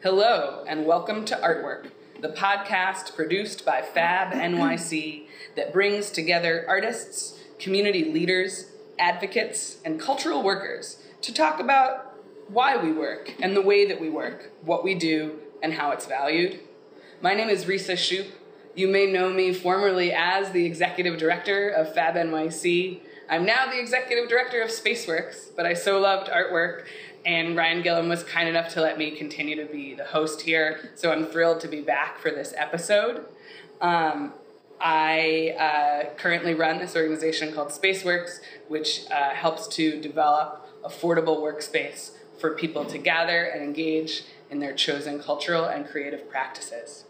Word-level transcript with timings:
Hello, 0.00 0.62
and 0.68 0.86
welcome 0.86 1.24
to 1.24 1.34
Artwork, 1.34 1.90
the 2.20 2.28
podcast 2.28 3.16
produced 3.16 3.66
by 3.66 3.82
Fab 3.82 4.32
NYC 4.32 5.24
that 5.56 5.72
brings 5.72 6.12
together 6.12 6.64
artists, 6.68 7.36
community 7.58 8.04
leaders, 8.04 8.70
advocates, 8.96 9.78
and 9.84 9.98
cultural 9.98 10.44
workers 10.44 11.02
to 11.22 11.34
talk 11.34 11.58
about 11.58 12.14
why 12.46 12.76
we 12.76 12.92
work 12.92 13.34
and 13.42 13.56
the 13.56 13.60
way 13.60 13.84
that 13.86 14.00
we 14.00 14.08
work, 14.08 14.52
what 14.62 14.84
we 14.84 14.94
do, 14.94 15.40
and 15.64 15.74
how 15.74 15.90
it's 15.90 16.06
valued. 16.06 16.60
My 17.20 17.34
name 17.34 17.48
is 17.48 17.64
Risa 17.64 17.94
Shoup. 17.94 18.28
You 18.76 18.86
may 18.86 19.10
know 19.10 19.30
me 19.30 19.52
formerly 19.52 20.12
as 20.12 20.52
the 20.52 20.64
executive 20.64 21.18
director 21.18 21.70
of 21.70 21.92
Fab 21.92 22.14
NYC. 22.14 23.00
I'm 23.28 23.44
now 23.44 23.66
the 23.66 23.80
executive 23.80 24.28
director 24.28 24.62
of 24.62 24.70
Spaceworks, 24.70 25.48
but 25.56 25.66
I 25.66 25.74
so 25.74 25.98
loved 25.98 26.30
artwork 26.30 26.84
and 27.28 27.54
Ryan 27.54 27.82
Gilliam 27.82 28.08
was 28.08 28.24
kind 28.24 28.48
enough 28.48 28.70
to 28.70 28.80
let 28.80 28.96
me 28.96 29.10
continue 29.10 29.54
to 29.56 29.70
be 29.70 29.92
the 29.92 30.06
host 30.06 30.40
here. 30.40 30.92
So 30.94 31.12
I'm 31.12 31.26
thrilled 31.26 31.60
to 31.60 31.68
be 31.68 31.82
back 31.82 32.18
for 32.18 32.30
this 32.30 32.54
episode. 32.56 33.26
Um, 33.82 34.32
I 34.80 35.54
uh, 35.58 36.14
currently 36.16 36.54
run 36.54 36.78
this 36.78 36.96
organization 36.96 37.52
called 37.52 37.68
Spaceworks, 37.68 38.40
which 38.68 39.02
uh, 39.10 39.30
helps 39.30 39.68
to 39.76 40.00
develop 40.00 40.66
affordable 40.82 41.40
workspace 41.40 42.12
for 42.40 42.54
people 42.54 42.86
to 42.86 42.96
gather 42.96 43.44
and 43.44 43.62
engage 43.62 44.24
in 44.50 44.60
their 44.60 44.72
chosen 44.72 45.20
cultural 45.20 45.66
and 45.66 45.86
creative 45.86 46.30
practices. 46.30 47.04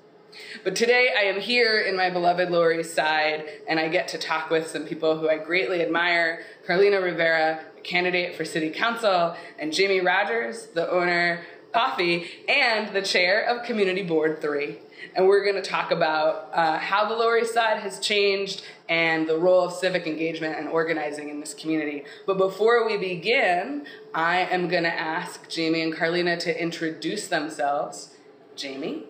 But 0.62 0.76
today 0.76 1.10
I 1.16 1.22
am 1.22 1.40
here 1.40 1.80
in 1.80 1.96
my 1.96 2.10
beloved 2.10 2.50
Lower 2.50 2.72
East 2.72 2.94
Side, 2.94 3.44
and 3.66 3.80
I 3.80 3.88
get 3.88 4.08
to 4.08 4.18
talk 4.18 4.50
with 4.50 4.68
some 4.68 4.84
people 4.84 5.18
who 5.18 5.28
I 5.28 5.38
greatly 5.38 5.82
admire 5.82 6.44
Carlina 6.66 7.00
Rivera, 7.00 7.64
a 7.76 7.80
candidate 7.80 8.34
for 8.34 8.44
City 8.44 8.70
Council, 8.70 9.36
and 9.58 9.72
Jamie 9.72 10.00
Rogers, 10.00 10.66
the 10.74 10.90
owner 10.90 11.44
Coffee, 11.72 12.26
and 12.48 12.94
the 12.94 13.02
chair 13.02 13.44
of 13.44 13.64
Community 13.64 14.02
Board 14.02 14.40
3. 14.40 14.78
And 15.14 15.26
we're 15.26 15.44
going 15.44 15.62
to 15.62 15.68
talk 15.68 15.90
about 15.90 16.50
uh, 16.52 16.78
how 16.78 17.08
the 17.08 17.14
Lower 17.14 17.38
East 17.38 17.54
Side 17.54 17.78
has 17.78 17.98
changed 17.98 18.62
and 18.88 19.28
the 19.28 19.38
role 19.38 19.64
of 19.64 19.72
civic 19.72 20.06
engagement 20.06 20.58
and 20.58 20.68
organizing 20.68 21.28
in 21.28 21.40
this 21.40 21.54
community. 21.54 22.04
But 22.26 22.36
before 22.36 22.86
we 22.86 22.96
begin, 22.96 23.86
I 24.14 24.40
am 24.40 24.68
going 24.68 24.84
to 24.84 24.92
ask 24.92 25.48
Jamie 25.48 25.82
and 25.82 25.94
Carlina 25.94 26.36
to 26.38 26.62
introduce 26.62 27.28
themselves. 27.28 28.16
Jamie? 28.56 29.07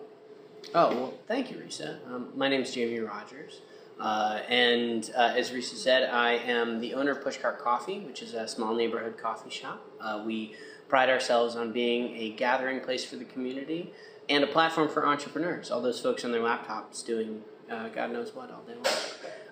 Oh, 0.75 0.95
well, 0.95 1.13
thank 1.27 1.49
you, 1.49 1.57
Risa. 1.57 1.97
Um, 2.07 2.29
my 2.35 2.47
name 2.47 2.61
is 2.61 2.71
Jamie 2.71 2.99
Rogers. 2.99 3.61
Uh, 3.99 4.39
and 4.47 5.11
uh, 5.17 5.33
as 5.35 5.49
Risa 5.49 5.75
said, 5.75 6.09
I 6.09 6.33
am 6.33 6.79
the 6.79 6.93
owner 6.93 7.11
of 7.11 7.23
Pushcart 7.23 7.57
Coffee, 7.57 7.99
which 8.01 8.21
is 8.21 8.35
a 8.35 8.47
small 8.47 8.75
neighborhood 8.75 9.17
coffee 9.17 9.49
shop. 9.49 9.81
Uh, 9.99 10.21
we 10.23 10.55
pride 10.87 11.09
ourselves 11.09 11.55
on 11.55 11.71
being 11.71 12.15
a 12.15 12.29
gathering 12.31 12.81
place 12.81 13.03
for 13.03 13.15
the 13.15 13.25
community 13.25 13.93
and 14.29 14.43
a 14.43 14.47
platform 14.47 14.87
for 14.87 15.07
entrepreneurs, 15.07 15.71
all 15.71 15.81
those 15.81 15.99
folks 15.99 16.23
on 16.23 16.31
their 16.31 16.41
laptops 16.41 17.03
doing 17.03 17.41
uh, 17.69 17.87
God 17.89 18.11
knows 18.11 18.33
what 18.33 18.51
all 18.51 18.61
day 18.61 18.73
long. 18.73 18.85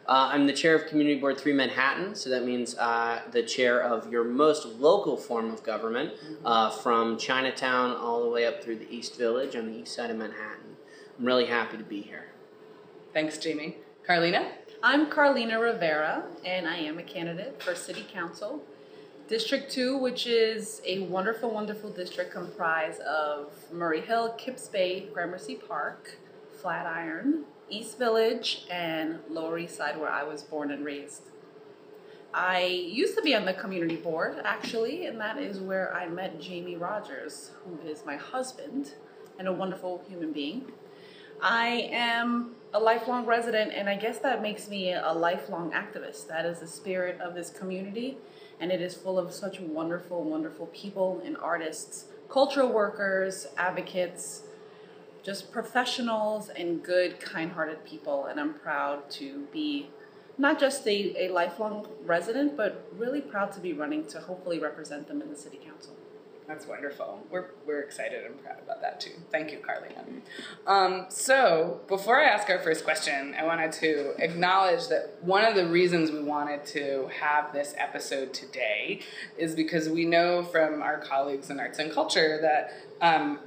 Uh, 0.08 0.30
I'm 0.32 0.48
the 0.48 0.54
chair 0.54 0.76
of 0.76 0.88
Community 0.88 1.20
Board 1.20 1.38
3 1.38 1.54
Manhattan, 1.54 2.16
so 2.16 2.30
that 2.30 2.45
means 2.45 2.76
uh, 2.78 3.22
the 3.32 3.44
chair 3.44 3.82
of 3.82 4.12
your 4.12 4.23
most 4.23 4.66
local 4.66 5.18
form 5.18 5.52
of 5.52 5.64
government 5.64 6.14
from 6.82 7.18
Chinatown 7.18 7.95
all 7.95 8.23
the 8.23 8.30
way 8.30 8.45
up 8.45 8.64
through 8.64 8.78
the 8.78 8.90
East 8.90 9.18
Village 9.18 9.56
on 9.56 9.66
the 9.66 9.80
east 9.80 9.94
side 9.94 10.10
of 10.10 10.18
Manhattan. 10.18 10.77
I'm 11.18 11.26
really 11.26 11.46
happy 11.46 11.78
to 11.78 11.84
be 11.84 12.02
here. 12.02 12.26
Thanks, 13.12 13.40
Jamie. 13.40 13.78
Carlina? 14.06 14.52
I'm 14.84 15.10
Carlina 15.10 15.60
Rivera, 15.60 16.23
and 16.46 16.68
I 16.68 16.78
am 16.78 17.00
a 17.00 17.04
candidate 17.04 17.60
for 17.64 17.73
City 17.73 18.06
Council. 18.14 18.62
District 19.28 19.72
2, 19.72 19.98
which 19.98 20.28
is 20.28 20.80
a 20.86 21.00
wonderful, 21.00 21.50
wonderful 21.50 21.90
district 21.90 22.32
comprised 22.32 23.02
of 23.02 23.52
Murray 23.73 24.02
Hill, 24.02 24.36
Kips 24.38 24.68
Bay, 24.68 25.08
Gramercy 25.12 25.56
Park, 25.56 26.20
Flatiron, 26.62 27.45
East 27.68 27.98
Village, 27.98 28.68
and 28.70 29.18
Lower 29.28 29.58
East 29.58 29.76
Side, 29.76 30.00
where 30.00 30.12
I 30.12 30.22
was 30.22 30.44
born 30.44 30.70
and 30.70 30.86
raised. 30.86 31.23
I 32.32 32.61
used 32.61 33.16
to 33.16 33.23
be 33.23 33.34
on 33.34 33.45
the 33.45 33.55
community 33.55 33.95
board, 33.95 34.39
actually, 34.44 35.08
and 35.08 35.20
that 35.20 35.39
is 35.39 35.60
where 35.60 35.92
I 35.95 36.08
met 36.08 36.39
Jamie 36.39 36.76
Rogers, 36.76 37.49
who 37.64 37.89
is 37.89 38.05
my 38.05 38.17
husband 38.17 38.94
and 39.39 39.48
a 39.48 39.54
wonderful 39.54 40.04
human 40.08 40.32
being. 40.32 40.72
I 41.42 41.89
am 41.92 42.55
a 42.73 42.80
lifelong 42.80 43.25
resident, 43.25 43.71
and 43.73 43.87
I 43.87 43.95
guess 43.95 44.20
that 44.20 44.42
makes 44.42 44.67
me 44.70 44.93
a 44.93 45.14
lifelong 45.14 45.71
activist. 45.71 46.27
That 46.27 46.45
is 46.45 46.59
the 46.59 46.67
spirit 46.67 47.20
of 47.21 47.36
this 47.36 47.49
community, 47.49 48.17
and 48.59 48.71
it 48.71 48.81
is 48.81 48.95
full 48.95 49.20
of 49.20 49.31
such 49.31 49.59
wonderful, 49.59 50.23
wonderful 50.23 50.67
people 50.67 51.21
and 51.23 51.37
artists, 51.37 52.05
cultural 52.27 52.70
workers, 52.70 53.48
advocates, 53.58 54.43
just 55.23 55.52
professionals, 55.52 56.49
and 56.49 56.81
good, 56.81 57.20
kind 57.20 57.52
hearted 57.52 57.86
people. 57.86 58.25
And 58.25 58.39
I'm 58.39 58.55
proud 58.55 59.09
to 59.11 59.45
be 59.54 59.89
not 60.37 60.59
just 60.59 60.87
a, 60.87 61.25
a 61.25 61.30
lifelong 61.30 61.87
resident, 62.04 62.58
but 62.58 62.87
really 62.98 63.21
proud 63.21 63.52
to 63.54 63.59
be 63.59 63.73
running 63.73 64.05
to 64.08 64.19
hopefully 64.19 64.59
represent 64.59 65.08
them 65.08 65.21
in 65.21 65.30
the 65.30 65.37
City 65.37 65.58
Council. 65.58 65.67
That's 66.48 66.66
wonderful. 66.66 67.20
We're, 67.30 67.48
we're 67.66 67.82
excited 67.82 68.24
and 68.26 68.42
proud 68.42 68.60
about 68.64 68.82
that 68.82 69.02
too. 69.02 69.12
Thank 69.32 69.52
you, 69.52 69.58
Carlina. 69.58 70.06
Um, 70.66 71.08
so, 71.10 71.82
before 71.90 72.22
I 72.22 72.24
ask 72.24 72.50
our 72.50 72.60
first 72.60 72.86
question, 72.86 73.36
I 73.38 73.44
wanted 73.44 73.74
to 73.74 74.14
acknowledge 74.18 74.88
that 74.88 75.18
one 75.22 75.44
of 75.44 75.56
the 75.56 75.68
reasons 75.68 76.10
we 76.10 76.24
wanted 76.24 76.66
to 76.68 77.10
have 77.20 77.52
this 77.52 77.76
episode 77.78 78.34
today 78.34 79.02
is 79.38 79.56
because 79.56 79.90
we 79.90 80.06
know 80.06 80.42
from 80.42 80.82
our 80.82 81.00
colleagues 81.00 81.50
in 81.50 81.60
arts 81.60 81.80
and 81.80 81.92
culture 81.92 82.40
that 82.42 82.72
um, 83.02 83.40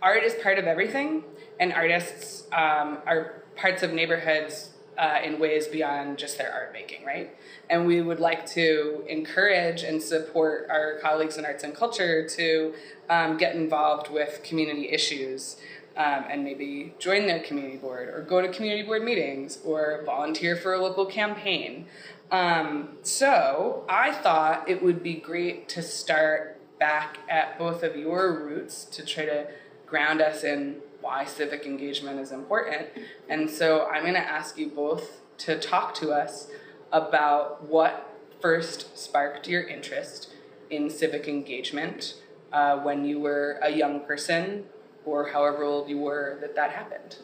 art 0.00 0.22
is 0.22 0.34
part 0.42 0.58
of 0.58 0.64
everything, 0.64 1.24
and 1.60 1.74
artists 1.74 2.44
um, 2.52 2.98
are 3.06 3.42
parts 3.56 3.82
of 3.82 3.92
neighborhoods 3.92 4.70
uh, 4.98 5.18
in 5.22 5.38
ways 5.38 5.66
beyond 5.66 6.18
just 6.18 6.38
their 6.38 6.52
art 6.52 6.72
making, 6.72 7.04
right? 7.04 7.34
And 7.68 7.86
we 7.86 8.00
would 8.00 8.20
like 8.20 8.46
to 8.50 9.04
encourage 9.08 9.82
and 9.82 10.02
support 10.02 10.68
our 10.70 10.98
colleagues 11.00 11.36
in 11.36 11.44
arts 11.44 11.64
and 11.64 11.74
culture 11.74 12.28
to 12.28 12.74
um, 13.10 13.36
get 13.36 13.54
involved 13.54 14.10
with 14.10 14.42
community 14.42 14.88
issues 14.90 15.56
um, 15.96 16.24
and 16.30 16.44
maybe 16.44 16.94
join 16.98 17.26
their 17.26 17.40
community 17.40 17.76
board 17.76 18.08
or 18.08 18.22
go 18.22 18.40
to 18.40 18.48
community 18.48 18.82
board 18.82 19.02
meetings 19.02 19.58
or 19.64 20.02
volunteer 20.04 20.56
for 20.56 20.74
a 20.74 20.78
local 20.78 21.06
campaign. 21.06 21.86
Um, 22.30 22.98
so 23.02 23.84
I 23.88 24.12
thought 24.12 24.68
it 24.68 24.82
would 24.82 25.02
be 25.02 25.14
great 25.14 25.68
to 25.70 25.82
start 25.82 26.58
back 26.78 27.18
at 27.28 27.58
both 27.58 27.82
of 27.82 27.96
your 27.96 28.32
roots 28.32 28.84
to 28.84 29.04
try 29.04 29.24
to 29.24 29.46
ground 29.86 30.20
us 30.20 30.44
in 30.44 30.76
why 31.00 31.24
civic 31.24 31.66
engagement 31.66 32.20
is 32.20 32.32
important. 32.32 32.88
And 33.28 33.48
so 33.48 33.86
I'm 33.86 34.02
going 34.02 34.14
to 34.14 34.20
ask 34.20 34.58
you 34.58 34.68
both 34.68 35.20
to 35.38 35.58
talk 35.58 35.94
to 35.96 36.10
us 36.10 36.48
about 36.92 37.64
what 37.64 38.14
first 38.40 38.96
sparked 38.98 39.48
your 39.48 39.62
interest 39.62 40.30
in 40.70 40.90
civic 40.90 41.28
engagement 41.28 42.14
uh, 42.52 42.78
when 42.78 43.04
you 43.04 43.20
were 43.20 43.58
a 43.62 43.70
young 43.70 44.00
person 44.00 44.64
or 45.04 45.28
however 45.28 45.62
old 45.62 45.88
you 45.88 45.98
were 45.98 46.38
that 46.40 46.54
that 46.54 46.70
happened. 46.70 47.16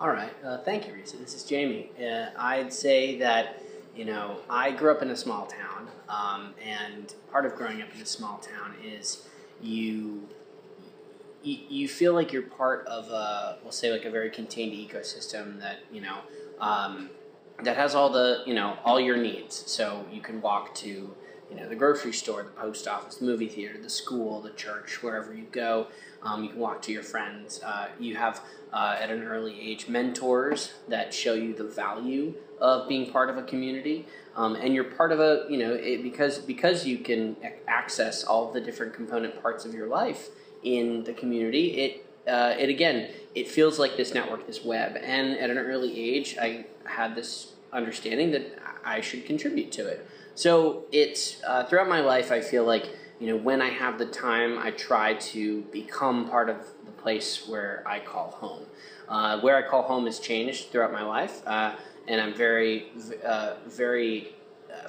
All 0.00 0.08
right. 0.10 0.32
Uh, 0.44 0.58
thank 0.58 0.86
you, 0.86 0.94
Risa. 0.94 1.18
This 1.18 1.34
is 1.34 1.44
Jamie. 1.44 1.90
Uh, 2.00 2.30
I'd 2.36 2.72
say 2.72 3.18
that, 3.18 3.62
you 3.94 4.04
know, 4.06 4.38
I 4.48 4.70
grew 4.70 4.90
up 4.90 5.02
in 5.02 5.10
a 5.10 5.16
small 5.16 5.46
town, 5.46 5.88
um, 6.08 6.54
and 6.64 7.14
part 7.30 7.44
of 7.44 7.54
growing 7.54 7.82
up 7.82 7.94
in 7.94 8.00
a 8.00 8.06
small 8.06 8.38
town 8.38 8.74
is 8.82 9.26
you 9.60 10.26
you, 11.42 11.88
feel 11.88 12.12
like 12.12 12.32
you're 12.32 12.42
part 12.42 12.86
of 12.86 13.08
a, 13.08 13.58
we'll 13.62 13.72
say 13.72 13.90
like 13.90 14.04
a 14.04 14.10
very 14.10 14.30
contained 14.30 14.72
ecosystem 14.72 15.60
that 15.60 15.78
you 15.92 16.00
know 16.00 16.18
um, 16.60 17.10
that 17.62 17.76
has 17.76 17.94
all 17.94 18.10
the 18.10 18.42
you 18.46 18.54
know 18.54 18.76
all 18.84 19.00
your 19.00 19.16
needs. 19.16 19.64
So 19.70 20.04
you 20.12 20.20
can 20.20 20.40
walk 20.40 20.74
to 20.76 20.88
you 20.88 21.56
know 21.56 21.68
the 21.68 21.74
grocery 21.74 22.12
store, 22.12 22.42
the 22.42 22.50
post 22.50 22.86
office, 22.86 23.16
the 23.16 23.24
movie 23.24 23.48
theater, 23.48 23.78
the 23.80 23.90
school, 23.90 24.40
the 24.40 24.50
church, 24.50 25.02
wherever 25.02 25.34
you 25.34 25.46
go. 25.50 25.88
Um, 26.22 26.44
you 26.44 26.50
can 26.50 26.58
walk 26.58 26.82
to 26.82 26.92
your 26.92 27.02
friends. 27.02 27.62
Uh, 27.64 27.88
you 27.98 28.16
have 28.16 28.42
uh, 28.72 28.96
at 29.00 29.10
an 29.10 29.22
early 29.22 29.58
age 29.60 29.88
mentors 29.88 30.74
that 30.88 31.14
show 31.14 31.34
you 31.34 31.54
the 31.54 31.64
value 31.64 32.34
of 32.60 32.88
being 32.88 33.10
part 33.10 33.30
of 33.30 33.38
a 33.38 33.42
community. 33.42 34.06
Um, 34.36 34.54
and 34.54 34.74
you're 34.74 34.84
part 34.84 35.12
of 35.12 35.20
a 35.20 35.46
you 35.48 35.58
know 35.58 35.72
it, 35.72 36.02
because 36.02 36.38
because 36.38 36.86
you 36.86 36.98
can 36.98 37.36
access 37.66 38.24
all 38.24 38.52
the 38.52 38.60
different 38.60 38.92
component 38.94 39.40
parts 39.42 39.64
of 39.64 39.72
your 39.74 39.88
life 39.88 40.28
in 40.62 41.04
the 41.04 41.12
community 41.12 41.80
it 41.80 42.06
uh, 42.28 42.54
it 42.58 42.68
again 42.68 43.08
it 43.34 43.48
feels 43.48 43.78
like 43.78 43.96
this 43.96 44.12
network 44.12 44.46
this 44.46 44.64
web. 44.64 44.96
And 45.02 45.38
at 45.38 45.50
an 45.50 45.58
early 45.58 45.98
age 45.98 46.36
i 46.40 46.66
had 46.84 47.14
this 47.14 47.52
understanding 47.72 48.30
that 48.32 48.58
i 48.84 49.00
should 49.00 49.24
contribute 49.26 49.72
to 49.72 49.86
it. 49.86 50.06
So 50.34 50.84
it's 50.92 51.42
uh, 51.46 51.64
throughout 51.64 51.88
my 51.88 52.00
life 52.00 52.30
i 52.32 52.40
feel 52.40 52.64
like 52.64 52.88
you 53.18 53.26
know 53.26 53.36
when 53.36 53.60
i 53.62 53.68
have 53.68 53.98
the 53.98 54.06
time 54.06 54.58
i 54.58 54.70
try 54.70 55.14
to 55.14 55.62
become 55.72 56.28
part 56.28 56.48
of 56.48 56.56
the 56.84 56.92
place 56.92 57.48
where 57.48 57.82
i 57.86 58.00
call 58.00 58.30
home. 58.30 58.64
Uh, 59.08 59.40
where 59.40 59.56
i 59.56 59.62
call 59.62 59.82
home 59.82 60.06
has 60.06 60.18
changed 60.20 60.70
throughout 60.70 60.92
my 60.92 61.02
life 61.02 61.46
uh, 61.46 61.74
and 62.06 62.20
i'm 62.20 62.34
very 62.34 62.92
uh, 63.24 63.54
very 63.66 64.34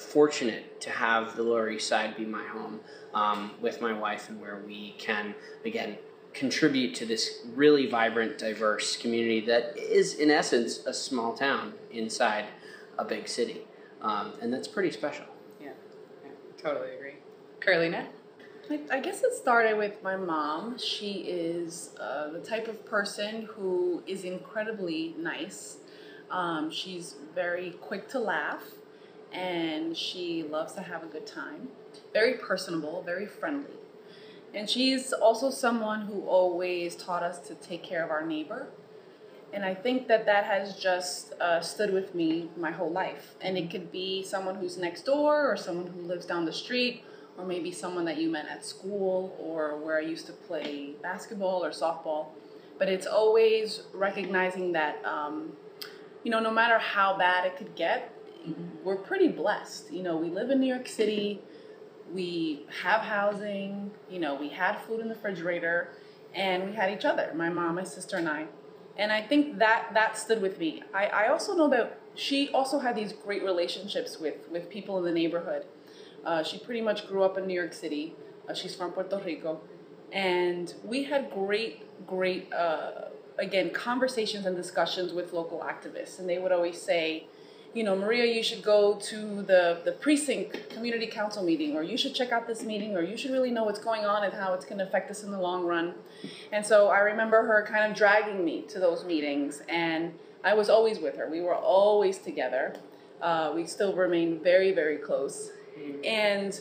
fortunate 0.02 0.82
to 0.82 0.90
have 0.90 1.36
the 1.36 1.44
lower 1.44 1.70
east 1.70 1.88
side 1.88 2.18
be 2.18 2.26
my 2.26 2.44
home 2.44 2.80
um, 3.14 3.52
with 3.62 3.82
my 3.82 3.94
wife 3.94 4.30
and 4.30 4.42
where 4.42 4.62
we 4.66 4.96
can 4.98 5.36
again 5.64 5.98
contribute 6.34 6.96
to 6.96 7.06
this 7.06 7.46
really 7.56 7.88
vibrant, 7.88 8.38
diverse 8.38 8.96
community 8.96 9.42
that 9.42 9.78
is, 9.78 10.16
in 10.16 10.32
essence, 10.32 10.86
a 10.86 10.94
small 10.94 11.34
town 11.34 11.74
inside 11.92 12.46
a 12.98 13.04
big 13.04 13.28
city. 13.28 13.62
Um, 14.02 14.34
and 14.42 14.54
that's 14.54 14.68
pretty 14.68 14.92
special. 14.92 15.26
Yeah, 15.60 15.72
yeah 16.24 16.32
totally 16.62 16.96
agree. 16.96 17.16
Carlina? 17.60 18.08
I 18.90 19.02
guess 19.02 19.22
it 19.24 19.34
started 19.34 19.78
with 19.78 20.02
my 20.02 20.16
mom. 20.16 20.78
She 20.78 21.26
is 21.28 21.90
uh, 22.00 22.30
the 22.30 22.40
type 22.40 22.70
of 22.70 22.86
person 22.86 23.50
who 23.52 24.02
is 24.08 24.24
incredibly 24.24 25.14
nice. 25.18 25.78
Um, 26.30 26.72
she's 26.72 27.16
very 27.36 27.72
quick 27.82 28.08
to 28.10 28.20
laugh 28.20 28.64
and 29.32 29.96
she 29.96 30.44
loves 30.44 30.74
to 30.74 30.82
have 30.82 31.04
a 31.04 31.08
good 31.08 31.26
time. 31.26 31.70
Very 32.14 32.34
personable, 32.34 33.02
very 33.04 33.26
friendly. 33.26 33.76
And 34.54 34.70
she's 34.70 35.14
also 35.14 35.50
someone 35.50 36.02
who 36.02 36.22
always 36.22 36.96
taught 36.96 37.24
us 37.24 37.40
to 37.48 37.56
take 37.56 37.84
care 37.84 38.04
of 38.04 38.12
our 38.12 38.26
neighbor. 38.26 38.68
And 39.54 39.66
I 39.66 39.74
think 39.74 40.08
that 40.08 40.26
that 40.26 40.46
has 40.46 40.78
just 40.78 41.34
uh, 41.40 41.62
stood 41.62 41.94
with 41.94 42.16
me 42.16 42.50
my 42.58 42.72
whole 42.72 42.92
life. 42.92 43.36
And 43.42 43.58
it 43.58 43.70
could 43.70 43.92
be 43.92 44.24
someone 44.24 44.56
who's 44.56 44.78
next 44.78 45.04
door, 45.04 45.50
or 45.50 45.58
someone 45.58 45.88
who 45.88 46.02
lives 46.02 46.26
down 46.26 46.46
the 46.46 46.54
street, 46.54 47.04
or 47.38 47.46
maybe 47.46 47.72
someone 47.72 48.06
that 48.06 48.18
you 48.18 48.30
met 48.30 48.48
at 48.50 48.66
school, 48.66 49.36
or 49.40 49.78
where 49.78 49.98
I 49.98 50.02
used 50.02 50.26
to 50.28 50.34
play 50.34 50.92
basketball 51.02 51.64
or 51.64 51.72
softball. 51.72 52.28
But 52.78 52.90
it's 52.90 53.08
always 53.08 53.84
recognizing 53.94 54.72
that, 54.74 55.04
um, 55.06 55.54
you 56.24 56.32
know, 56.32 56.40
no 56.40 56.52
matter 56.52 56.78
how 56.78 57.18
bad 57.18 57.46
it 57.46 57.58
could 57.58 57.76
get. 57.76 58.14
We're 58.84 58.98
pretty 58.98 59.28
blessed. 59.28 59.92
You 59.92 60.04
know, 60.04 60.18
we 60.18 60.30
live 60.30 60.50
in 60.50 60.60
New 60.60 60.68
York 60.68 60.88
City 60.88 61.42
we 62.14 62.66
have 62.82 63.02
housing, 63.02 63.92
you 64.10 64.20
know, 64.20 64.36
we 64.36 64.50
had 64.50 64.78
food 64.82 65.00
in 65.00 65.08
the 65.08 65.16
refrigerator, 65.16 65.90
and 66.34 66.66
we 66.66 66.74
had 66.74 66.92
each 66.92 67.06
other, 67.06 67.32
my 67.36 67.50
mom, 67.50 67.76
my 67.76 67.84
sister, 67.84 68.18
and 68.18 68.28
I. 68.28 68.46
And 68.98 69.12
I 69.12 69.22
think 69.22 69.60
that 69.60 69.90
that 69.94 70.18
stood 70.18 70.42
with 70.42 70.60
me. 70.60 70.84
I, 70.94 71.08
I 71.08 71.28
also 71.30 71.56
know 71.56 71.70
that 71.70 72.00
she 72.16 72.50
also 72.50 72.80
had 72.80 72.96
these 72.96 73.14
great 73.14 73.44
relationships 73.44 74.20
with, 74.20 74.50
with 74.50 74.70
people 74.70 74.98
in 74.98 75.06
the 75.06 75.12
neighborhood. 75.12 75.66
Uh, 76.26 76.44
she 76.44 76.60
pretty 76.60 76.82
much 76.82 77.08
grew 77.08 77.24
up 77.24 77.38
in 77.38 77.48
New 77.48 77.54
York 77.54 77.74
City. 77.74 78.16
Uh, 78.50 78.54
she's 78.54 78.76
from 78.76 78.92
Puerto 78.92 79.18
Rico. 79.26 79.62
And 80.12 80.74
we 80.84 81.04
had 81.04 81.32
great, 81.32 81.84
great, 82.06 82.52
uh, 82.54 83.06
again, 83.40 83.72
conversations 83.72 84.46
and 84.46 84.56
discussions 84.56 85.14
with 85.14 85.32
local 85.32 85.60
activists. 85.60 86.20
And 86.20 86.28
they 86.28 86.38
would 86.38 86.52
always 86.52 86.80
say, 86.80 87.28
you 87.74 87.84
know, 87.84 87.96
Maria, 87.96 88.26
you 88.26 88.44
should 88.44 88.64
go 88.64 88.96
to 88.96 89.42
the, 89.44 89.80
the 89.86 89.94
precinct 89.94 90.70
community 90.70 91.08
council 91.08 91.44
meeting, 91.44 91.76
or 91.76 91.84
you 91.84 91.98
should 91.98 92.14
check 92.14 92.32
out 92.32 92.46
this 92.48 92.64
meeting, 92.64 92.98
or 92.98 93.02
you 93.02 93.16
should 93.16 93.32
really 93.32 93.52
know 93.52 93.64
what's 93.64 93.80
going 93.80 94.06
on 94.06 94.24
and 94.24 94.34
how 94.34 94.54
it's 94.54 94.66
going 94.66 94.80
to 94.80 94.84
affect 94.84 95.10
us 95.10 95.24
in 95.24 95.32
the 95.32 95.40
long 95.40 95.66
run. 95.66 95.94
And 96.52 96.66
so 96.66 96.90
I 96.90 97.00
remember 97.00 97.46
her 97.46 97.66
kind 97.66 97.90
of 97.90 97.98
dragging 97.98 98.44
me 98.44 98.64
to 98.64 98.80
those 98.80 99.06
meetings, 99.06 99.62
and 99.70 100.14
I 100.44 100.54
was 100.54 100.70
always 100.70 101.00
with 101.00 101.16
her. 101.18 101.30
We 101.30 101.42
were 101.42 101.56
always 101.56 102.18
together. 102.18 102.76
Uh, 103.22 103.54
we 103.56 103.66
still 103.66 103.94
remain 103.96 104.40
very, 104.44 104.72
very 104.74 104.98
close. 104.98 105.52
And 106.04 106.60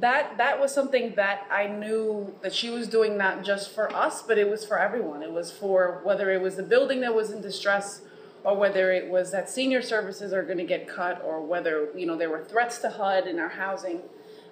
that 0.00 0.38
that 0.38 0.58
was 0.60 0.72
something 0.72 1.14
that 1.16 1.46
I 1.50 1.66
knew 1.66 2.34
that 2.42 2.54
she 2.54 2.70
was 2.70 2.88
doing 2.88 3.18
not 3.18 3.44
just 3.44 3.74
for 3.74 3.94
us, 3.94 4.22
but 4.22 4.38
it 4.38 4.48
was 4.48 4.64
for 4.64 4.78
everyone. 4.78 5.22
It 5.22 5.32
was 5.32 5.50
for 5.50 6.00
whether 6.02 6.30
it 6.30 6.40
was 6.40 6.56
the 6.56 6.62
building 6.62 7.00
that 7.00 7.14
was 7.14 7.30
in 7.30 7.42
distress 7.42 8.00
or 8.44 8.56
whether 8.56 8.92
it 8.92 9.08
was 9.08 9.30
that 9.32 9.48
senior 9.48 9.82
services 9.82 10.32
are 10.32 10.42
going 10.42 10.58
to 10.58 10.64
get 10.64 10.88
cut, 10.88 11.22
or 11.24 11.44
whether 11.44 11.88
you 11.96 12.06
know 12.06 12.16
there 12.16 12.30
were 12.30 12.44
threats 12.44 12.78
to 12.78 12.90
HUD 12.90 13.26
and 13.26 13.38
our 13.38 13.48
housing. 13.48 14.02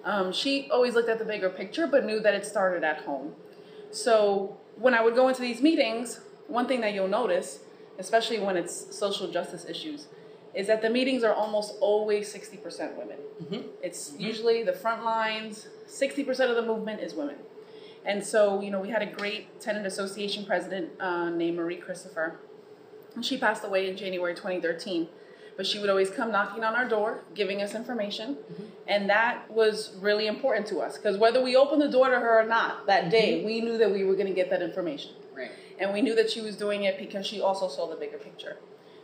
Um, 0.03 0.31
she 0.33 0.67
always 0.71 0.95
looked 0.95 1.09
at 1.09 1.19
the 1.19 1.25
bigger 1.25 1.49
picture, 1.49 1.87
but 1.87 2.05
knew 2.05 2.19
that 2.21 2.33
it 2.33 2.45
started 2.45 2.83
at 2.83 3.01
home. 3.01 3.33
So 3.91 4.57
when 4.75 4.93
I 4.93 5.03
would 5.03 5.15
go 5.15 5.27
into 5.27 5.41
these 5.41 5.61
meetings, 5.61 6.21
one 6.47 6.67
thing 6.67 6.81
that 6.81 6.93
you'll 6.93 7.07
notice, 7.07 7.59
especially 7.99 8.39
when 8.39 8.57
it's 8.57 8.97
social 8.97 9.31
justice 9.31 9.65
issues, 9.65 10.07
is 10.53 10.67
that 10.67 10.81
the 10.81 10.89
meetings 10.89 11.23
are 11.23 11.33
almost 11.33 11.75
always 11.79 12.33
60% 12.33 12.97
women. 12.97 13.17
Mm-hmm. 13.41 13.67
It's 13.81 14.09
mm-hmm. 14.09 14.21
usually 14.21 14.63
the 14.63 14.73
front 14.73 15.03
lines, 15.03 15.67
60% 15.87 16.49
of 16.49 16.55
the 16.55 16.61
movement 16.61 17.01
is 17.01 17.13
women. 17.13 17.37
And 18.05 18.25
so, 18.25 18.61
you 18.61 18.71
know, 18.71 18.79
we 18.79 18.89
had 18.89 19.01
a 19.01 19.05
great 19.05 19.61
tenant 19.61 19.85
association 19.85 20.45
president 20.45 20.89
uh, 20.99 21.29
named 21.29 21.57
Marie 21.57 21.77
Christopher 21.77 22.39
she 23.21 23.37
passed 23.37 23.63
away 23.63 23.89
in 23.89 23.97
January 23.97 24.33
2013. 24.33 25.07
But 25.57 25.67
she 25.67 25.79
would 25.79 25.89
always 25.89 26.09
come 26.09 26.31
knocking 26.31 26.63
on 26.63 26.75
our 26.75 26.87
door, 26.87 27.23
giving 27.35 27.61
us 27.61 27.75
information. 27.75 28.35
Mm-hmm. 28.35 28.63
And 28.87 29.09
that 29.09 29.51
was 29.51 29.95
really 29.99 30.25
important 30.27 30.65
to 30.67 30.79
us 30.79 30.97
because 30.97 31.17
whether 31.17 31.43
we 31.43 31.55
opened 31.55 31.81
the 31.81 31.89
door 31.89 32.09
to 32.09 32.19
her 32.19 32.39
or 32.39 32.45
not 32.45 32.87
that 32.87 33.11
day, 33.11 33.37
mm-hmm. 33.37 33.45
we 33.45 33.61
knew 33.61 33.77
that 33.77 33.91
we 33.91 34.05
were 34.05 34.15
going 34.15 34.27
to 34.27 34.33
get 34.33 34.49
that 34.49 34.61
information. 34.61 35.11
Right. 35.35 35.51
And 35.77 35.93
we 35.93 36.01
knew 36.01 36.15
that 36.15 36.31
she 36.31 36.41
was 36.41 36.55
doing 36.55 36.85
it 36.85 36.97
because 36.97 37.27
she 37.27 37.41
also 37.41 37.67
saw 37.67 37.87
the 37.87 37.97
bigger 37.97 38.17
picture. 38.17 38.57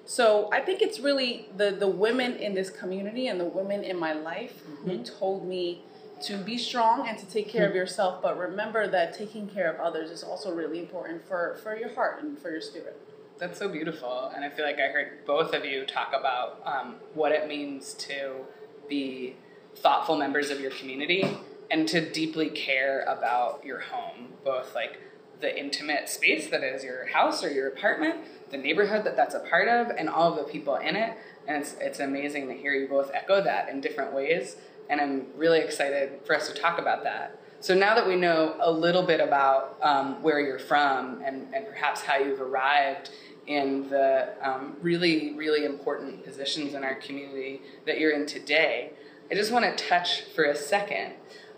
So 0.05 0.49
I 0.53 0.61
think 0.61 0.81
it's 0.81 0.99
really 0.99 1.49
the, 1.55 1.71
the 1.71 1.87
women 1.87 2.37
in 2.37 2.53
this 2.53 2.69
community 2.69 3.27
and 3.27 3.39
the 3.39 3.45
women 3.45 3.83
in 3.83 3.99
my 3.99 4.13
life 4.13 4.63
mm-hmm. 4.63 4.89
who 4.89 5.03
told 5.03 5.45
me 5.45 5.83
to 6.21 6.37
be 6.37 6.57
strong 6.57 7.07
and 7.07 7.17
to 7.17 7.25
take 7.25 7.49
care 7.49 7.65
of 7.65 7.69
mm-hmm. 7.69 7.77
yourself, 7.77 8.21
but 8.21 8.37
remember 8.37 8.87
that 8.87 9.15
taking 9.15 9.47
care 9.47 9.71
of 9.71 9.79
others 9.79 10.09
is 10.09 10.23
also 10.23 10.53
really 10.53 10.79
important 10.79 11.27
for, 11.27 11.59
for 11.61 11.77
your 11.77 11.93
heart 11.93 12.23
and 12.23 12.39
for 12.39 12.49
your 12.49 12.61
spirit. 12.61 12.99
That's 13.39 13.59
so 13.59 13.69
beautiful. 13.69 14.31
And 14.35 14.43
I 14.43 14.49
feel 14.49 14.65
like 14.65 14.79
I 14.79 14.87
heard 14.87 15.25
both 15.27 15.53
of 15.53 15.63
you 15.63 15.85
talk 15.85 16.11
about 16.17 16.59
um, 16.65 16.95
what 17.13 17.31
it 17.31 17.47
means 17.47 17.93
to 17.95 18.45
be 18.89 19.35
thoughtful 19.75 20.17
members 20.17 20.49
of 20.49 20.59
your 20.59 20.71
community 20.71 21.37
and 21.69 21.87
to 21.89 22.01
deeply 22.01 22.49
care 22.49 23.01
about 23.01 23.63
your 23.63 23.79
home, 23.79 24.29
both 24.43 24.73
like 24.73 24.99
the 25.39 25.55
intimate 25.55 26.09
space 26.09 26.47
that 26.47 26.63
is 26.63 26.83
your 26.83 27.05
house 27.07 27.43
or 27.43 27.51
your 27.51 27.67
apartment, 27.67 28.15
the 28.49 28.57
neighborhood 28.57 29.03
that 29.03 29.15
that's 29.15 29.35
a 29.35 29.39
part 29.41 29.67
of, 29.67 29.91
and 29.95 30.09
all 30.09 30.31
of 30.31 30.43
the 30.43 30.51
people 30.51 30.75
in 30.75 30.95
it. 30.95 31.15
And 31.47 31.61
it's, 31.61 31.75
it's 31.79 31.99
amazing 31.99 32.47
to 32.47 32.55
hear 32.55 32.73
you 32.73 32.87
both 32.87 33.11
echo 33.13 33.43
that 33.43 33.69
in 33.69 33.81
different 33.81 34.13
ways. 34.13 34.55
And 34.89 34.99
I'm 34.99 35.27
really 35.35 35.59
excited 35.59 36.21
for 36.25 36.35
us 36.35 36.49
to 36.51 36.59
talk 36.59 36.79
about 36.79 37.03
that. 37.03 37.39
So 37.59 37.73
now 37.73 37.95
that 37.95 38.07
we 38.07 38.15
know 38.15 38.55
a 38.59 38.71
little 38.71 39.03
bit 39.03 39.19
about 39.19 39.77
um, 39.81 40.21
where 40.21 40.39
you're 40.39 40.59
from 40.59 41.21
and, 41.25 41.47
and 41.53 41.67
perhaps 41.67 42.01
how 42.01 42.17
you've 42.17 42.41
arrived 42.41 43.09
in 43.47 43.89
the 43.89 44.29
um, 44.41 44.75
really, 44.81 45.33
really 45.33 45.65
important 45.65 46.23
positions 46.23 46.75
in 46.75 46.83
our 46.83 46.95
community 46.95 47.61
that 47.85 47.99
you're 47.99 48.11
in 48.11 48.27
today, 48.27 48.91
I 49.31 49.35
just 49.35 49.51
want 49.51 49.65
to 49.65 49.87
touch 49.87 50.21
for 50.21 50.43
a 50.43 50.55
second 50.55 51.13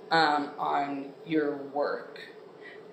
um, 0.09 0.51
on 0.57 1.11
your 1.25 1.57
work 1.57 2.19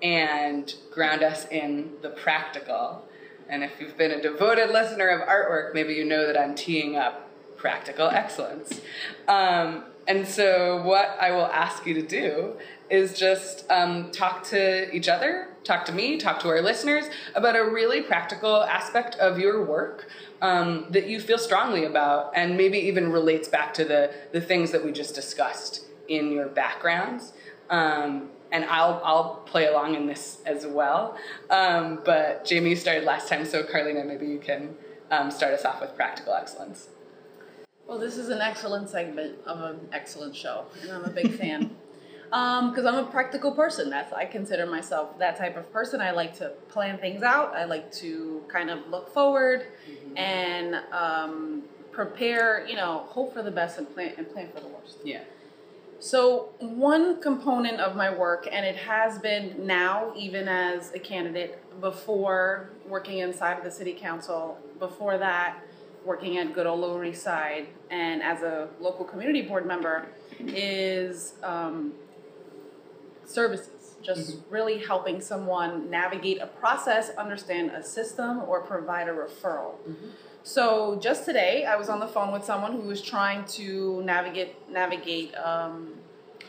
and 0.01 0.73
ground 0.91 1.23
us 1.23 1.47
in 1.47 1.93
the 2.01 2.09
practical. 2.09 3.07
And 3.47 3.63
if 3.63 3.79
you've 3.79 3.97
been 3.97 4.11
a 4.11 4.21
devoted 4.21 4.69
listener 4.71 5.07
of 5.09 5.27
artwork, 5.27 5.73
maybe 5.73 5.93
you 5.93 6.03
know 6.03 6.27
that 6.27 6.37
I'm 6.37 6.55
teeing 6.55 6.97
up 6.97 7.29
practical 7.55 8.09
excellence. 8.09 8.81
Um, 9.27 9.85
and 10.07 10.27
so, 10.27 10.81
what 10.83 11.17
I 11.19 11.31
will 11.31 11.47
ask 11.47 11.85
you 11.85 11.93
to 11.95 12.01
do 12.01 12.55
is 12.89 13.17
just 13.17 13.69
um, 13.69 14.11
talk 14.11 14.43
to 14.45 14.93
each 14.95 15.07
other, 15.07 15.49
talk 15.63 15.85
to 15.85 15.91
me, 15.91 16.17
talk 16.17 16.39
to 16.39 16.47
our 16.49 16.61
listeners 16.61 17.05
about 17.35 17.55
a 17.55 17.63
really 17.63 18.01
practical 18.01 18.63
aspect 18.63 19.15
of 19.15 19.37
your 19.39 19.65
work 19.65 20.09
um, 20.41 20.85
that 20.89 21.07
you 21.07 21.19
feel 21.19 21.37
strongly 21.37 21.83
about 21.83 22.31
and 22.35 22.55
maybe 22.55 22.77
even 22.77 23.11
relates 23.11 23.47
back 23.47 23.73
to 23.73 23.83
the, 23.83 24.11
the 24.31 24.41
things 24.41 24.71
that 24.71 24.83
we 24.83 24.91
just 24.91 25.15
discussed 25.15 25.85
in 26.07 26.31
your 26.31 26.47
backgrounds. 26.47 27.33
Um, 27.69 28.29
and 28.51 28.63
I'll, 28.65 29.01
I'll 29.03 29.35
play 29.45 29.67
along 29.67 29.95
in 29.95 30.07
this 30.07 30.39
as 30.45 30.65
well. 30.65 31.17
Um, 31.49 31.99
but 32.05 32.45
Jamie, 32.45 32.75
started 32.75 33.03
last 33.03 33.27
time, 33.27 33.45
so 33.45 33.63
Carlina, 33.63 34.05
maybe 34.05 34.25
you 34.25 34.39
can 34.39 34.75
um, 35.11 35.31
start 35.31 35.53
us 35.53 35.65
off 35.65 35.81
with 35.81 35.95
practical 35.95 36.33
excellence. 36.33 36.87
Well, 37.85 37.99
this 37.99 38.17
is 38.17 38.29
an 38.29 38.39
excellent 38.41 38.89
segment 38.89 39.39
of 39.45 39.61
an 39.61 39.89
excellent 39.93 40.35
show, 40.35 40.65
and 40.81 40.91
I'm 40.91 41.05
a 41.05 41.09
big 41.09 41.33
fan 41.37 41.75
because 42.29 42.85
um, 42.85 42.87
I'm 42.87 43.05
a 43.05 43.07
practical 43.09 43.51
person. 43.51 43.89
That's 43.89 44.11
I 44.13 44.25
consider 44.25 44.65
myself 44.65 45.17
that 45.19 45.37
type 45.37 45.55
of 45.55 45.71
person. 45.71 46.01
I 46.01 46.11
like 46.11 46.35
to 46.37 46.49
plan 46.69 46.97
things 46.97 47.23
out. 47.23 47.55
I 47.55 47.65
like 47.65 47.91
to 47.93 48.43
kind 48.47 48.69
of 48.69 48.87
look 48.89 49.13
forward 49.13 49.67
mm-hmm. 49.89 50.17
and 50.17 50.75
um, 50.91 51.63
prepare. 51.91 52.65
You 52.67 52.75
know, 52.75 53.05
hope 53.07 53.33
for 53.33 53.43
the 53.43 53.51
best 53.51 53.77
and 53.77 53.93
plan 53.93 54.13
and 54.17 54.29
plan 54.31 54.49
for 54.53 54.59
the 54.59 54.67
worst. 54.67 54.97
Yeah. 55.03 55.21
So 55.99 56.49
one 56.59 57.21
component 57.21 57.79
of 57.79 57.95
my 57.95 58.15
work, 58.15 58.47
and 58.51 58.65
it 58.65 58.75
has 58.75 59.17
been 59.17 59.65
now, 59.65 60.13
even 60.15 60.47
as 60.47 60.93
a 60.93 60.99
candidate, 60.99 61.59
before 61.81 62.69
working 62.87 63.17
inside 63.17 63.57
of 63.57 63.63
the 63.63 63.71
city 63.71 63.93
council, 63.93 64.59
before 64.77 65.17
that, 65.17 65.59
working 66.05 66.37
at 66.37 66.53
good 66.53 66.67
old 66.67 66.81
Lower 66.81 67.03
East 67.03 67.23
Side, 67.23 67.67
and 67.89 68.21
as 68.21 68.43
a 68.43 68.69
local 68.79 69.05
community 69.05 69.41
board 69.41 69.65
member, 69.65 70.05
is 70.39 71.33
um, 71.41 71.93
services, 73.27 73.95
just 74.01 74.31
mm-hmm. 74.31 74.53
really 74.53 74.79
helping 74.79 75.21
someone 75.21 75.89
navigate 75.89 76.41
a 76.41 76.47
process, 76.47 77.09
understand 77.17 77.71
a 77.71 77.83
system, 77.83 78.41
or 78.47 78.61
provide 78.61 79.07
a 79.07 79.11
referral. 79.11 79.75
Mm-hmm. 79.87 80.09
So 80.43 80.97
just 81.01 81.25
today, 81.25 81.65
I 81.65 81.75
was 81.75 81.89
on 81.89 81.99
the 81.99 82.07
phone 82.07 82.31
with 82.31 82.45
someone 82.45 82.71
who 82.71 82.87
was 82.87 83.01
trying 83.01 83.45
to 83.45 84.01
navigate 84.03 84.55
navigate 84.69 85.35
um, 85.35 85.95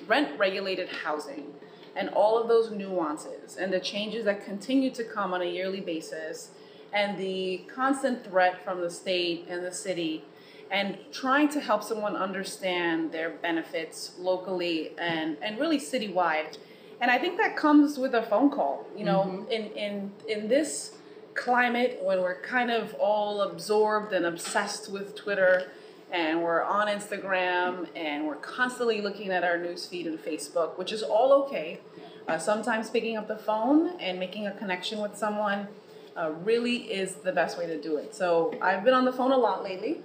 rent 0.06 0.38
regulated 0.38 0.88
housing, 0.88 1.52
and 1.96 2.08
all 2.10 2.40
of 2.40 2.46
those 2.46 2.70
nuances 2.70 3.56
and 3.56 3.72
the 3.72 3.80
changes 3.80 4.24
that 4.24 4.44
continue 4.44 4.90
to 4.90 5.02
come 5.02 5.34
on 5.34 5.42
a 5.42 5.46
yearly 5.46 5.80
basis 5.80 6.50
and 6.92 7.18
the 7.18 7.62
constant 7.74 8.24
threat 8.24 8.64
from 8.64 8.80
the 8.80 8.90
state 8.90 9.46
and 9.48 9.64
the 9.64 9.72
city 9.72 10.24
and 10.70 10.98
trying 11.12 11.48
to 11.48 11.60
help 11.60 11.82
someone 11.82 12.14
understand 12.14 13.12
their 13.12 13.30
benefits 13.30 14.12
locally 14.18 14.92
and, 14.98 15.36
and 15.42 15.58
really 15.58 15.78
citywide. 15.78 16.58
And 17.00 17.10
I 17.10 17.18
think 17.18 17.38
that 17.38 17.56
comes 17.56 17.98
with 17.98 18.14
a 18.14 18.22
phone 18.22 18.50
call. 18.50 18.86
You 18.96 19.04
know, 19.04 19.20
mm-hmm. 19.20 19.50
in, 19.52 19.66
in 19.72 20.12
in 20.28 20.48
this 20.48 20.94
climate 21.34 22.00
when 22.02 22.20
we're 22.20 22.40
kind 22.42 22.70
of 22.70 22.94
all 22.94 23.42
absorbed 23.42 24.12
and 24.12 24.26
obsessed 24.26 24.90
with 24.90 25.14
Twitter 25.14 25.70
and 26.10 26.42
we're 26.42 26.62
on 26.62 26.88
Instagram 26.88 27.86
and 27.94 28.26
we're 28.26 28.36
constantly 28.36 29.00
looking 29.00 29.30
at 29.30 29.44
our 29.44 29.56
newsfeed 29.56 30.06
and 30.06 30.18
Facebook, 30.18 30.78
which 30.78 30.92
is 30.92 31.02
all 31.02 31.32
okay. 31.44 31.80
Uh, 32.26 32.38
sometimes 32.38 32.90
picking 32.90 33.16
up 33.16 33.28
the 33.28 33.36
phone 33.36 33.98
and 34.00 34.18
making 34.18 34.46
a 34.46 34.52
connection 34.52 35.00
with 35.00 35.16
someone 35.16 35.68
uh, 36.16 36.30
really 36.42 36.76
is 36.76 37.14
the 37.16 37.32
best 37.32 37.56
way 37.58 37.66
to 37.66 37.80
do 37.80 37.96
it. 37.96 38.14
So 38.14 38.54
I've 38.60 38.84
been 38.84 38.94
on 38.94 39.04
the 39.04 39.12
phone 39.12 39.32
a 39.32 39.36
lot 39.36 39.62
lately. 39.62 40.02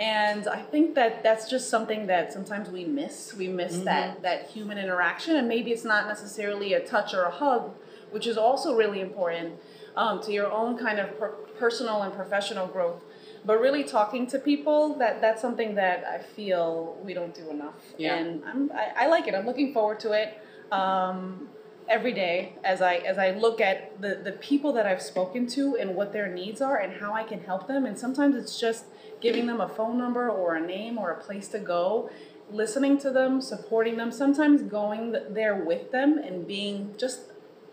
And 0.00 0.48
I 0.48 0.62
think 0.62 0.94
that 0.94 1.22
that's 1.22 1.48
just 1.48 1.68
something 1.68 2.06
that 2.06 2.32
sometimes 2.32 2.70
we 2.70 2.86
miss. 2.86 3.34
We 3.34 3.48
miss 3.48 3.74
mm-hmm. 3.74 3.84
that 3.84 4.22
that 4.22 4.48
human 4.48 4.78
interaction, 4.78 5.36
and 5.36 5.46
maybe 5.46 5.72
it's 5.72 5.84
not 5.84 6.08
necessarily 6.08 6.72
a 6.72 6.80
touch 6.80 7.12
or 7.12 7.24
a 7.24 7.30
hug, 7.30 7.74
which 8.10 8.26
is 8.26 8.38
also 8.38 8.74
really 8.74 9.02
important 9.02 9.60
um, 9.96 10.22
to 10.22 10.32
your 10.32 10.50
own 10.50 10.78
kind 10.78 10.98
of 10.98 11.18
per- 11.18 11.34
personal 11.58 12.00
and 12.02 12.14
professional 12.14 12.66
growth. 12.66 13.04
But 13.44 13.60
really 13.60 13.84
talking 13.84 14.26
to 14.28 14.38
people 14.38 14.94
that 14.96 15.20
that's 15.20 15.42
something 15.42 15.74
that 15.74 16.04
I 16.04 16.18
feel 16.18 16.98
we 17.04 17.12
don't 17.12 17.34
do 17.34 17.50
enough. 17.50 17.74
Yeah. 17.98 18.16
And 18.16 18.42
I'm, 18.46 18.72
I, 18.72 19.04
I 19.04 19.06
like 19.08 19.28
it. 19.28 19.34
I'm 19.34 19.44
looking 19.44 19.74
forward 19.74 20.00
to 20.00 20.12
it. 20.12 20.38
Um, 20.72 21.48
every 21.90 22.12
day 22.12 22.54
as 22.62 22.80
I 22.80 22.96
as 22.96 23.18
I 23.18 23.32
look 23.32 23.60
at 23.60 24.00
the 24.00 24.14
the 24.14 24.32
people 24.32 24.72
that 24.74 24.86
I've 24.86 25.02
spoken 25.02 25.46
to 25.48 25.76
and 25.76 25.94
what 25.96 26.12
their 26.12 26.28
needs 26.28 26.62
are 26.62 26.76
and 26.76 27.00
how 27.00 27.12
I 27.12 27.24
can 27.24 27.40
help 27.40 27.66
them 27.66 27.84
and 27.84 27.98
sometimes 27.98 28.36
it's 28.36 28.60
just 28.60 28.84
giving 29.20 29.46
them 29.46 29.60
a 29.60 29.68
phone 29.68 29.98
number 29.98 30.28
or 30.28 30.56
a 30.56 30.60
name 30.60 30.98
or 30.98 31.10
a 31.10 31.20
place 31.20 31.48
to 31.48 31.58
go, 31.58 32.10
listening 32.50 32.98
to 32.98 33.10
them, 33.10 33.40
supporting 33.40 33.96
them, 33.96 34.10
sometimes 34.10 34.62
going 34.62 35.16
there 35.30 35.54
with 35.54 35.92
them 35.92 36.18
and 36.18 36.46
being 36.46 36.94
just 36.98 37.20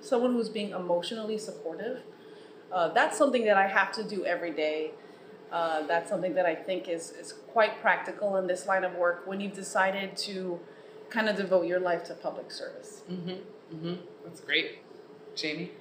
someone 0.01 0.33
who's 0.33 0.49
being 0.49 0.71
emotionally 0.71 1.37
supportive. 1.37 2.01
Uh, 2.71 2.89
that's 2.89 3.17
something 3.17 3.45
that 3.45 3.57
I 3.57 3.67
have 3.67 3.91
to 3.93 4.03
do 4.03 4.25
every 4.25 4.51
day. 4.51 4.91
Uh, 5.51 5.87
that's 5.87 6.09
something 6.09 6.33
that 6.35 6.45
I 6.45 6.55
think 6.55 6.89
is, 6.89 7.11
is 7.11 7.33
quite 7.53 7.81
practical 7.81 8.35
in 8.35 8.47
this 8.47 8.67
line 8.67 8.83
of 8.83 8.95
work 8.95 9.25
when 9.25 9.39
you've 9.39 9.55
decided 9.55 10.17
to 10.17 10.59
kind 11.09 11.29
of 11.29 11.37
devote 11.37 11.65
your 11.65 11.79
life 11.79 12.03
to 12.05 12.13
public 12.13 12.51
service. 12.51 13.03
Mm-hmm. 13.09 13.75
Mm-hmm. 13.75 13.95
That's 14.25 14.41
great. 14.41 14.79
Jamie? 15.35 15.71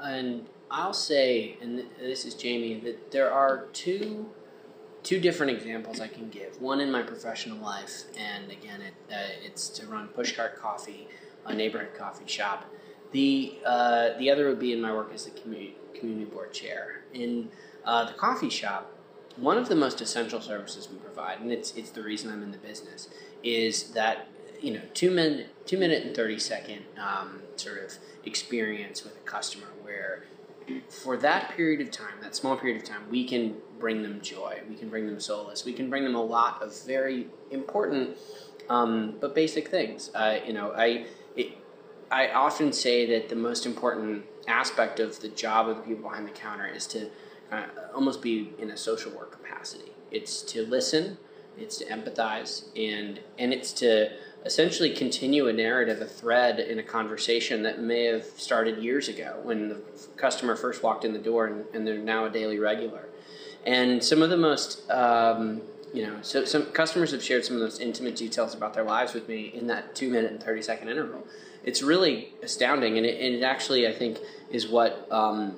And 0.00 0.46
I'll 0.70 0.92
say, 0.92 1.56
and 1.60 1.84
this 1.98 2.24
is 2.24 2.34
Jamie, 2.34 2.78
that 2.80 3.10
there 3.10 3.32
are 3.32 3.66
two 3.72 4.30
two 5.02 5.18
different 5.18 5.50
examples 5.50 5.98
I 5.98 6.08
can 6.08 6.28
give. 6.28 6.60
One 6.60 6.80
in 6.80 6.90
my 6.92 7.02
professional 7.02 7.58
life, 7.58 8.02
and 8.18 8.50
again, 8.50 8.82
it, 8.82 8.94
uh, 9.10 9.16
it's 9.42 9.68
to 9.70 9.86
run 9.86 10.08
Pushcart 10.08 10.56
Coffee, 10.56 11.08
a 11.46 11.54
neighborhood 11.54 11.94
coffee 11.96 12.26
shop. 12.26 12.66
The 13.12 13.58
uh, 13.66 14.10
the 14.18 14.30
other 14.30 14.48
would 14.48 14.60
be 14.60 14.72
in 14.72 14.80
my 14.80 14.92
work 14.92 15.12
as 15.12 15.24
the 15.24 15.32
community 15.32 15.76
community 15.94 16.30
board 16.30 16.52
chair 16.52 17.02
in 17.12 17.50
uh, 17.84 18.04
the 18.04 18.12
coffee 18.12 18.50
shop. 18.50 18.92
One 19.36 19.58
of 19.58 19.68
the 19.68 19.76
most 19.76 20.00
essential 20.00 20.40
services 20.40 20.88
we 20.88 20.98
provide, 20.98 21.40
and 21.40 21.50
it's 21.50 21.72
it's 21.74 21.90
the 21.90 22.02
reason 22.02 22.30
I'm 22.30 22.42
in 22.42 22.52
the 22.52 22.58
business, 22.58 23.08
is 23.42 23.90
that 23.92 24.28
you 24.60 24.72
know 24.72 24.82
two 24.94 25.10
minute 25.10 25.66
two 25.66 25.78
minute 25.78 26.04
and 26.04 26.14
thirty 26.14 26.38
second 26.38 26.82
um, 26.96 27.40
sort 27.56 27.82
of 27.82 27.98
experience 28.24 29.02
with 29.02 29.16
a 29.16 29.20
customer 29.20 29.68
where 29.82 30.24
for 30.88 31.16
that 31.18 31.50
period 31.56 31.80
of 31.80 31.90
time, 31.90 32.14
that 32.22 32.34
small 32.36 32.56
period 32.56 32.80
of 32.82 32.88
time, 32.88 33.02
we 33.10 33.26
can 33.26 33.56
bring 33.78 34.02
them 34.02 34.20
joy. 34.20 34.60
We 34.68 34.74
can 34.74 34.88
bring 34.88 35.06
them 35.06 35.20
solace. 35.20 35.64
We 35.64 35.72
can 35.72 35.88
bring 35.90 36.04
them 36.04 36.14
a 36.14 36.22
lot 36.22 36.62
of 36.62 36.78
very 36.84 37.28
important 37.50 38.16
um, 38.70 39.16
but 39.20 39.34
basic 39.34 39.68
things. 39.68 40.10
Uh, 40.14 40.38
you 40.46 40.54
know, 40.54 40.72
I 40.72 41.06
it, 41.36 41.58
I 42.10 42.28
often 42.28 42.72
say 42.72 43.04
that 43.06 43.28
the 43.28 43.36
most 43.36 43.66
important 43.66 44.24
aspect 44.48 45.00
of 45.00 45.20
the 45.20 45.28
job 45.28 45.68
of 45.68 45.76
the 45.76 45.82
people 45.82 46.08
behind 46.08 46.26
the 46.26 46.32
counter 46.32 46.66
is 46.66 46.86
to 46.88 47.10
uh, 47.52 47.64
almost 47.94 48.22
be 48.22 48.52
in 48.58 48.70
a 48.70 48.76
social 48.76 49.12
work 49.12 49.32
capacity. 49.32 49.92
It's 50.10 50.42
to 50.42 50.64
listen, 50.64 51.18
it's 51.58 51.78
to 51.78 51.84
empathize, 51.86 52.64
and 52.76 53.20
and 53.38 53.52
it's 53.52 53.72
to 53.74 54.10
essentially 54.44 54.90
continue 54.90 55.48
a 55.48 55.52
narrative, 55.52 56.00
a 56.00 56.06
thread 56.06 56.58
in 56.58 56.78
a 56.78 56.82
conversation 56.82 57.62
that 57.62 57.80
may 57.80 58.04
have 58.04 58.24
started 58.24 58.78
years 58.78 59.08
ago 59.08 59.38
when 59.42 59.68
the 59.68 59.80
customer 60.16 60.56
first 60.56 60.82
walked 60.82 61.04
in 61.04 61.12
the 61.12 61.18
door 61.18 61.46
and, 61.46 61.64
and 61.74 61.86
they're 61.86 61.98
now 61.98 62.24
a 62.24 62.30
daily 62.30 62.58
regular. 62.58 63.08
And 63.66 64.02
some 64.02 64.22
of 64.22 64.30
the 64.30 64.38
most, 64.38 64.90
um, 64.90 65.60
you 65.92 66.06
know, 66.06 66.16
so 66.22 66.44
some 66.44 66.66
customers 66.66 67.10
have 67.12 67.22
shared 67.22 67.44
some 67.44 67.56
of 67.56 67.60
those 67.60 67.80
intimate 67.80 68.16
details 68.16 68.54
about 68.54 68.72
their 68.72 68.84
lives 68.84 69.12
with 69.12 69.28
me 69.28 69.52
in 69.54 69.66
that 69.66 69.94
two 69.94 70.08
minute 70.08 70.32
and 70.32 70.42
30 70.42 70.62
second 70.62 70.88
interval. 70.88 71.26
It's 71.62 71.82
really 71.82 72.32
astounding. 72.42 72.96
And 72.96 73.04
it, 73.04 73.20
and 73.20 73.34
it 73.34 73.42
actually, 73.42 73.86
I 73.86 73.92
think, 73.92 74.18
is 74.50 74.66
what 74.66 75.06
um, 75.12 75.56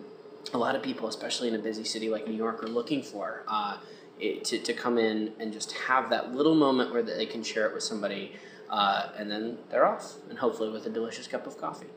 a 0.53 0.59
lot 0.59 0.75
of 0.75 0.83
people, 0.83 1.07
especially 1.07 1.47
in 1.47 1.55
a 1.55 1.61
busy 1.61 1.85
city 1.85 2.09
like 2.09 2.27
New 2.27 2.35
York, 2.35 2.65
are 2.65 2.69
looking 2.69 3.03
for. 3.03 3.45
Uh, 3.47 3.79
it, 4.19 4.45
to, 4.45 4.59
to 4.59 4.73
come 4.73 4.99
in 4.99 5.33
and 5.41 5.53
just 5.53 5.73
have 5.73 6.11
that 6.11 6.33
little 6.33 6.55
moment 6.55 6.93
where 6.93 7.03
they 7.03 7.27
can 7.27 7.43
share 7.43 7.67
it 7.67 7.75
with 7.75 7.83
somebody 7.83 8.33
uh, 8.73 9.11
and 9.19 9.31
then 9.31 9.59
they're 9.71 9.85
off, 9.85 10.15
and 10.31 10.39
hopefully 10.39 10.71
with 10.71 10.87
a 10.87 10.91
delicious 10.91 11.29
cup 11.29 11.47
of 11.47 11.59
coffee. 11.59 11.89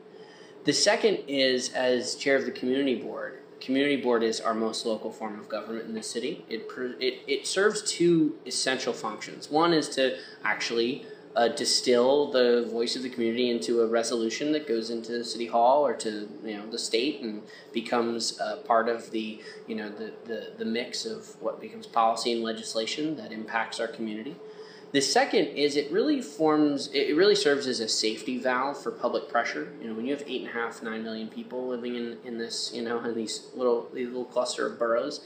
The 0.64 0.74
second 0.74 1.20
is 1.26 1.72
as 1.72 2.14
chair 2.14 2.36
of 2.36 2.44
the 2.44 2.50
community 2.50 2.96
board. 2.96 3.38
Community 3.60 3.96
board 3.96 4.22
is 4.22 4.40
our 4.40 4.52
most 4.52 4.84
local 4.84 5.10
form 5.10 5.40
of 5.40 5.48
government 5.48 5.86
in 5.86 5.94
the 5.94 6.02
city. 6.02 6.44
It 6.50 6.68
it, 7.00 7.22
it 7.26 7.46
serves 7.46 7.82
two 7.82 8.36
essential 8.46 8.92
functions. 8.92 9.50
One 9.50 9.72
is 9.72 9.88
to 9.90 10.18
actually 10.44 11.06
uh, 11.34 11.48
distill 11.48 12.30
the 12.30 12.66
voice 12.70 12.94
of 12.94 13.02
the 13.02 13.08
community 13.08 13.50
into 13.50 13.80
a 13.80 13.86
resolution 13.86 14.52
that 14.52 14.68
goes 14.68 14.90
into 14.90 15.24
city 15.24 15.46
hall 15.46 15.86
or 15.86 15.94
to 15.94 16.28
you 16.44 16.58
know 16.58 16.66
the 16.66 16.78
state 16.78 17.22
and 17.22 17.42
becomes 17.72 18.38
uh, 18.40 18.56
part 18.66 18.90
of 18.90 19.10
the 19.12 19.40
you 19.66 19.74
know 19.74 19.88
the, 19.88 20.12
the 20.26 20.52
the 20.58 20.64
mix 20.64 21.06
of 21.06 21.40
what 21.40 21.58
becomes 21.58 21.86
policy 21.86 22.32
and 22.32 22.42
legislation 22.42 23.16
that 23.16 23.32
impacts 23.32 23.80
our 23.80 23.88
community. 23.88 24.36
The 24.96 25.02
second 25.02 25.48
is 25.48 25.76
it 25.76 25.92
really 25.92 26.22
forms, 26.22 26.88
it 26.94 27.14
really 27.14 27.34
serves 27.34 27.66
as 27.66 27.80
a 27.80 27.86
safety 27.86 28.38
valve 28.38 28.82
for 28.82 28.90
public 28.90 29.28
pressure. 29.28 29.70
You 29.78 29.88
know, 29.88 29.94
when 29.94 30.06
you 30.06 30.16
have 30.16 30.24
eight 30.26 30.40
and 30.40 30.48
a 30.48 30.54
half, 30.54 30.82
nine 30.82 31.04
million 31.04 31.28
people 31.28 31.68
living 31.68 31.96
in, 31.96 32.16
in 32.24 32.38
this, 32.38 32.72
you 32.72 32.80
know, 32.80 33.04
in 33.04 33.14
these 33.14 33.48
little, 33.54 33.90
these 33.92 34.06
little 34.06 34.24
cluster 34.24 34.66
of 34.66 34.78
boroughs, 34.78 35.20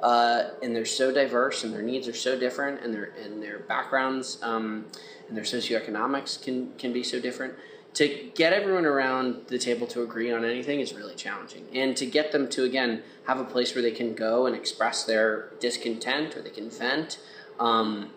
uh, 0.00 0.50
and 0.62 0.76
they're 0.76 0.84
so 0.84 1.12
diverse 1.12 1.64
and 1.64 1.74
their 1.74 1.82
needs 1.82 2.06
are 2.06 2.14
so 2.14 2.38
different 2.38 2.84
and 2.84 2.94
their, 2.94 3.14
and 3.20 3.42
their 3.42 3.58
backgrounds 3.58 4.38
um, 4.42 4.86
and 5.26 5.36
their 5.36 5.42
socioeconomics 5.42 6.40
can, 6.40 6.72
can 6.78 6.92
be 6.92 7.02
so 7.02 7.18
different. 7.18 7.52
To 7.94 8.30
get 8.36 8.52
everyone 8.52 8.86
around 8.86 9.48
the 9.48 9.58
table 9.58 9.88
to 9.88 10.02
agree 10.02 10.30
on 10.30 10.44
anything 10.44 10.78
is 10.78 10.94
really 10.94 11.16
challenging. 11.16 11.66
And 11.74 11.96
to 11.96 12.06
get 12.06 12.30
them 12.30 12.48
to, 12.50 12.62
again, 12.62 13.02
have 13.26 13.40
a 13.40 13.44
place 13.44 13.74
where 13.74 13.82
they 13.82 13.90
can 13.90 14.14
go 14.14 14.46
and 14.46 14.54
express 14.54 15.02
their 15.02 15.50
discontent 15.58 16.36
or 16.36 16.42
they 16.42 16.50
can 16.50 16.70
vent. 16.70 17.18
Um, 17.58 18.10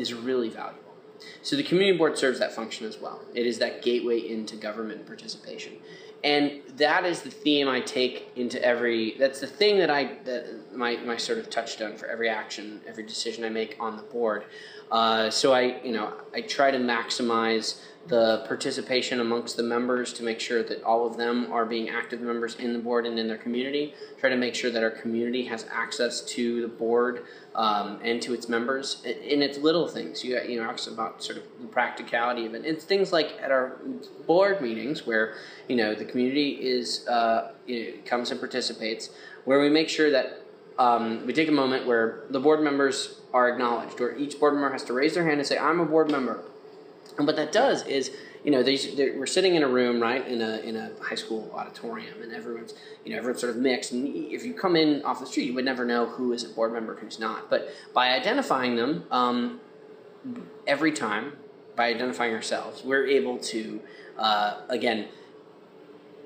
is 0.00 0.14
really 0.14 0.48
valuable. 0.48 0.90
So 1.42 1.56
the 1.56 1.62
community 1.62 1.98
board 1.98 2.16
serves 2.18 2.38
that 2.38 2.54
function 2.54 2.86
as 2.86 2.98
well. 2.98 3.20
It 3.34 3.46
is 3.46 3.58
that 3.58 3.82
gateway 3.82 4.18
into 4.18 4.56
government 4.56 5.06
participation. 5.06 5.74
And 6.22 6.60
that 6.76 7.06
is 7.06 7.22
the 7.22 7.30
theme 7.30 7.66
I 7.66 7.80
take 7.80 8.30
into 8.36 8.62
every 8.62 9.16
that's 9.18 9.40
the 9.40 9.46
thing 9.46 9.78
that 9.78 9.90
I 9.90 10.18
that 10.24 10.74
my, 10.74 10.96
my 10.96 11.16
sort 11.16 11.38
of 11.38 11.48
touchstone 11.48 11.96
for 11.96 12.06
every 12.06 12.28
action, 12.28 12.82
every 12.86 13.04
decision 13.04 13.42
I 13.42 13.48
make 13.48 13.76
on 13.80 13.96
the 13.96 14.02
board. 14.02 14.44
Uh, 14.90 15.30
so 15.30 15.54
I 15.54 15.80
you 15.82 15.92
know 15.92 16.12
I 16.34 16.42
try 16.42 16.70
to 16.70 16.78
maximize 16.78 17.80
the 18.06 18.44
participation 18.48 19.20
amongst 19.20 19.56
the 19.56 19.62
members 19.62 20.12
to 20.14 20.22
make 20.22 20.40
sure 20.40 20.62
that 20.62 20.82
all 20.82 21.06
of 21.06 21.16
them 21.16 21.52
are 21.52 21.66
being 21.66 21.90
active 21.90 22.20
members 22.20 22.54
in 22.56 22.72
the 22.72 22.78
board 22.78 23.06
and 23.06 23.18
in 23.18 23.28
their 23.28 23.36
community. 23.36 23.94
Try 24.18 24.30
to 24.30 24.36
make 24.36 24.54
sure 24.54 24.70
that 24.70 24.82
our 24.82 24.90
community 24.90 25.44
has 25.44 25.66
access 25.70 26.22
to 26.22 26.62
the 26.62 26.68
board 26.68 27.24
um, 27.54 28.00
and 28.02 28.20
to 28.22 28.32
its 28.32 28.48
members. 28.48 29.02
And 29.04 29.42
it's 29.42 29.58
little 29.58 29.86
things. 29.86 30.24
You 30.24 30.40
you 30.40 30.60
know 30.60 30.68
asked 30.68 30.88
about 30.88 31.22
sort 31.22 31.38
of 31.38 31.44
the 31.60 31.68
practicality 31.68 32.46
of 32.46 32.54
it. 32.54 32.64
It's 32.64 32.84
things 32.84 33.12
like 33.12 33.38
at 33.40 33.50
our 33.50 33.76
board 34.26 34.62
meetings 34.62 35.06
where 35.06 35.34
you 35.68 35.76
know 35.76 35.94
the 35.94 36.04
community 36.04 36.52
is 36.52 37.06
uh, 37.06 37.52
you 37.66 37.84
know, 37.84 37.92
comes 38.06 38.30
and 38.30 38.40
participates, 38.40 39.10
where 39.44 39.60
we 39.60 39.68
make 39.68 39.88
sure 39.88 40.10
that. 40.10 40.38
Um, 40.78 41.26
we 41.26 41.34
take 41.34 41.48
a 41.48 41.52
moment 41.52 41.86
where 41.86 42.22
the 42.30 42.40
board 42.40 42.62
members 42.62 43.20
are 43.34 43.50
acknowledged, 43.50 44.00
where 44.00 44.16
each 44.16 44.40
board 44.40 44.54
member 44.54 44.72
has 44.72 44.82
to 44.84 44.94
raise 44.94 45.12
their 45.12 45.24
hand 45.24 45.38
and 45.38 45.46
say, 45.46 45.58
"I'm 45.58 45.78
a 45.78 45.84
board 45.84 46.10
member." 46.10 46.42
And 47.20 47.26
what 47.26 47.36
that 47.36 47.52
does 47.52 47.86
is, 47.86 48.10
you 48.44 48.50
know, 48.50 48.62
we're 48.62 49.26
sitting 49.26 49.54
in 49.54 49.62
a 49.62 49.68
room, 49.68 50.00
right, 50.00 50.26
in 50.26 50.40
a 50.40 50.56
in 50.60 50.74
a 50.74 50.90
high 51.02 51.14
school 51.16 51.50
auditorium, 51.54 52.22
and 52.22 52.32
everyone's, 52.32 52.72
you 53.04 53.12
know, 53.12 53.18
everyone's 53.18 53.42
sort 53.42 53.54
of 53.54 53.58
mixed. 53.58 53.92
And 53.92 54.08
if 54.32 54.42
you 54.42 54.54
come 54.54 54.74
in 54.74 55.04
off 55.04 55.20
the 55.20 55.26
street, 55.26 55.44
you 55.44 55.52
would 55.52 55.66
never 55.66 55.84
know 55.84 56.06
who 56.06 56.32
is 56.32 56.44
a 56.44 56.48
board 56.48 56.72
member, 56.72 56.94
who's 56.94 57.18
not. 57.18 57.50
But 57.50 57.68
by 57.92 58.12
identifying 58.12 58.76
them 58.76 59.04
um, 59.10 59.60
every 60.66 60.92
time, 60.92 61.34
by 61.76 61.88
identifying 61.88 62.32
ourselves, 62.32 62.82
we're 62.82 63.06
able 63.06 63.36
to, 63.52 63.82
uh, 64.16 64.62
again, 64.70 65.08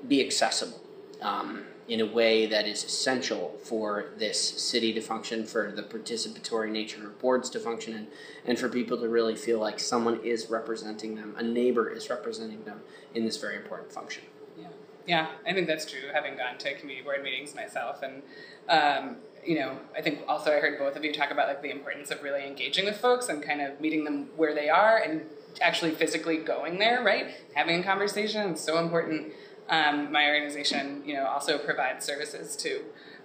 be 0.07 0.25
accessible 0.25 0.79
um, 1.21 1.65
in 1.87 2.01
a 2.01 2.05
way 2.05 2.47
that 2.47 2.67
is 2.67 2.83
essential 2.83 3.55
for 3.63 4.07
this 4.17 4.39
city 4.39 4.91
to 4.93 5.01
function, 5.01 5.45
for 5.45 5.71
the 5.71 5.83
participatory 5.83 6.71
nature 6.71 7.05
of 7.05 7.19
boards 7.19 7.49
to 7.51 7.59
function, 7.59 7.93
and, 7.93 8.07
and 8.45 8.57
for 8.57 8.69
people 8.69 8.97
to 8.97 9.07
really 9.07 9.35
feel 9.35 9.59
like 9.59 9.79
someone 9.79 10.19
is 10.23 10.49
representing 10.49 11.15
them, 11.15 11.35
a 11.37 11.43
neighbor 11.43 11.89
is 11.89 12.09
representing 12.09 12.63
them 12.63 12.81
in 13.13 13.23
this 13.23 13.37
very 13.37 13.55
important 13.55 13.91
function. 13.91 14.23
Yeah, 14.59 14.67
yeah, 15.05 15.27
I 15.45 15.53
think 15.53 15.67
that's 15.67 15.85
true. 15.85 16.09
Having 16.11 16.37
gone 16.37 16.57
to 16.57 16.73
community 16.73 17.03
board 17.03 17.21
meetings 17.21 17.53
myself, 17.53 18.01
and 18.01 18.23
um, 18.67 19.17
you 19.45 19.59
know, 19.59 19.77
I 19.95 20.01
think 20.01 20.21
also 20.27 20.51
I 20.51 20.59
heard 20.59 20.79
both 20.79 20.95
of 20.95 21.03
you 21.03 21.13
talk 21.13 21.29
about 21.29 21.47
like 21.47 21.61
the 21.61 21.69
importance 21.69 22.09
of 22.09 22.23
really 22.23 22.45
engaging 22.45 22.85
with 22.85 22.97
folks 22.97 23.29
and 23.29 23.43
kind 23.43 23.61
of 23.61 23.79
meeting 23.79 24.03
them 24.03 24.29
where 24.35 24.55
they 24.55 24.69
are 24.69 24.97
and 24.97 25.21
actually 25.61 25.91
physically 25.91 26.37
going 26.37 26.79
there, 26.79 27.03
right? 27.03 27.27
Having 27.53 27.81
a 27.81 27.83
conversation 27.83 28.51
is 28.51 28.61
so 28.61 28.79
important. 28.79 29.33
Um, 29.69 30.11
my 30.11 30.27
organization, 30.27 31.01
you 31.05 31.15
know, 31.15 31.25
also 31.25 31.57
provides 31.57 32.05
services 32.05 32.55
to 32.57 32.81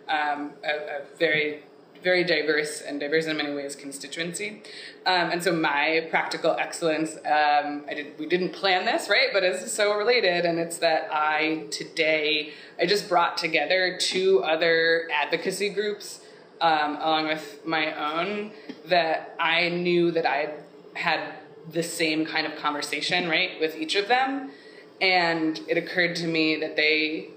um, 0.09 0.53
a, 0.65 0.69
a, 0.69 1.03
very, 1.19 1.65
very 2.03 2.25
diverse 2.25 2.81
and 2.81 2.99
diverse 2.99 3.27
in 3.27 3.37
many 3.37 3.55
ways 3.55 3.77
constituency. 3.77 4.63
Um, 5.05 5.31
and 5.31 5.43
so 5.43 5.53
my 5.53 6.07
practical 6.11 6.53
excellence, 6.53 7.17
um, 7.17 7.85
I 7.89 7.95
did, 7.95 8.19
we 8.19 8.27
didn't 8.27 8.53
plan 8.53 8.87
this, 8.87 9.09
right? 9.09 9.29
But 9.33 9.45
it's 9.45 9.71
so 9.71 9.97
related, 9.97 10.47
and 10.47 10.59
it's 10.59 10.79
that 10.79 11.09
I 11.13 11.67
today 11.71 12.53
I 12.79 12.87
just 12.87 13.09
brought 13.09 13.37
together 13.37 13.99
two 14.01 14.43
other 14.43 15.09
advocacy 15.13 15.69
groups 15.69 16.21
um, 16.61 16.97
along 16.97 17.29
with 17.29 17.61
my 17.65 18.19
own 18.19 18.53
that 18.87 19.35
I 19.39 19.69
knew 19.69 20.11
that 20.11 20.27
I 20.27 20.55
had 20.95 21.35
the 21.71 21.83
same 21.83 22.25
kind 22.25 22.47
of 22.47 22.57
conversation, 22.57 23.29
right, 23.29 23.61
with 23.61 23.77
each 23.77 23.95
of 23.95 24.09
them 24.09 24.51
and 25.01 25.61
it 25.69 25.79
occurred 25.79 26.17
to 26.17 26.27
me 26.27 26.57
that 26.57 26.77
they 26.77 27.29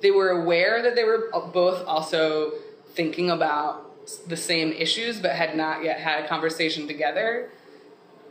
they 0.00 0.10
were 0.10 0.30
aware 0.30 0.80
that 0.82 0.94
they 0.94 1.04
were 1.04 1.30
both 1.52 1.84
also 1.86 2.52
thinking 2.94 3.30
about 3.30 3.84
the 4.28 4.36
same 4.36 4.72
issues 4.72 5.20
but 5.20 5.32
had 5.32 5.56
not 5.56 5.82
yet 5.82 6.00
had 6.00 6.24
a 6.24 6.28
conversation 6.28 6.86
together. 6.86 7.50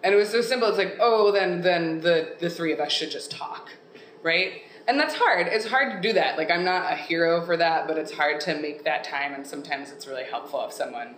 And 0.03 0.13
it 0.13 0.17
was 0.17 0.29
so 0.29 0.41
simple. 0.41 0.69
It's 0.69 0.77
like 0.77 0.97
oh 0.99 1.31
then 1.31 1.61
then 1.61 2.01
the 2.01 2.35
the 2.39 2.49
three 2.49 2.71
of 2.73 2.79
us 2.79 2.91
should 2.91 3.11
just 3.11 3.31
talk 3.31 3.71
right? 4.23 4.63
And 4.87 4.99
that's 4.99 5.15
hard. 5.15 5.47
It's 5.47 5.67
hard 5.67 5.91
to 5.91 6.07
do 6.07 6.13
that. 6.13 6.37
Like 6.37 6.49
i'm 6.49 6.63
not 6.63 6.91
a 6.91 6.95
hero 6.95 7.45
for 7.45 7.57
that 7.57 7.87
but 7.87 7.97
it's 7.97 8.13
hard 8.13 8.39
to 8.41 8.59
make 8.59 8.83
that 8.85 9.03
time. 9.03 9.33
And 9.33 9.45
sometimes 9.45 9.91
it's 9.91 10.07
really 10.07 10.23
helpful 10.23 10.65
if 10.65 10.73
someone 10.73 11.15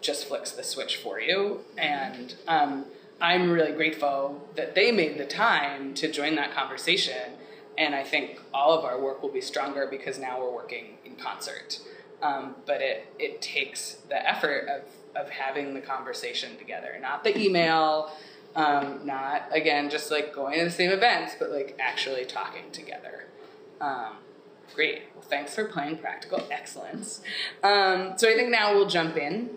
just 0.00 0.26
flicks 0.26 0.52
the 0.52 0.62
switch 0.62 0.96
for 0.98 1.20
you. 1.20 1.60
And 1.78 2.34
um, 2.48 2.86
I'm 3.20 3.50
really 3.50 3.72
grateful 3.72 4.46
that 4.56 4.74
they 4.74 4.92
made 4.92 5.18
the 5.18 5.24
time 5.24 5.94
to 5.94 6.10
join 6.10 6.34
that 6.36 6.54
conversation. 6.54 7.32
And 7.78 7.94
I 7.94 8.02
think 8.02 8.40
all 8.52 8.76
of 8.78 8.84
our 8.84 9.00
work 9.00 9.22
will 9.22 9.32
be 9.32 9.40
stronger 9.40 9.86
because 9.90 10.18
now 10.18 10.40
we're 10.40 10.52
working 10.52 10.98
in 11.04 11.16
concert. 11.16 11.80
Um, 12.22 12.56
but 12.66 12.80
it, 12.80 13.06
it 13.18 13.42
takes 13.42 13.94
the 14.08 14.28
effort 14.28 14.68
of, 14.68 14.82
of 15.14 15.30
having 15.30 15.74
the 15.74 15.80
conversation 15.80 16.56
together, 16.56 16.98
not 17.00 17.24
the 17.24 17.38
email, 17.38 18.10
um, 18.54 19.00
not 19.04 19.42
again 19.52 19.90
just 19.90 20.10
like 20.10 20.34
going 20.34 20.58
to 20.58 20.64
the 20.64 20.70
same 20.70 20.90
events, 20.90 21.34
but 21.38 21.50
like 21.50 21.76
actually 21.78 22.24
talking 22.24 22.70
together. 22.72 23.26
Um, 23.80 24.16
great. 24.74 25.02
Well, 25.14 25.22
thanks 25.22 25.54
for 25.54 25.66
playing 25.66 25.98
practical 25.98 26.42
excellence. 26.50 27.20
Um, 27.62 28.14
so 28.16 28.30
I 28.30 28.34
think 28.34 28.50
now 28.50 28.74
we'll 28.74 28.88
jump 28.88 29.16
in. 29.18 29.50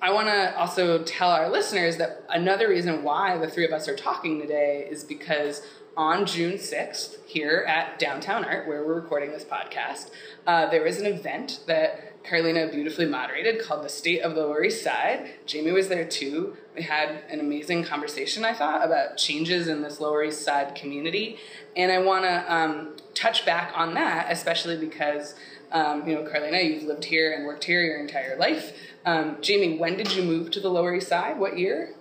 I 0.00 0.12
want 0.12 0.28
to 0.28 0.56
also 0.58 1.02
tell 1.04 1.30
our 1.30 1.48
listeners 1.48 1.96
that 1.96 2.22
another 2.28 2.68
reason 2.68 3.02
why 3.02 3.38
the 3.38 3.48
three 3.48 3.64
of 3.64 3.72
us 3.72 3.88
are 3.88 3.96
talking 3.96 4.40
today 4.40 4.86
is 4.90 5.02
because 5.02 5.62
on 5.96 6.26
June 6.26 6.54
6th, 6.54 7.16
here 7.26 7.64
at 7.66 7.98
Downtown 7.98 8.44
Art, 8.44 8.68
where 8.68 8.84
we're 8.84 9.00
recording 9.00 9.32
this 9.32 9.44
podcast, 9.44 10.10
uh, 10.46 10.66
there 10.68 10.82
was 10.82 10.98
an 10.98 11.06
event 11.06 11.60
that 11.66 12.22
Carlina 12.24 12.68
beautifully 12.70 13.06
moderated 13.06 13.62
called 13.62 13.84
the 13.84 13.88
State 13.88 14.20
of 14.20 14.34
the 14.34 14.42
Lower 14.42 14.64
East 14.64 14.82
Side. 14.82 15.30
Jamie 15.46 15.72
was 15.72 15.88
there 15.88 16.04
too. 16.04 16.56
We 16.74 16.82
had 16.82 17.22
an 17.30 17.40
amazing 17.40 17.84
conversation, 17.84 18.44
I 18.44 18.52
thought, 18.52 18.84
about 18.84 19.16
changes 19.16 19.68
in 19.68 19.80
this 19.80 20.00
Lower 20.00 20.24
East 20.24 20.42
Side 20.42 20.74
community. 20.74 21.38
And 21.74 21.90
I 21.90 21.98
want 21.98 22.24
to 22.24 22.54
um, 22.54 22.96
touch 23.14 23.46
back 23.46 23.72
on 23.74 23.94
that, 23.94 24.26
especially 24.30 24.76
because, 24.76 25.34
um, 25.72 26.06
you 26.06 26.14
know, 26.14 26.28
Carlina, 26.28 26.58
you've 26.58 26.82
lived 26.82 27.04
here 27.04 27.32
and 27.32 27.46
worked 27.46 27.64
here 27.64 27.82
your 27.82 28.00
entire 28.00 28.36
life. 28.36 28.76
Um, 29.06 29.36
Jamie, 29.40 29.78
when 29.78 29.96
did 29.96 30.16
you 30.16 30.24
move 30.24 30.50
to 30.50 30.60
the 30.60 30.68
Lower 30.68 30.96
East 30.96 31.06
Side? 31.06 31.38
What 31.38 31.56
year? 31.56 31.94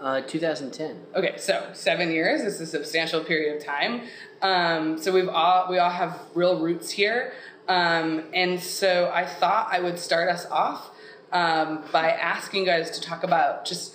Uh, 0.00 0.22
2010. 0.22 1.02
Okay, 1.14 1.34
so 1.36 1.68
seven 1.74 2.10
years 2.10 2.40
is 2.40 2.58
a 2.62 2.66
substantial 2.66 3.22
period 3.22 3.58
of 3.58 3.64
time. 3.64 4.02
Um, 4.40 4.96
so 4.98 5.12
we've 5.12 5.28
all 5.28 5.70
we 5.70 5.78
all 5.78 5.90
have 5.90 6.18
real 6.34 6.58
roots 6.58 6.90
here, 6.90 7.34
um, 7.68 8.24
and 8.32 8.58
so 8.58 9.10
I 9.12 9.26
thought 9.26 9.68
I 9.70 9.80
would 9.80 9.98
start 9.98 10.30
us 10.30 10.46
off 10.46 10.90
um, 11.30 11.84
by 11.92 12.10
asking 12.10 12.60
you 12.60 12.66
guys 12.66 12.90
to 12.92 13.02
talk 13.02 13.22
about 13.22 13.66
just 13.66 13.94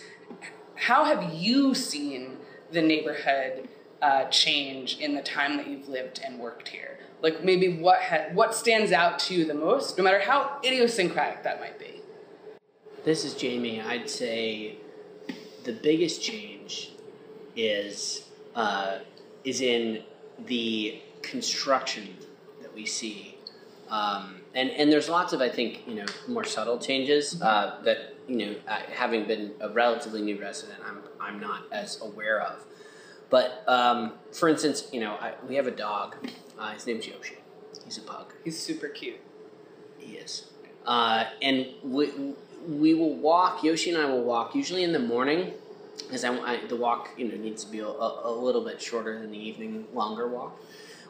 how 0.76 1.06
have 1.06 1.34
you 1.34 1.74
seen 1.74 2.38
the 2.72 2.82
neighborhood 2.82 3.70
uh, 4.04 4.26
change 4.26 5.00
in 5.00 5.16
the 5.16 5.22
time 5.22 5.58
that 5.58 5.68
you've 5.68 5.88
lived 5.88 6.22
and 6.24 6.40
worked 6.40 6.68
here? 6.68 7.00
Like 7.24 7.44
maybe 7.44 7.80
what 7.80 8.02
ha- 8.02 8.30
what 8.34 8.54
stands 8.54 8.92
out 8.92 9.18
to 9.20 9.34
you 9.34 9.46
the 9.46 9.56
most, 9.56 9.98
no 9.98 10.04
matter 10.04 10.20
how 10.20 10.60
idiosyncratic 10.64 11.44
that 11.44 11.60
might 11.60 11.80
be. 11.80 12.01
This 13.04 13.26
is 13.26 13.34
Jamie. 13.34 13.82
I'd 13.82 14.08
say 14.08 14.76
the 15.64 15.74
biggest 15.74 16.22
change 16.22 16.92
is 17.56 18.28
uh, 18.54 19.00
is 19.44 19.62
in 19.62 20.04
the 20.46 21.02
construction 21.24 22.16
that 22.62 22.72
we 22.76 22.86
see, 22.86 23.40
um, 23.90 24.42
and 24.54 24.70
and 24.70 24.92
there's 24.92 25.10
lots 25.10 25.34
of 25.34 25.42
I 25.42 25.50
think 25.50 25.82
you 25.88 25.96
know 25.96 26.06
more 26.28 26.44
subtle 26.44 26.78
changes 26.78 27.42
uh, 27.42 27.80
that 27.86 28.14
you 28.28 28.38
know 28.38 28.56
having 28.94 29.26
been 29.26 29.54
a 29.62 29.70
relatively 29.70 30.22
new 30.22 30.40
resident, 30.40 30.80
I'm 30.86 31.00
I'm 31.20 31.40
not 31.40 31.64
as 31.72 32.00
aware 32.02 32.40
of. 32.40 32.64
But 33.32 33.64
um, 33.68 34.14
for 34.32 34.48
instance, 34.48 34.90
you 34.94 35.00
know 35.00 35.14
I, 35.14 35.34
we 35.50 35.56
have 35.56 35.66
a 35.66 35.72
dog. 35.72 36.18
Uh, 36.60 36.74
his 36.74 36.86
name's 36.86 37.08
Yoshi. 37.08 37.38
He's 37.84 37.98
a 37.98 38.02
pug. 38.02 38.32
He's 38.44 38.60
super 38.60 38.90
cute. 38.90 39.20
He 39.98 40.18
is. 40.18 40.52
Uh, 40.86 41.26
and 41.42 41.68
we, 41.84 42.12
we 42.68 42.94
will 42.94 43.16
walk. 43.16 43.64
Yoshi 43.64 43.92
and 43.92 44.02
I 44.02 44.06
will 44.06 44.24
walk 44.24 44.56
usually 44.56 44.84
in 44.84 44.92
the 44.92 45.00
morning, 45.00 45.54
because 45.98 46.24
I, 46.24 46.36
I, 46.38 46.66
the 46.68 46.76
walk 46.76 47.10
you 47.18 47.28
know 47.28 47.36
needs 47.36 47.64
to 47.64 47.72
be 47.72 47.80
a, 47.80 47.88
a, 47.88 48.32
little 48.32 48.64
bit 48.64 48.82
shorter 48.82 49.20
than 49.20 49.32
the 49.32 49.38
evening 49.38 49.88
longer 49.94 50.28
walk. 50.28 50.60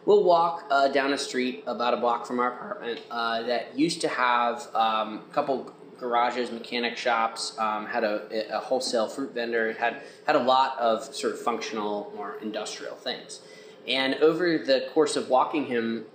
We'll 0.06 0.24
walk 0.24 0.66
uh, 0.72 0.88
down 0.88 1.14
a 1.14 1.18
street 1.18 1.64
about 1.68 1.94
a 1.94 1.98
block 1.98 2.26
from 2.26 2.40
our 2.40 2.54
apartment 2.54 3.02
uh, 3.12 3.44
that 3.44 3.78
used 3.78 4.02
to 4.02 4.08
have 4.08 4.68
um, 4.74 5.22
a 5.30 5.34
couple 5.34 5.72
garages, 6.00 6.52
mechanic 6.52 6.98
shops, 6.98 7.58
um, 7.60 7.86
had 7.86 8.04
a, 8.04 8.56
a, 8.56 8.60
wholesale 8.60 9.08
fruit 9.08 9.34
vendor. 9.36 9.74
Had 9.74 10.02
had 10.26 10.36
a 10.36 10.42
lot 10.42 10.78
of 10.80 11.14
sort 11.14 11.34
of 11.34 11.42
functional 11.42 12.12
or 12.18 12.38
industrial 12.42 12.96
things. 12.96 13.42
And 13.88 14.16
over 14.16 14.58
the 14.58 14.88
course 14.94 15.16
of 15.16 15.30
walking 15.30 15.66
him 15.66 16.06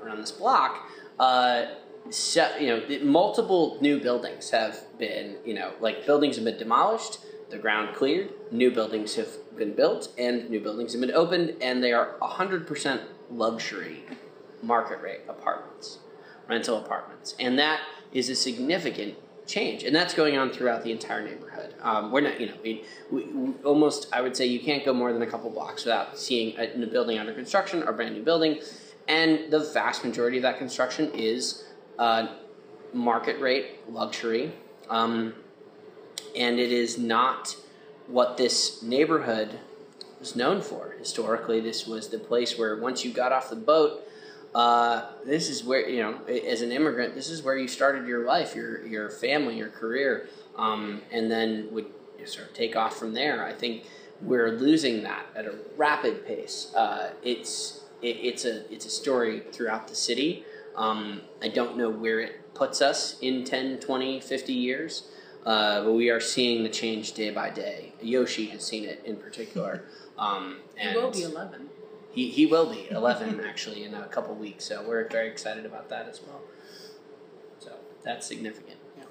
around 0.00 0.20
this 0.20 0.32
block, 0.32 0.88
uh, 1.18 1.66
so, 2.10 2.56
you 2.58 2.66
know, 2.66 3.04
multiple 3.04 3.78
new 3.80 4.00
buildings 4.00 4.50
have 4.50 4.98
been, 4.98 5.36
you 5.44 5.54
know, 5.54 5.72
like 5.80 6.04
buildings 6.04 6.36
have 6.36 6.44
been 6.44 6.58
demolished, 6.58 7.18
the 7.50 7.58
ground 7.58 7.94
cleared, 7.94 8.30
new 8.50 8.70
buildings 8.70 9.14
have 9.16 9.28
been 9.56 9.74
built, 9.74 10.08
and 10.18 10.48
new 10.50 10.60
buildings 10.60 10.92
have 10.92 11.00
been 11.00 11.12
opened, 11.12 11.54
and 11.60 11.82
they 11.82 11.92
are 11.92 12.16
100% 12.20 13.00
luxury 13.30 14.04
market 14.62 15.00
rate 15.00 15.20
apartments, 15.28 15.98
rental 16.48 16.78
apartments. 16.78 17.34
And 17.38 17.58
that 17.58 17.80
is 18.12 18.28
a 18.28 18.34
significant 18.34 19.16
change. 19.46 19.82
And 19.82 19.94
that's 19.94 20.14
going 20.14 20.36
on 20.36 20.50
throughout 20.50 20.84
the 20.84 20.92
entire 20.92 21.22
neighborhood. 21.22 21.74
Um, 21.82 22.12
we're 22.12 22.20
not, 22.20 22.40
you 22.40 22.46
know, 22.46 22.54
we, 22.62 22.84
we, 23.10 23.24
we, 23.24 23.54
almost, 23.64 24.08
I 24.12 24.20
would 24.20 24.36
say 24.36 24.46
you 24.46 24.60
can't 24.60 24.84
go 24.84 24.92
more 24.92 25.12
than 25.12 25.22
a 25.22 25.26
couple 25.26 25.50
blocks 25.50 25.84
without 25.84 26.18
seeing 26.18 26.56
a, 26.58 26.82
a 26.82 26.86
building 26.86 27.18
under 27.18 27.32
construction 27.32 27.82
or 27.82 27.92
brand 27.92 28.14
new 28.14 28.22
building. 28.22 28.60
And 29.08 29.50
the 29.50 29.58
vast 29.58 30.04
majority 30.04 30.36
of 30.36 30.42
that 30.42 30.58
construction 30.58 31.10
is 31.12 31.64
uh, 31.98 32.28
market 32.92 33.40
rate 33.40 33.88
luxury, 33.88 34.52
um, 34.88 35.34
and 36.36 36.58
it 36.58 36.72
is 36.72 36.98
not 36.98 37.56
what 38.06 38.36
this 38.36 38.82
neighborhood 38.82 39.58
was 40.18 40.36
known 40.36 40.60
for. 40.60 40.94
Historically, 40.98 41.60
this 41.60 41.86
was 41.86 42.08
the 42.08 42.18
place 42.18 42.58
where 42.58 42.76
once 42.76 43.04
you 43.04 43.12
got 43.12 43.32
off 43.32 43.50
the 43.50 43.56
boat, 43.56 44.02
uh, 44.54 45.10
this 45.24 45.48
is 45.48 45.64
where 45.64 45.88
you 45.88 46.02
know, 46.02 46.24
as 46.26 46.62
an 46.62 46.72
immigrant, 46.72 47.14
this 47.14 47.30
is 47.30 47.42
where 47.42 47.56
you 47.56 47.68
started 47.68 48.06
your 48.06 48.24
life, 48.26 48.54
your 48.54 48.84
your 48.86 49.10
family, 49.10 49.56
your 49.56 49.70
career, 49.70 50.28
um, 50.56 51.00
and 51.10 51.30
then 51.30 51.68
would 51.72 51.86
sort 52.24 52.48
of 52.48 52.54
take 52.54 52.76
off 52.76 52.96
from 52.96 53.14
there. 53.14 53.44
I 53.44 53.52
think 53.52 53.84
we're 54.20 54.52
losing 54.52 55.02
that 55.02 55.26
at 55.34 55.46
a 55.46 55.54
rapid 55.76 56.26
pace. 56.26 56.72
Uh, 56.74 57.10
it's 57.22 57.80
it, 58.02 58.16
it's 58.20 58.44
a 58.44 58.70
it's 58.72 58.86
a 58.86 58.90
story 58.90 59.42
throughout 59.52 59.88
the 59.88 59.94
city. 59.94 60.44
Um, 60.76 61.22
I 61.42 61.48
don't 61.48 61.76
know 61.76 61.90
where 61.90 62.20
it 62.20 62.54
puts 62.54 62.80
us 62.82 63.18
in 63.20 63.44
10, 63.44 63.80
20, 63.80 64.20
50 64.20 64.52
years. 64.52 65.08
uh, 65.44 65.82
but 65.84 65.92
we 65.92 66.08
are 66.08 66.20
seeing 66.20 66.62
the 66.62 66.68
change 66.68 67.12
day 67.14 67.30
by 67.30 67.50
day. 67.50 67.92
Yoshi 68.00 68.46
has 68.46 68.64
seen 68.64 68.84
it 68.84 69.02
in 69.04 69.16
particular. 69.16 69.84
Um, 70.18 70.58
It 70.76 70.86
and 70.88 70.96
will 70.96 71.10
be 71.10 71.22
11. 71.22 71.68
He, 72.12 72.28
he 72.28 72.44
will 72.46 72.70
be 72.70 72.86
11 72.90 73.40
actually 73.44 73.82
in 73.82 73.94
a 73.94 74.06
couple 74.06 74.34
weeks, 74.34 74.66
so 74.66 74.84
we're 74.86 75.08
very 75.08 75.26
excited 75.28 75.64
about 75.66 75.88
that 75.88 76.06
as 76.06 76.20
well. 76.20 76.42
So 77.58 77.72
that's 78.04 78.26
significant. 78.26 78.76
Yeah, 78.96 79.04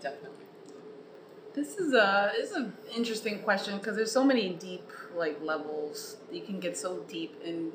definitely. 0.00 0.46
This 1.54 1.76
is 1.78 1.94
a 1.94 2.32
this 2.36 2.50
is 2.50 2.56
an 2.56 2.72
interesting 2.94 3.38
question 3.38 3.78
because 3.78 3.94
there's 3.96 4.10
so 4.12 4.24
many 4.24 4.50
deep 4.50 4.86
like 5.16 5.40
levels. 5.42 6.16
You 6.30 6.42
can 6.42 6.58
get 6.60 6.76
so 6.76 6.98
deep 7.08 7.40
in 7.44 7.72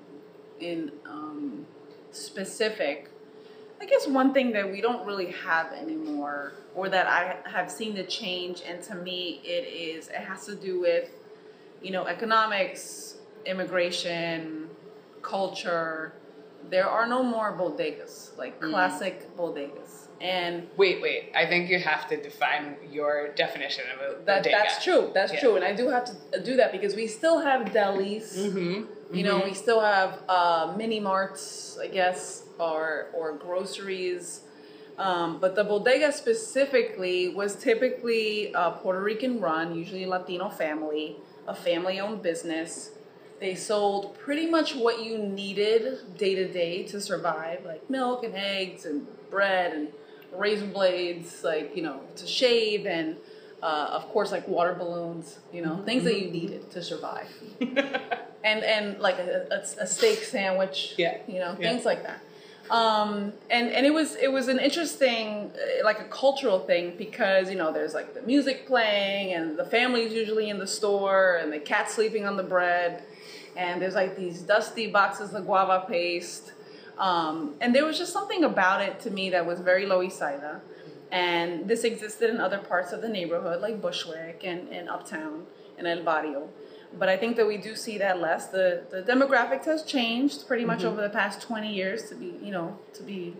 in 0.60 0.92
um, 1.08 1.66
specific. 2.12 3.10
I 3.80 3.86
guess 3.86 4.08
one 4.08 4.34
thing 4.34 4.52
that 4.54 4.72
we 4.72 4.82
don't 4.82 5.06
really 5.06 5.32
have 5.32 5.72
anymore, 5.72 6.54
or 6.76 6.90
that 6.90 7.06
I 7.08 7.38
have 7.50 7.70
seen 7.72 7.94
the 7.96 8.04
change, 8.04 8.62
and 8.68 8.82
to 8.84 8.96
me 8.96 9.42
it 9.44 9.66
is 9.68 10.08
it 10.08 10.16
has 10.16 10.46
to 10.46 10.56
do 10.56 10.80
with, 10.80 11.10
you 11.82 11.92
know, 11.92 12.06
economics, 12.08 13.18
immigration, 13.46 14.70
culture. 15.22 16.14
There 16.70 16.88
are 16.88 17.08
no 17.08 17.24
more 17.24 17.56
bodegas 17.56 18.36
like 18.38 18.60
Mm. 18.60 18.70
classic 18.72 19.36
bodegas, 19.38 20.08
and 20.20 20.68
Wait, 20.76 21.02
wait. 21.02 21.32
I 21.36 21.46
think 21.46 21.70
you 21.70 21.80
have 21.80 22.08
to 22.10 22.18
define 22.18 22.76
your 22.92 23.30
definition 23.30 23.86
of 23.94 24.02
a 24.02 24.10
That 24.26 24.44
bodega. 24.44 24.50
that's 24.58 24.84
true. 24.84 25.12
That's 25.14 25.32
Yeah. 25.34 25.40
true, 25.40 25.56
and 25.56 25.64
I 25.64 25.74
do 25.74 25.90
have 25.90 26.06
to 26.06 26.40
do 26.40 26.56
that 26.58 26.72
because 26.72 26.96
we 26.96 27.06
still 27.08 27.40
have 27.40 27.62
delis. 27.72 28.36
Mm-hmm. 28.38 28.84
You 29.12 29.24
know, 29.24 29.42
we 29.44 29.54
still 29.54 29.80
have 29.80 30.22
uh, 30.28 30.74
mini 30.78 31.00
marts, 31.00 31.78
I 31.82 31.88
guess, 31.88 32.44
or 32.60 33.08
or 33.14 33.34
groceries. 33.34 34.42
Um, 34.98 35.40
but 35.40 35.56
the 35.56 35.64
bodega 35.64 36.12
specifically 36.12 37.30
was 37.30 37.56
typically 37.56 38.52
a 38.54 38.72
Puerto 38.72 39.02
Rican 39.02 39.40
run, 39.40 39.76
usually 39.76 40.04
a 40.04 40.10
Latino 40.10 40.50
family, 40.50 41.18
a 41.48 41.54
family 41.54 42.00
owned 42.00 42.24
business. 42.24 42.92
They 43.40 43.54
sold 43.54 44.18
pretty 44.18 44.48
much 44.48 44.76
what 44.76 45.04
you 45.04 45.20
needed 45.20 46.18
day 46.18 46.34
to 46.34 46.48
day 46.52 46.84
to 46.84 47.00
survive, 47.00 47.64
like 47.64 47.88
milk 47.90 48.24
and 48.24 48.34
eggs 48.36 48.86
and 48.86 49.06
bread 49.30 49.74
and 49.74 49.90
razor 50.36 50.66
blades, 50.66 51.44
like, 51.44 51.76
you 51.76 51.84
know, 51.84 52.02
to 52.16 52.26
shave 52.26 52.88
and, 52.88 53.18
uh, 53.62 53.90
of 53.92 54.08
course, 54.10 54.32
like 54.32 54.48
water 54.48 54.74
balloons, 54.74 55.40
you 55.52 55.62
know, 55.62 55.82
things 55.86 56.04
that 56.04 56.20
you 56.20 56.30
needed 56.30 56.70
to 56.72 56.84
survive. 56.84 57.28
and, 58.44 58.64
and 58.64 59.00
like 59.00 59.18
a, 59.20 59.48
a, 59.52 59.84
a 59.84 59.88
steak 59.88 60.20
sandwich, 60.20 60.94
Yeah. 60.98 61.18
you 61.28 61.40
know, 61.40 61.56
Yeah. 61.60 61.70
things 61.70 61.86
like 61.86 62.04
that 62.04 62.22
um, 62.70 63.32
and 63.50 63.70
and 63.72 63.86
it 63.86 63.94
was 63.94 64.16
it 64.16 64.32
was 64.32 64.48
an 64.50 64.60
interesting 64.60 65.52
uh, 65.56 65.86
like 65.86 66.00
a 66.00 66.04
cultural 66.06 66.60
thing 66.60 66.96
because 66.98 67.50
you 67.50 67.56
know 67.56 67.72
there's 67.72 67.94
like 67.94 68.14
the 68.14 68.22
music 68.24 68.68
playing 68.68 69.34
and 69.34 69.58
the 69.58 69.64
family's 69.66 70.12
usually 70.14 70.50
in 70.50 70.58
the 70.60 70.68
store 70.68 71.38
and 71.38 71.52
the 71.54 71.60
cat 71.60 71.90
sleeping 71.90 72.26
on 72.26 72.36
the 72.36 72.44
bread 72.44 73.04
and 73.56 73.82
there's 73.82 73.96
like 73.96 74.18
these 74.18 74.42
dusty 74.42 74.88
boxes 74.92 75.34
of 75.34 75.46
guava 75.46 75.86
paste 75.88 76.52
um, 76.98 77.54
and 77.62 77.74
there 77.74 77.86
was 77.86 77.98
just 77.98 78.12
something 78.12 78.44
about 78.44 78.82
it 78.82 79.00
to 79.00 79.12
me 79.12 79.30
that 79.30 79.46
was 79.46 79.60
very 79.60 79.86
Loisaida 79.86 80.60
and 81.12 81.68
this 81.68 81.84
existed 81.84 82.30
in 82.30 82.40
other 82.40 82.60
parts 82.60 82.92
of 82.92 83.02
the 83.02 83.10
neighborhood 83.10 83.62
like 83.62 83.82
Bushwick 83.82 84.42
and, 84.44 84.68
and 84.70 84.90
Uptown 84.90 85.46
and 85.78 85.88
El 85.88 86.04
Barrio 86.04 86.50
but 86.94 87.10
I 87.10 87.18
think 87.18 87.36
that 87.38 87.48
we 87.48 87.58
do 87.58 87.76
see 87.76 87.98
that 87.98 88.20
less. 88.20 88.48
The 88.48 88.84
the 88.90 89.02
demographics 89.02 89.66
has 89.66 89.84
changed 89.84 90.48
pretty 90.48 90.66
much 90.66 90.84
over 90.84 91.02
the 91.02 91.10
past 91.10 91.42
twenty 91.42 91.74
years. 91.74 92.10
To 92.10 92.16
be 92.16 92.34
you 92.42 92.52
know 92.52 92.78
to 92.94 93.04
be 93.04 93.36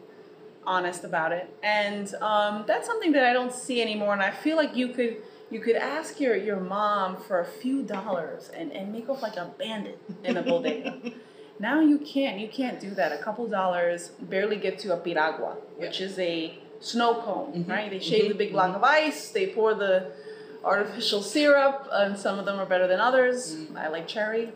honest 0.66 1.04
about 1.04 1.32
it, 1.32 1.50
and 1.64 2.14
um, 2.16 2.66
that's 2.68 2.86
something 2.86 3.14
that 3.14 3.24
I 3.24 3.34
don't 3.34 3.54
see 3.54 3.82
anymore. 3.82 4.14
And 4.14 4.22
I 4.22 4.32
feel 4.32 4.58
like 4.58 4.76
you 4.76 4.90
could 4.90 5.18
you 5.50 5.60
could 5.60 5.76
ask 5.76 6.20
your 6.20 6.36
your 6.36 6.60
mom 6.60 7.18
for 7.18 7.40
a 7.40 7.46
few 7.46 7.84
dollars 7.84 8.50
and 8.54 8.72
and 8.72 8.92
make 8.92 9.10
off 9.10 9.22
like 9.22 9.38
a 9.38 9.52
bandit 9.58 10.00
in 10.24 10.38
a 10.38 10.44
bodega. 10.44 11.12
now 11.60 11.80
you 11.80 12.00
can't. 12.00 12.40
You 12.40 12.50
can't 12.50 12.80
do 12.80 12.92
that. 12.92 13.12
A 13.14 13.18
couple 13.18 13.48
dollars 13.48 14.10
barely 14.20 14.58
get 14.58 14.78
to 14.80 14.94
a 14.94 14.98
piragua, 14.98 15.56
which 15.78 16.02
is 16.02 16.20
a 16.20 16.60
snow 16.80 17.22
cone, 17.22 17.66
right? 17.68 17.90
They 17.90 18.00
shave 18.00 18.30
the 18.30 18.36
big 18.36 18.52
block 18.52 18.76
of 18.76 18.84
ice. 18.84 19.30
They 19.30 19.48
pour 19.48 19.74
the 19.74 20.12
artificial 20.64 21.22
syrup, 21.22 21.88
and 21.92 22.18
some 22.18 22.40
of 22.40 22.46
them 22.46 22.60
are 22.60 22.66
better 22.66 22.88
than 22.88 23.00
others. 23.00 23.56
I 23.76 23.88
like 23.88 24.08
cherry. 24.08 24.52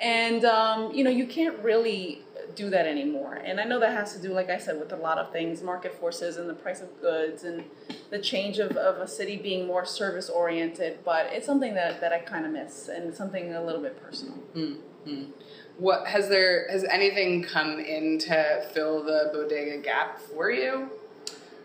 And, 0.00 0.44
um, 0.44 0.92
you 0.92 1.04
know, 1.04 1.10
you 1.10 1.26
can't 1.26 1.58
really 1.62 2.22
do 2.56 2.70
that 2.70 2.86
anymore. 2.86 3.34
And 3.34 3.60
I 3.60 3.64
know 3.64 3.78
that 3.80 3.92
has 3.92 4.14
to 4.14 4.20
do, 4.20 4.32
like 4.32 4.50
I 4.50 4.58
said, 4.58 4.78
with 4.80 4.92
a 4.92 4.96
lot 4.96 5.18
of 5.18 5.32
things 5.32 5.62
market 5.62 5.94
forces 5.94 6.36
and 6.36 6.48
the 6.48 6.54
price 6.54 6.80
of 6.80 7.00
goods 7.00 7.44
and 7.44 7.64
the 8.10 8.18
change 8.18 8.58
of, 8.58 8.72
of 8.72 8.96
a 8.96 9.06
city 9.06 9.36
being 9.36 9.66
more 9.66 9.84
service 9.84 10.28
oriented. 10.28 10.98
But 11.04 11.26
it's 11.30 11.46
something 11.46 11.74
that, 11.74 12.00
that 12.00 12.12
I 12.12 12.18
kind 12.18 12.44
of 12.44 12.52
miss 12.52 12.88
and 12.88 13.14
something 13.14 13.54
a 13.54 13.62
little 13.62 13.80
bit 13.80 14.02
personal. 14.02 14.34
Mm-hmm. 14.56 15.30
What 15.78 16.06
has 16.06 16.28
there 16.28 16.68
has 16.70 16.84
anything 16.84 17.42
come 17.42 17.78
in 17.78 18.18
to 18.20 18.68
fill 18.72 19.02
the 19.02 19.30
bodega 19.32 19.78
gap 19.78 20.20
for 20.20 20.50
you? 20.50 20.90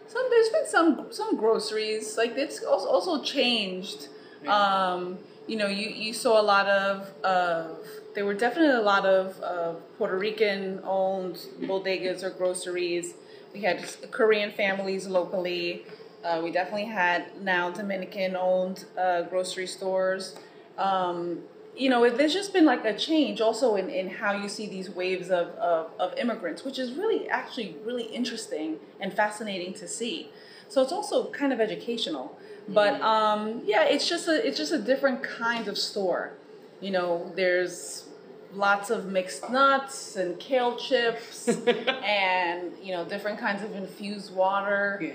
Some 0.08 0.26
there's 0.30 0.50
been 0.50 0.68
some 0.68 1.08
some 1.12 1.36
groceries 1.38 2.18
like 2.18 2.38
it's 2.38 2.64
also, 2.64 2.88
also 2.88 3.24
changed. 3.24 4.08
Um, 4.48 5.18
you 5.48 5.58
know, 5.58 5.68
you, 5.68 5.90
you 5.90 6.14
saw 6.14 6.40
a 6.40 6.44
lot 6.44 6.68
of 6.68 7.10
of 7.24 7.78
there 8.16 8.26
were 8.26 8.34
definitely 8.34 8.76
a 8.76 8.82
lot 8.82 9.06
of 9.06 9.42
uh, 9.42 9.74
Puerto 9.98 10.18
Rican 10.18 10.82
owned 10.84 11.36
bodegas 11.62 12.24
or 12.24 12.30
groceries. 12.30 13.14
We 13.54 13.62
had 13.62 13.86
Korean 14.12 14.52
families 14.52 15.08
locally. 15.08 15.86
Uh, 16.24 16.42
we 16.44 16.52
definitely 16.52 16.86
had 16.86 17.42
now 17.42 17.70
Dominican 17.70 18.36
owned 18.36 18.86
uh, 18.98 19.24
grocery 19.24 19.68
stores. 19.68 20.36
Um, 20.78 21.44
you 21.78 21.90
know, 21.90 22.10
there's 22.10 22.34
just 22.34 22.54
been 22.54 22.66
like 22.66 22.84
a 22.86 22.98
change 22.98 23.40
also 23.40 23.76
in, 23.76 23.90
in 23.90 24.10
how 24.10 24.34
you 24.34 24.50
see 24.50 24.68
these 24.68 24.90
waves 24.90 25.30
of, 25.30 25.50
of, 25.50 25.92
of 26.00 26.18
immigrants, 26.18 26.64
which 26.64 26.80
is 26.80 26.94
really 26.94 27.30
actually 27.30 27.78
really 27.86 28.06
interesting 28.06 28.80
and 29.00 29.14
fascinating 29.14 29.74
to 29.76 29.88
see. 29.88 30.30
So 30.70 30.82
it's 30.82 30.92
also 30.92 31.30
kind 31.32 31.54
of 31.54 31.62
educational. 31.62 32.38
But 32.68 33.00
um, 33.02 33.62
yeah, 33.66 33.84
it's 33.84 34.10
just 34.10 34.28
a 34.28 34.46
it's 34.46 34.58
just 34.58 34.74
a 34.74 34.78
different 34.80 35.24
kind 35.24 35.70
of 35.70 35.78
store. 35.78 36.34
You 36.82 36.92
know, 36.92 37.32
there's 37.36 38.10
lots 38.54 38.90
of 38.90 39.06
mixed 39.06 39.50
nuts 39.50 40.16
and 40.18 40.38
kale 40.40 40.76
chips 40.76 41.48
and 42.04 42.72
you 42.82 42.92
know 42.92 43.06
different 43.06 43.40
kinds 43.40 43.64
of 43.64 43.74
infused 43.76 44.34
water 44.34 45.00
Yeah. 45.02 45.12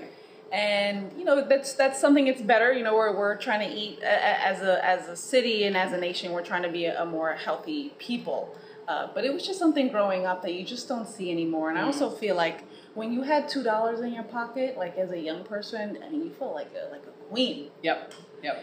And 0.53 1.11
you 1.17 1.25
know 1.25 1.45
that's 1.47 1.73
that's 1.73 1.99
something 1.99 2.25
that's 2.25 2.41
better 2.41 2.71
you 2.71 2.83
know 2.83 2.93
we're, 2.93 3.15
we're 3.17 3.35
trying 3.37 3.67
to 3.67 3.75
eat 3.75 3.99
a- 4.03 4.05
a- 4.05 4.39
as 4.51 4.61
a 4.61 4.85
as 4.85 5.07
a 5.09 5.15
city 5.15 5.63
and 5.65 5.75
as 5.75 5.91
a 5.91 5.97
nation 5.97 6.31
we're 6.31 6.43
trying 6.51 6.61
to 6.63 6.69
be 6.69 6.85
a, 6.85 7.01
a 7.01 7.05
more 7.05 7.33
healthy 7.33 7.91
people 7.97 8.55
uh, 8.87 9.07
but 9.15 9.23
it 9.25 9.33
was 9.33 9.43
just 9.45 9.57
something 9.57 9.87
growing 9.89 10.25
up 10.25 10.41
that 10.43 10.53
you 10.53 10.63
just 10.63 10.87
don't 10.87 11.07
see 11.07 11.31
anymore 11.31 11.69
and 11.69 11.77
i 11.79 11.81
also 11.81 12.09
feel 12.09 12.35
like 12.35 12.59
when 12.93 13.11
you 13.11 13.23
had 13.23 13.49
two 13.49 13.63
dollars 13.63 13.99
in 14.01 14.13
your 14.13 14.23
pocket 14.23 14.77
like 14.77 14.95
as 14.97 15.09
a 15.11 15.19
young 15.19 15.43
person 15.43 15.97
i 16.05 16.09
mean 16.09 16.23
you 16.23 16.29
felt 16.31 16.53
like 16.53 16.71
a 16.79 16.91
like 16.91 17.01
a 17.07 17.13
queen 17.29 17.69
Yep. 17.81 18.13
Yep. 18.43 18.57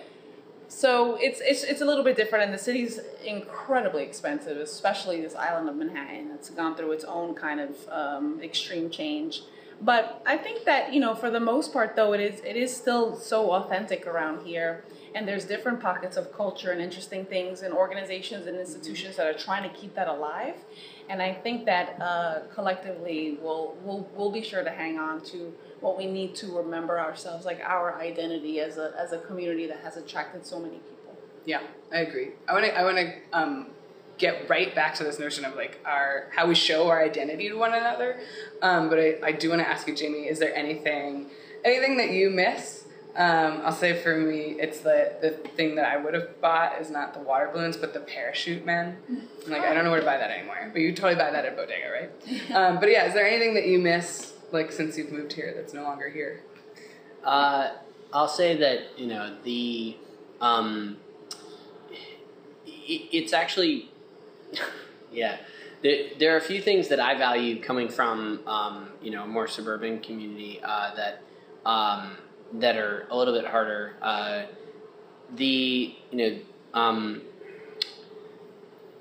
so 0.68 1.16
it's 1.20 1.40
it's 1.40 1.64
it's 1.64 1.80
a 1.80 1.84
little 1.84 2.04
bit 2.04 2.16
different, 2.16 2.44
and 2.44 2.54
the 2.54 2.58
city's 2.70 3.00
incredibly 3.24 4.04
expensive, 4.04 4.56
especially 4.58 5.20
this 5.20 5.34
island 5.34 5.68
of 5.68 5.74
Manhattan. 5.74 6.30
It's 6.36 6.50
gone 6.50 6.76
through 6.76 6.92
its 6.92 7.02
own 7.04 7.34
kind 7.34 7.58
of 7.60 7.70
um, 7.90 8.40
extreme 8.42 8.88
change. 8.90 9.42
But 9.82 10.22
I 10.26 10.36
think 10.36 10.64
that 10.64 10.92
you 10.92 11.00
know, 11.00 11.14
for 11.14 11.30
the 11.30 11.40
most 11.40 11.72
part, 11.72 11.96
though, 11.96 12.12
it 12.12 12.20
is 12.20 12.40
it 12.40 12.56
is 12.56 12.74
still 12.76 13.16
so 13.16 13.52
authentic 13.52 14.06
around 14.06 14.46
here, 14.46 14.84
and 15.14 15.26
there's 15.26 15.46
different 15.46 15.80
pockets 15.80 16.16
of 16.18 16.32
culture 16.32 16.70
and 16.70 16.82
interesting 16.82 17.24
things, 17.24 17.62
and 17.62 17.72
organizations 17.72 18.46
and 18.46 18.58
institutions 18.58 19.16
that 19.16 19.26
are 19.26 19.38
trying 19.38 19.68
to 19.68 19.74
keep 19.74 19.94
that 19.94 20.08
alive. 20.08 20.54
And 21.08 21.22
I 21.22 21.32
think 21.32 21.64
that 21.64 22.00
uh, 22.00 22.40
collectively, 22.54 23.38
we'll, 23.40 23.74
we'll 23.82 24.06
we'll 24.14 24.30
be 24.30 24.42
sure 24.42 24.62
to 24.62 24.70
hang 24.70 24.98
on 24.98 25.22
to 25.26 25.52
what 25.80 25.96
we 25.96 26.06
need 26.06 26.34
to 26.36 26.56
remember 26.56 27.00
ourselves, 27.00 27.46
like 27.46 27.60
our 27.64 27.98
identity 27.98 28.60
as 28.60 28.76
a 28.76 28.92
as 28.98 29.12
a 29.12 29.18
community 29.18 29.66
that 29.66 29.78
has 29.78 29.96
attracted 29.96 30.44
so 30.44 30.60
many 30.60 30.76
people. 30.76 31.16
Yeah, 31.46 31.62
I 31.90 32.00
agree. 32.00 32.32
I 32.46 32.52
want 32.52 32.66
to. 32.66 32.78
I 32.78 32.84
want 32.84 32.98
to 32.98 33.14
um, 33.32 33.66
get 34.20 34.48
right 34.48 34.72
back 34.74 34.94
to 34.94 35.02
this 35.02 35.18
notion 35.18 35.44
of 35.44 35.56
like 35.56 35.80
our 35.84 36.28
how 36.36 36.46
we 36.46 36.54
show 36.54 36.88
our 36.88 37.02
identity 37.02 37.48
to 37.48 37.56
one 37.56 37.74
another. 37.74 38.20
Um, 38.62 38.88
but 38.88 38.98
I, 39.00 39.14
I 39.24 39.32
do 39.32 39.48
want 39.48 39.62
to 39.62 39.68
ask 39.68 39.88
you, 39.88 39.96
Jamie, 39.96 40.28
is 40.28 40.38
there 40.38 40.54
anything 40.54 41.30
anything 41.64 41.96
that 41.96 42.10
you 42.10 42.30
miss? 42.30 42.84
Um, 43.16 43.62
I'll 43.64 43.72
say 43.72 44.00
for 44.00 44.16
me, 44.16 44.56
it's 44.60 44.80
the 44.80 45.16
the 45.20 45.30
thing 45.30 45.74
that 45.74 45.86
I 45.86 45.96
would 45.96 46.14
have 46.14 46.40
bought 46.40 46.80
is 46.80 46.90
not 46.90 47.14
the 47.14 47.20
water 47.20 47.50
balloons, 47.52 47.76
but 47.76 47.92
the 47.92 48.00
parachute 48.00 48.64
men. 48.64 48.98
I'm 49.08 49.50
like 49.50 49.62
I 49.62 49.74
don't 49.74 49.84
know 49.84 49.90
where 49.90 50.00
to 50.00 50.06
buy 50.06 50.18
that 50.18 50.30
anymore, 50.30 50.70
but 50.72 50.80
you 50.80 50.92
totally 50.92 51.16
buy 51.16 51.30
that 51.30 51.44
at 51.44 51.56
Bodega, 51.56 51.90
right? 51.90 52.10
Um, 52.54 52.78
but 52.78 52.90
yeah, 52.90 53.06
is 53.06 53.14
there 53.14 53.26
anything 53.26 53.54
that 53.54 53.66
you 53.66 53.78
miss 53.78 54.34
like 54.52 54.70
since 54.70 54.96
you've 54.98 55.10
moved 55.10 55.32
here 55.32 55.52
that's 55.56 55.72
no 55.72 55.82
longer 55.82 56.08
here? 56.08 56.42
Uh, 57.24 57.70
I'll 58.12 58.28
say 58.28 58.56
that 58.58 58.98
you 58.98 59.06
know 59.06 59.36
the 59.44 59.96
um, 60.40 60.98
it, 62.66 63.08
it's 63.12 63.32
actually 63.32 63.90
yeah. 65.12 65.38
There, 65.82 66.08
there 66.18 66.34
are 66.34 66.36
a 66.36 66.42
few 66.42 66.60
things 66.60 66.88
that 66.88 67.00
I 67.00 67.16
value 67.16 67.62
coming 67.62 67.88
from 67.88 68.46
um, 68.46 68.90
you 69.02 69.10
know 69.10 69.24
a 69.24 69.26
more 69.26 69.48
suburban 69.48 70.00
community 70.00 70.60
uh, 70.62 70.94
that 70.94 71.22
um, 71.64 72.16
that 72.54 72.76
are 72.76 73.06
a 73.10 73.16
little 73.16 73.34
bit 73.34 73.46
harder. 73.46 73.94
Uh, 74.02 74.42
the 75.34 75.94
you 76.10 76.18
know 76.18 76.38
um, 76.74 77.22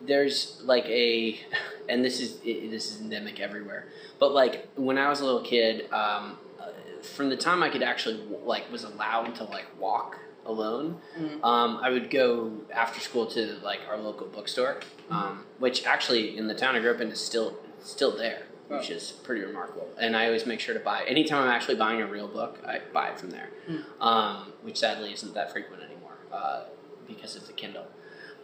there's 0.02 0.62
like 0.64 0.86
a 0.86 1.40
and 1.90 2.04
this 2.04 2.20
is 2.20 2.40
it, 2.44 2.72
this 2.72 2.92
is 2.92 3.02
endemic 3.02 3.40
everywhere 3.40 3.88
but 4.20 4.34
like 4.34 4.68
when 4.76 4.98
i 4.98 5.10
was 5.10 5.22
a 5.22 5.26
little 5.26 5.44
kid 5.44 5.92
um, 5.92 6.38
uh, 6.60 6.68
from 7.02 7.30
the 7.30 7.38
time 7.38 7.64
i 7.64 7.70
could 7.70 7.84
actually 7.84 8.22
like 8.44 8.72
was 8.72 8.84
allowed 8.84 9.36
to 9.36 9.44
like 9.46 9.66
walk 9.80 10.20
alone 10.50 11.00
Mhm. 11.18 11.44
um, 11.44 11.80
i 11.82 11.90
would 11.90 12.10
go 12.10 12.52
after 12.74 13.00
school 13.00 13.26
to 13.28 13.42
like 13.64 13.80
our 13.90 13.98
local 13.98 14.28
bookstore 14.28 14.80
um, 15.10 15.46
which 15.60 15.86
actually 15.86 16.38
in 16.38 16.48
the 16.48 16.54
town 16.56 16.76
i 16.76 16.80
grew 16.80 16.92
up 16.92 17.02
in 17.02 17.10
is 17.12 17.20
still 17.32 17.58
still 17.82 18.16
there 18.16 18.44
which 18.68 18.90
is 18.92 19.12
pretty 19.12 19.42
remarkable 19.42 19.88
and 19.98 20.16
i 20.18 20.26
always 20.26 20.46
make 20.46 20.60
sure 20.60 20.74
to 20.74 20.80
buy 20.80 21.04
anytime 21.08 21.44
i'm 21.44 21.50
actually 21.50 21.76
buying 21.76 22.02
a 22.02 22.08
real 22.08 22.28
book 22.28 22.60
i 22.68 22.80
buy 22.94 23.08
it 23.10 23.20
from 23.20 23.30
there 23.32 23.50
Mm. 23.70 23.84
um, 24.02 24.54
which 24.64 24.78
sadly 24.78 25.14
isn't 25.14 25.34
that 25.36 25.52
frequent 25.52 25.82
anymore 25.84 26.18
uh, 26.34 26.64
because 27.08 27.36
of 27.36 27.46
the 27.48 27.54
kindle 27.54 27.86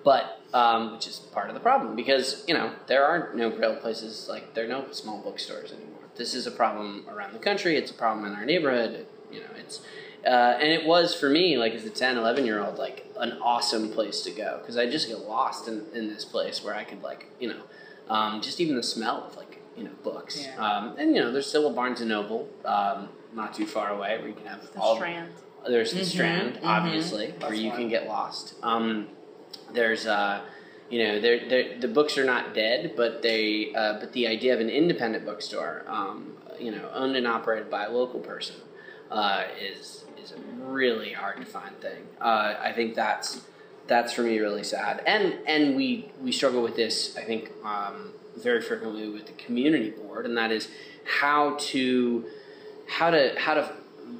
but 0.03 0.39
um, 0.53 0.91
which 0.93 1.07
is 1.07 1.17
part 1.19 1.47
of 1.49 1.55
the 1.55 1.59
problem 1.59 1.95
because 1.95 2.43
you 2.47 2.53
know 2.53 2.71
there 2.87 3.03
are 3.05 3.31
no 3.35 3.49
real 3.49 3.75
places 3.75 4.27
like 4.29 4.53
there 4.53 4.65
are 4.65 4.67
no 4.67 4.85
small 4.91 5.19
bookstores 5.21 5.71
anymore. 5.71 6.03
This 6.15 6.33
is 6.35 6.45
a 6.47 6.51
problem 6.51 7.05
around 7.09 7.33
the 7.33 7.39
country. 7.39 7.75
It's 7.75 7.89
a 7.91 7.93
problem 7.95 8.23
in 8.25 8.33
our 8.33 8.45
neighborhood. 8.45 9.07
You 9.31 9.39
know, 9.41 9.47
it's 9.57 9.81
uh, 10.25 10.57
and 10.61 10.71
it 10.71 10.85
was 10.85 11.13
for 11.15 11.29
me 11.29 11.57
like 11.57 11.73
as 11.73 11.85
a 11.85 11.89
10, 11.89 12.17
11 12.17 12.45
year 12.45 12.63
old 12.63 12.77
like 12.77 13.05
an 13.19 13.33
awesome 13.41 13.91
place 13.91 14.21
to 14.21 14.31
go 14.31 14.57
because 14.61 14.77
I 14.77 14.89
just 14.89 15.07
get 15.07 15.19
lost 15.19 15.67
in, 15.67 15.85
in 15.93 16.07
this 16.07 16.25
place 16.25 16.63
where 16.63 16.75
I 16.75 16.83
could 16.83 17.01
like 17.03 17.27
you 17.39 17.49
know 17.49 17.61
um, 18.09 18.41
just 18.41 18.59
even 18.59 18.75
the 18.75 18.83
smell 18.83 19.23
of 19.27 19.35
like 19.37 19.59
you 19.77 19.83
know 19.83 19.91
books 20.03 20.47
Yeah. 20.47 20.77
um, 20.77 20.95
and 20.97 21.15
you 21.15 21.21
know 21.21 21.31
there's 21.31 21.47
still 21.47 21.67
a 21.69 21.73
Barnes 21.73 21.99
and 22.01 22.09
Noble 22.09 22.49
um, 22.65 23.09
not 23.33 23.53
too 23.53 23.65
far 23.65 23.89
away 23.89 24.17
where 24.17 24.27
you 24.27 24.33
can 24.33 24.45
have 24.45 24.61
The 24.73 24.79
all 24.79 24.95
Strand. 24.95 25.29
there's 25.67 25.91
the 25.91 25.99
Mhm, 26.01 26.05
Strand, 26.05 26.53
mhm. 26.55 26.59
obviously, 26.63 27.33
where 27.39 27.53
you 27.53 27.69
one. 27.69 27.77
can 27.79 27.89
get 27.89 28.07
lost. 28.07 28.53
Um, 28.63 29.07
there's, 29.73 30.05
uh, 30.05 30.39
you 30.89 31.03
know, 31.03 31.19
there, 31.19 31.49
there, 31.49 31.77
the 31.79 31.87
books 31.87 32.17
are 32.17 32.23
not 32.23 32.53
dead, 32.53 32.93
but 32.95 33.21
they, 33.23 33.73
uh, 33.75 33.99
but 33.99 34.13
the 34.13 34.27
idea 34.27 34.53
of 34.53 34.59
an 34.61 34.69
independent 34.69 35.25
bookstore, 35.25 35.83
um, 35.87 36.37
you 36.59 36.71
know, 36.71 36.89
owned 36.93 37.15
and 37.17 37.27
operated 37.27 37.69
by 37.69 37.85
a 37.85 37.91
local 37.91 38.19
person, 38.21 38.55
uh, 39.11 39.43
is 39.59 40.04
is 40.25 40.31
a 40.31 40.63
really 40.63 41.13
hard 41.13 41.37
to 41.37 41.45
find 41.45 41.79
thing. 41.79 42.03
Uh, 42.19 42.55
I 42.59 42.71
think 42.71 42.95
that's 42.95 43.41
that's 43.87 44.13
for 44.13 44.23
me 44.23 44.39
really 44.39 44.63
sad, 44.63 45.01
and 45.05 45.35
and 45.45 45.75
we 45.75 46.11
we 46.21 46.31
struggle 46.31 46.61
with 46.61 46.75
this. 46.75 47.15
I 47.17 47.23
think 47.23 47.51
um, 47.63 48.13
very 48.37 48.61
frequently 48.61 49.07
with 49.09 49.27
the 49.27 49.33
community 49.33 49.91
board, 49.91 50.25
and 50.25 50.37
that 50.37 50.51
is 50.51 50.69
how 51.19 51.55
to 51.59 52.25
how 52.87 53.11
to 53.11 53.33
how 53.37 53.53
to 53.53 53.71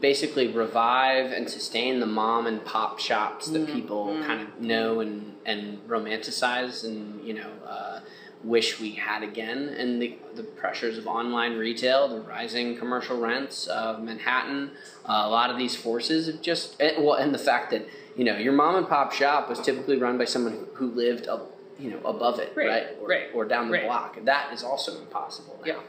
basically 0.02 0.48
revive 0.48 1.32
and 1.32 1.50
sustain 1.50 2.00
the 2.00 2.06
mom 2.06 2.48
and 2.48 2.64
pop 2.66 3.00
shops 3.00 3.48
that 3.50 3.68
Mm, 3.68 3.74
people 3.74 4.08
mm. 4.08 4.26
kind 4.26 4.42
of 4.42 4.60
know 4.60 5.00
and 5.00 5.36
and 5.46 5.88
romanticize 5.88 6.84
and 6.84 7.24
you 7.26 7.34
know 7.34 7.50
uh, 7.68 8.00
wish 8.46 8.80
we 8.80 8.92
had 8.92 9.24
again 9.24 9.70
and 9.70 10.00
the, 10.02 10.16
the 10.36 10.44
pressures 10.44 10.98
of 11.00 11.08
online 11.08 11.58
retail 11.58 12.08
the 12.08 12.20
rising 12.22 12.78
commercial 12.78 13.20
rents 13.20 13.66
of 13.68 14.02
manhattan 14.04 14.70
uh, 15.10 15.24
a 15.26 15.30
lot 15.30 15.50
of 15.50 15.58
these 15.58 15.76
forces 15.76 16.28
have 16.28 16.42
just 16.42 16.76
eh, 16.80 16.94
well 17.00 17.16
and 17.16 17.34
the 17.34 17.40
fact 17.40 17.72
that 17.72 17.84
you 18.16 18.24
know 18.24 18.38
your 18.38 18.54
mom 18.54 18.76
and 18.76 18.88
pop 18.88 19.12
shop 19.12 19.50
was 19.50 19.60
typically 19.60 19.98
run 19.98 20.18
by 20.18 20.26
someone 20.26 20.54
who, 20.54 20.66
who 20.76 20.88
lived 20.92 21.28
up 21.28 21.58
you 21.80 21.90
know 21.90 22.00
above 22.06 22.40
it 22.40 22.54
Right, 22.56 22.68
right 22.68 22.88
or, 23.02 23.08
right, 23.08 23.28
or 23.34 23.46
down 23.46 23.68
the 23.68 23.74
right. 23.74 23.86
block 23.86 24.24
that 24.26 24.54
is 24.54 24.64
also 24.64 25.00
impossible 25.02 25.58
now 25.66 25.74
Yeah. 25.74 25.80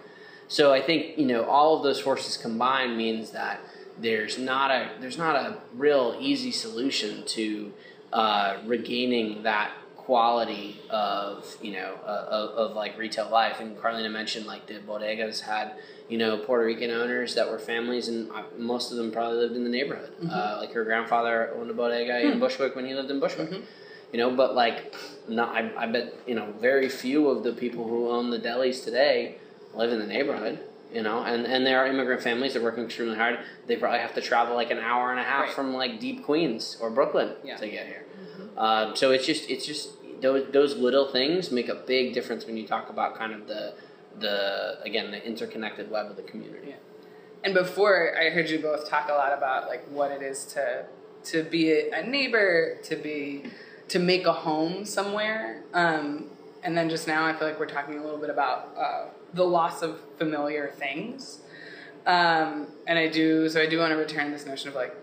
so 0.49 0.73
I 0.73 0.81
think 0.81 1.19
you 1.19 1.27
know 1.27 1.45
all 1.45 1.77
of 1.77 1.83
those 1.83 2.01
forces 2.01 2.37
combined 2.39 2.97
means 2.97 3.33
that 3.33 3.61
there's 3.99 4.39
not 4.39 4.71
a 4.71 4.91
there's 5.01 5.19
not 5.19 5.37
a 5.37 5.59
real 5.75 6.17
easy 6.19 6.53
solution 6.53 7.25
to 7.27 7.73
uh, 8.13 8.57
regaining 8.65 9.43
that 9.43 9.73
quality 10.11 10.81
of 10.89 11.45
you 11.61 11.73
know 11.73 11.95
uh, 12.07 12.27
of, 12.31 12.71
of 12.71 12.77
like 12.77 12.97
retail 12.97 13.29
life. 13.29 13.59
And 13.61 13.77
Carlina 13.79 14.09
mentioned 14.09 14.47
like 14.47 14.67
the 14.67 14.75
bodegas 14.75 15.41
had 15.41 15.73
you 16.09 16.17
know 16.17 16.39
Puerto 16.39 16.65
Rican 16.65 16.91
owners 16.93 17.35
that 17.35 17.51
were 17.51 17.59
families, 17.59 18.07
and 18.09 18.31
uh, 18.31 18.45
most 18.57 18.93
of 18.93 18.97
them 18.99 19.11
probably 19.11 19.39
lived 19.39 19.57
in 19.57 19.65
the 19.65 19.71
neighborhood. 19.71 20.13
Uh, 20.31 20.59
like 20.61 20.73
her 20.73 20.85
grandfather 20.85 21.53
owned 21.57 21.71
a 21.71 21.75
bodega 21.75 22.21
in 22.21 22.35
Hmm. 22.35 22.39
Bushwick 22.41 22.77
when 22.77 22.87
he 22.87 22.95
lived 22.95 23.11
in 23.11 23.19
Bushwick. 23.21 23.51
Mhm. 23.51 23.63
You 24.13 24.19
know, 24.21 24.31
but 24.31 24.55
like, 24.55 24.95
not 25.29 25.49
I, 25.57 25.71
I 25.77 25.87
bet 25.87 26.15
you 26.27 26.37
know 26.37 26.53
very 26.61 26.89
few 26.89 27.29
of 27.29 27.43
the 27.43 27.53
people 27.53 27.87
who 27.89 28.09
own 28.09 28.31
the 28.31 28.39
delis 28.39 28.85
today 28.85 29.39
live 29.75 29.93
in 29.93 29.99
the 29.99 30.07
neighborhood. 30.07 30.61
You 30.95 31.03
know, 31.03 31.25
and 31.25 31.45
and 31.47 31.67
there 31.67 31.81
are 31.81 31.89
immigrant 31.89 32.23
families 32.23 32.55
that 32.55 32.63
work 32.63 32.79
extremely 32.79 33.17
hard. 33.17 33.41
They 33.67 33.75
probably 33.75 33.99
have 33.99 34.15
to 34.15 34.21
travel 34.21 34.55
like 34.55 34.71
an 34.71 34.79
hour 34.79 35.11
and 35.11 35.19
a 35.19 35.25
half 35.25 35.47
Right. 35.47 35.53
from 35.53 35.75
like 35.75 35.99
deep 35.99 36.25
Queens 36.25 36.77
or 36.81 36.91
Brooklyn 36.91 37.33
Yeah. 37.45 37.57
to 37.57 37.69
get 37.69 37.87
here. 37.87 38.05
Um, 38.57 38.97
so 38.97 39.11
it's 39.11 39.27
just 39.27 39.51
it's 39.51 39.67
just 39.67 39.91
those 40.21 40.51
those 40.53 40.77
little 40.77 41.07
things 41.11 41.51
make 41.51 41.69
a 41.69 41.75
big 41.75 42.15
difference 42.15 42.47
when 42.47 42.57
you 42.57 42.67
talk 42.67 42.89
about 42.91 43.17
kind 43.17 43.33
of 43.33 43.47
the 43.47 43.75
the 44.19 44.79
again 44.83 45.11
the 45.11 45.25
interconnected 45.25 45.91
web 45.91 46.11
of 46.11 46.17
the 46.17 46.23
community. 46.23 46.75
And 47.45 47.55
before, 47.55 48.17
I 48.19 48.31
heard 48.31 48.51
you 48.51 48.59
both 48.59 48.89
talk 48.89 49.09
a 49.09 49.13
lot 49.13 49.33
about 49.33 49.69
like 49.69 49.87
what 49.89 50.11
it 50.11 50.23
is 50.23 50.45
to 50.47 50.87
to 51.25 51.43
be 51.43 51.91
a 51.91 52.03
neighbor, 52.03 52.79
to 52.85 52.97
be 52.97 53.45
to 53.89 53.99
make 53.99 54.27
a 54.27 54.33
home 54.33 54.85
somewhere. 54.85 55.63
Um, 55.73 56.31
and 56.63 56.77
then 56.77 56.89
just 56.89 57.07
now, 57.07 57.25
I 57.25 57.33
feel 57.33 57.47
like 57.47 57.61
we're 57.61 57.67
talking 57.67 57.99
a 57.99 58.03
little 58.03 58.19
bit 58.19 58.31
about 58.31 58.75
uh, 58.77 59.05
the 59.35 59.45
loss 59.45 59.83
of 59.83 60.01
familiar 60.19 60.73
things. 60.77 61.41
Um, 62.07 62.69
and 62.87 62.99
I 62.99 63.09
do 63.09 63.49
so. 63.49 63.61
I 63.61 63.67
do 63.67 63.79
want 63.79 63.93
to 63.93 63.97
return 63.97 64.33
this 64.33 64.47
notion 64.47 64.69
of 64.69 64.75
like 64.75 64.95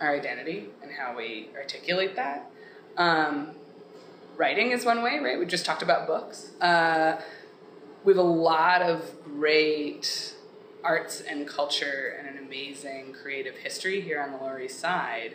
our 0.00 0.14
identity 0.14 0.66
and 0.82 0.90
how 0.90 1.16
we 1.16 1.50
articulate 1.56 2.16
that. 2.16 2.50
Um, 2.96 3.50
writing 4.36 4.70
is 4.70 4.84
one 4.84 5.02
way, 5.02 5.18
right? 5.18 5.38
We 5.38 5.46
just 5.46 5.64
talked 5.64 5.82
about 5.82 6.06
books. 6.06 6.50
Uh, 6.60 7.20
we 8.04 8.12
have 8.12 8.18
a 8.18 8.28
lot 8.28 8.82
of 8.82 9.02
great 9.24 10.34
arts 10.84 11.20
and 11.20 11.48
culture 11.48 12.14
and 12.18 12.28
an 12.28 12.44
amazing 12.44 13.14
creative 13.20 13.56
history 13.56 14.00
here 14.00 14.20
on 14.20 14.32
the 14.32 14.38
Lower 14.38 14.60
East 14.60 14.78
Side. 14.78 15.34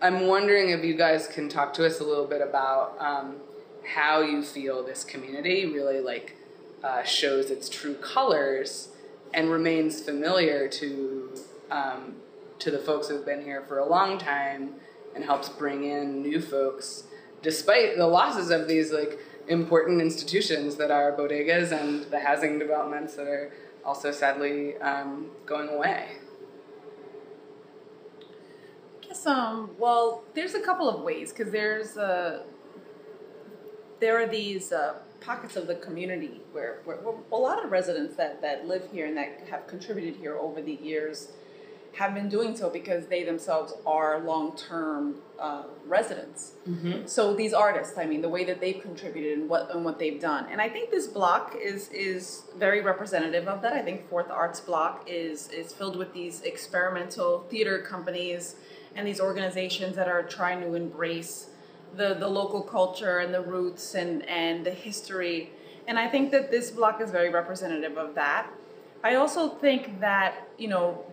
I'm 0.00 0.26
wondering 0.26 0.70
if 0.70 0.84
you 0.84 0.94
guys 0.94 1.26
can 1.26 1.48
talk 1.48 1.74
to 1.74 1.86
us 1.86 2.00
a 2.00 2.04
little 2.04 2.26
bit 2.26 2.40
about 2.40 2.96
um, 3.00 3.36
how 3.94 4.20
you 4.20 4.42
feel 4.42 4.84
this 4.84 5.04
community 5.04 5.66
really 5.66 6.00
like 6.00 6.36
uh, 6.84 7.02
shows 7.02 7.50
its 7.50 7.68
true 7.68 7.94
colors 7.94 8.88
and 9.32 9.50
remains 9.50 10.00
familiar 10.00 10.68
to 10.68 11.32
um, 11.70 12.16
to 12.58 12.70
the 12.70 12.78
folks 12.78 13.08
who've 13.08 13.24
been 13.24 13.42
here 13.42 13.62
for 13.62 13.78
a 13.78 13.86
long 13.86 14.18
time 14.18 14.74
and 15.14 15.24
helps 15.24 15.48
bring 15.48 15.84
in 15.84 16.22
new 16.22 16.40
folks 16.40 17.04
despite 17.42 17.96
the 17.96 18.06
losses 18.06 18.50
of 18.50 18.68
these 18.68 18.92
like 18.92 19.18
important 19.48 20.00
institutions 20.00 20.76
that 20.76 20.90
are 20.90 21.12
bodegas 21.12 21.72
and 21.72 22.04
the 22.10 22.20
housing 22.20 22.58
developments 22.58 23.16
that 23.16 23.26
are 23.26 23.52
also 23.84 24.12
sadly 24.12 24.76
um, 24.78 25.30
going 25.44 25.68
away. 25.68 26.16
I 29.02 29.06
guess 29.06 29.26
um 29.26 29.70
well 29.78 30.24
there's 30.34 30.54
a 30.54 30.60
couple 30.60 30.88
of 30.88 31.02
ways 31.02 31.32
because 31.32 31.52
there's 31.52 31.96
uh 31.96 32.44
there 34.02 34.20
are 34.20 34.26
these 34.26 34.72
uh, 34.72 34.94
pockets 35.20 35.54
of 35.54 35.68
the 35.68 35.76
community 35.76 36.40
where, 36.50 36.80
where, 36.84 36.96
where 36.96 37.14
a 37.30 37.36
lot 37.36 37.64
of 37.64 37.70
residents 37.70 38.16
that, 38.16 38.42
that 38.42 38.66
live 38.66 38.82
here 38.90 39.06
and 39.06 39.16
that 39.16 39.46
have 39.48 39.64
contributed 39.68 40.16
here 40.16 40.36
over 40.36 40.60
the 40.60 40.74
years 40.82 41.28
have 41.94 42.14
been 42.14 42.28
doing 42.28 42.56
so 42.56 42.70
because 42.70 43.06
they 43.06 43.22
themselves 43.22 43.74
are 43.86 44.20
long-term 44.20 45.16
uh, 45.38 45.64
residents. 45.86 46.52
Mm-hmm. 46.66 47.06
So 47.06 47.34
these 47.34 47.52
artists, 47.52 47.98
I 47.98 48.06
mean, 48.06 48.22
the 48.22 48.28
way 48.28 48.44
that 48.44 48.60
they've 48.60 48.80
contributed 48.80 49.38
and 49.38 49.48
what 49.48 49.74
and 49.74 49.84
what 49.84 49.98
they've 49.98 50.20
done, 50.20 50.46
and 50.50 50.60
I 50.60 50.68
think 50.68 50.90
this 50.90 51.06
block 51.06 51.56
is 51.60 51.88
is 51.90 52.44
very 52.56 52.80
representative 52.80 53.46
of 53.46 53.60
that. 53.62 53.74
I 53.74 53.82
think 53.82 54.08
Fourth 54.08 54.30
Arts 54.30 54.60
Block 54.60 55.04
is 55.06 55.48
is 55.48 55.72
filled 55.72 55.96
with 55.96 56.14
these 56.14 56.40
experimental 56.42 57.40
theater 57.50 57.78
companies 57.80 58.56
and 58.94 59.06
these 59.06 59.20
organizations 59.20 59.96
that 59.96 60.08
are 60.08 60.22
trying 60.22 60.60
to 60.62 60.74
embrace 60.74 61.48
the 61.94 62.14
the 62.14 62.28
local 62.28 62.62
culture 62.62 63.18
and 63.18 63.34
the 63.34 63.42
roots 63.42 63.94
and 63.94 64.26
and 64.28 64.64
the 64.64 64.70
history. 64.70 65.50
And 65.86 65.98
I 65.98 66.08
think 66.08 66.30
that 66.30 66.50
this 66.50 66.70
block 66.70 67.00
is 67.02 67.10
very 67.10 67.28
representative 67.28 67.98
of 67.98 68.14
that. 68.14 68.46
I 69.04 69.16
also 69.16 69.48
think 69.48 70.00
that 70.00 70.48
you 70.56 70.68
know 70.68 71.04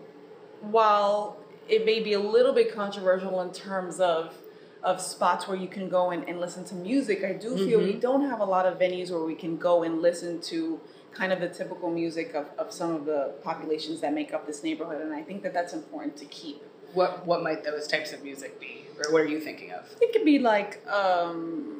while 0.60 1.38
it 1.68 1.84
may 1.84 2.00
be 2.00 2.12
a 2.14 2.20
little 2.20 2.52
bit 2.52 2.74
controversial 2.74 3.40
in 3.42 3.52
terms 3.52 4.00
of 4.00 4.34
of 4.82 4.98
spots 4.98 5.46
where 5.46 5.58
you 5.58 5.68
can 5.68 5.90
go 5.90 6.10
and, 6.10 6.26
and 6.26 6.40
listen 6.40 6.64
to 6.64 6.74
music, 6.74 7.22
I 7.22 7.34
do 7.34 7.54
feel 7.54 7.80
we 7.80 7.92
don't 7.92 8.22
have 8.22 8.40
a 8.40 8.44
lot 8.44 8.64
of 8.64 8.78
venues 8.78 9.10
where 9.10 9.22
we 9.22 9.34
can 9.34 9.58
go 9.58 9.82
and 9.82 10.00
listen 10.00 10.40
to 10.42 10.80
kind 11.12 11.32
of 11.32 11.40
the 11.40 11.48
typical 11.48 11.90
music 11.90 12.34
of, 12.34 12.46
of 12.58 12.72
some 12.72 12.94
of 12.94 13.04
the 13.04 13.34
populations 13.42 14.00
that 14.00 14.14
make 14.14 14.32
up 14.32 14.46
this 14.46 14.62
neighborhood. 14.62 15.02
And 15.02 15.12
I 15.12 15.22
think 15.22 15.42
that 15.42 15.52
that's 15.52 15.74
important 15.74 16.16
to 16.18 16.24
keep. 16.26 16.62
What 16.94 17.26
what 17.26 17.42
might 17.42 17.62
those 17.62 17.86
types 17.86 18.12
of 18.12 18.24
music 18.24 18.58
be, 18.58 18.86
or 19.04 19.12
what 19.12 19.22
are 19.22 19.28
you 19.28 19.38
thinking 19.38 19.70
of? 19.70 19.84
It 20.00 20.12
could 20.12 20.24
be 20.24 20.38
like, 20.38 20.84
um, 20.88 21.79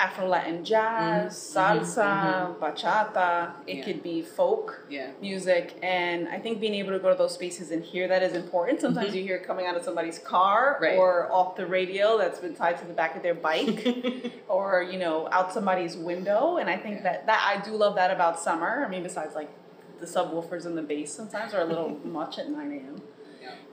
Afro 0.00 0.26
Latin 0.26 0.64
jazz, 0.64 1.34
Mhm, 1.34 1.82
salsa, 1.84 2.56
bachata. 2.58 3.50
It 3.66 3.76
Yeah. 3.76 3.84
could 3.84 4.02
be 4.02 4.22
folk 4.22 4.80
Yeah. 4.88 5.08
music, 5.20 5.74
and 5.82 6.26
I 6.28 6.38
think 6.38 6.58
being 6.58 6.74
able 6.74 6.92
to 6.92 6.98
go 6.98 7.10
to 7.10 7.14
those 7.14 7.34
spaces 7.34 7.70
and 7.70 7.84
hear 7.84 8.08
that 8.08 8.22
is 8.22 8.32
important. 8.32 8.80
Sometimes 8.80 9.10
Mhm. 9.10 9.14
you 9.16 9.22
hear 9.24 9.36
it 9.36 9.44
coming 9.46 9.66
out 9.66 9.76
of 9.76 9.84
somebody's 9.84 10.18
car 10.18 10.78
Right. 10.80 10.96
or 10.98 11.30
off 11.30 11.54
the 11.56 11.66
radio 11.66 12.16
that's 12.16 12.38
been 12.38 12.54
tied 12.54 12.78
to 12.78 12.86
the 12.86 12.94
back 12.94 13.14
of 13.14 13.22
their 13.22 13.34
bike. 13.34 13.80
or 14.48 14.82
you 14.82 14.98
know 14.98 15.28
out 15.30 15.52
somebody's 15.52 15.96
window 15.96 16.56
and 16.56 16.68
i 16.68 16.76
think 16.76 16.96
Yeah. 16.96 17.02
that 17.02 17.26
that 17.26 17.40
i 17.46 17.60
do 17.64 17.72
love 17.76 17.94
that 17.94 18.10
about 18.10 18.38
summer 18.40 18.82
i 18.84 18.88
mean 18.88 19.02
besides 19.02 19.34
like 19.34 19.48
the 20.00 20.06
subwoofers 20.06 20.66
and 20.66 20.76
the 20.76 20.82
bass 20.82 21.12
sometimes 21.12 21.54
are 21.54 21.60
a 21.60 21.64
little 21.64 21.90
much 22.04 22.38
at 22.38 22.48
9 22.48 22.72
a.m 22.72 23.00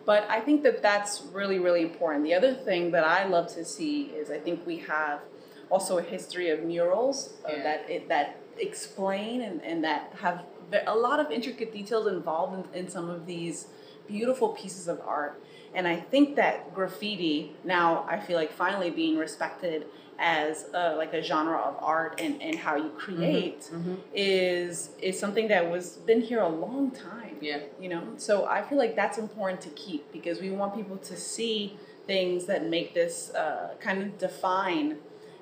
but 0.06 0.24
i 0.30 0.40
think 0.40 0.62
that 0.64 0.82
that's 0.84 1.24
really 1.34 1.58
really 1.60 1.82
important 1.82 2.24
the 2.24 2.34
other 2.34 2.54
thing 2.54 2.92
that 2.92 3.04
i 3.04 3.26
love 3.26 3.48
to 3.48 3.66
see 3.66 4.04
is 4.20 4.30
i 4.30 4.38
think 4.38 4.66
we 4.68 4.78
have 4.78 5.20
also 5.70 5.98
a 5.98 6.02
history 6.04 6.50
of 6.50 6.64
murals 6.64 7.34
uh, 7.46 7.52
Yeah. 7.52 7.64
that 7.64 7.90
it, 7.90 8.08
that 8.10 8.38
explain 8.60 9.42
and, 9.42 9.62
and 9.64 9.84
that 9.84 10.14
have 10.22 10.44
a 10.86 10.96
lot 10.96 11.20
of 11.20 11.32
intricate 11.32 11.72
details 11.72 12.08
involved 12.08 12.54
in, 12.76 12.80
in 12.82 12.90
some 12.90 13.10
of 13.10 13.26
these 13.26 13.68
beautiful 14.08 14.50
pieces 14.50 14.88
of 14.88 15.00
art 15.06 15.42
and 15.76 15.88
I 15.88 15.98
think 15.98 16.36
that 16.38 16.74
graffiti 16.74 17.56
now 17.64 18.06
I 18.10 18.20
feel 18.20 18.38
like 18.38 18.52
finally 18.52 18.90
being 18.90 19.18
respected 19.18 19.86
as 20.20 20.66
a, 20.74 20.96
like 20.96 21.14
a 21.14 21.22
genre 21.22 21.60
of 21.60 21.76
art 21.80 22.20
and, 22.20 22.42
and 22.42 22.56
how 22.58 22.76
you 22.76 22.90
create 22.98 23.70
Mhm. 23.72 23.98
is 24.14 24.90
is 25.00 25.20
something 25.20 25.48
that 25.50 25.70
was 25.70 25.98
been 26.10 26.22
here 26.22 26.42
a 26.42 26.50
long 26.50 26.90
time. 26.92 27.38
Yeah. 27.42 27.60
You 27.80 27.90
know, 27.90 28.04
so 28.18 28.46
I 28.46 28.64
feel 28.64 28.80
like 28.80 28.96
that's 28.96 29.18
important 29.20 29.62
to 29.62 29.70
keep 29.70 30.12
because 30.12 30.42
we 30.42 30.50
want 30.50 30.74
people 30.76 30.98
to 30.98 31.16
see 31.16 31.78
things 32.08 32.46
that 32.48 32.66
make 32.66 32.94
this 32.96 33.16
uh, 33.36 33.76
kind 33.80 34.02
of 34.02 34.18
define 34.18 34.98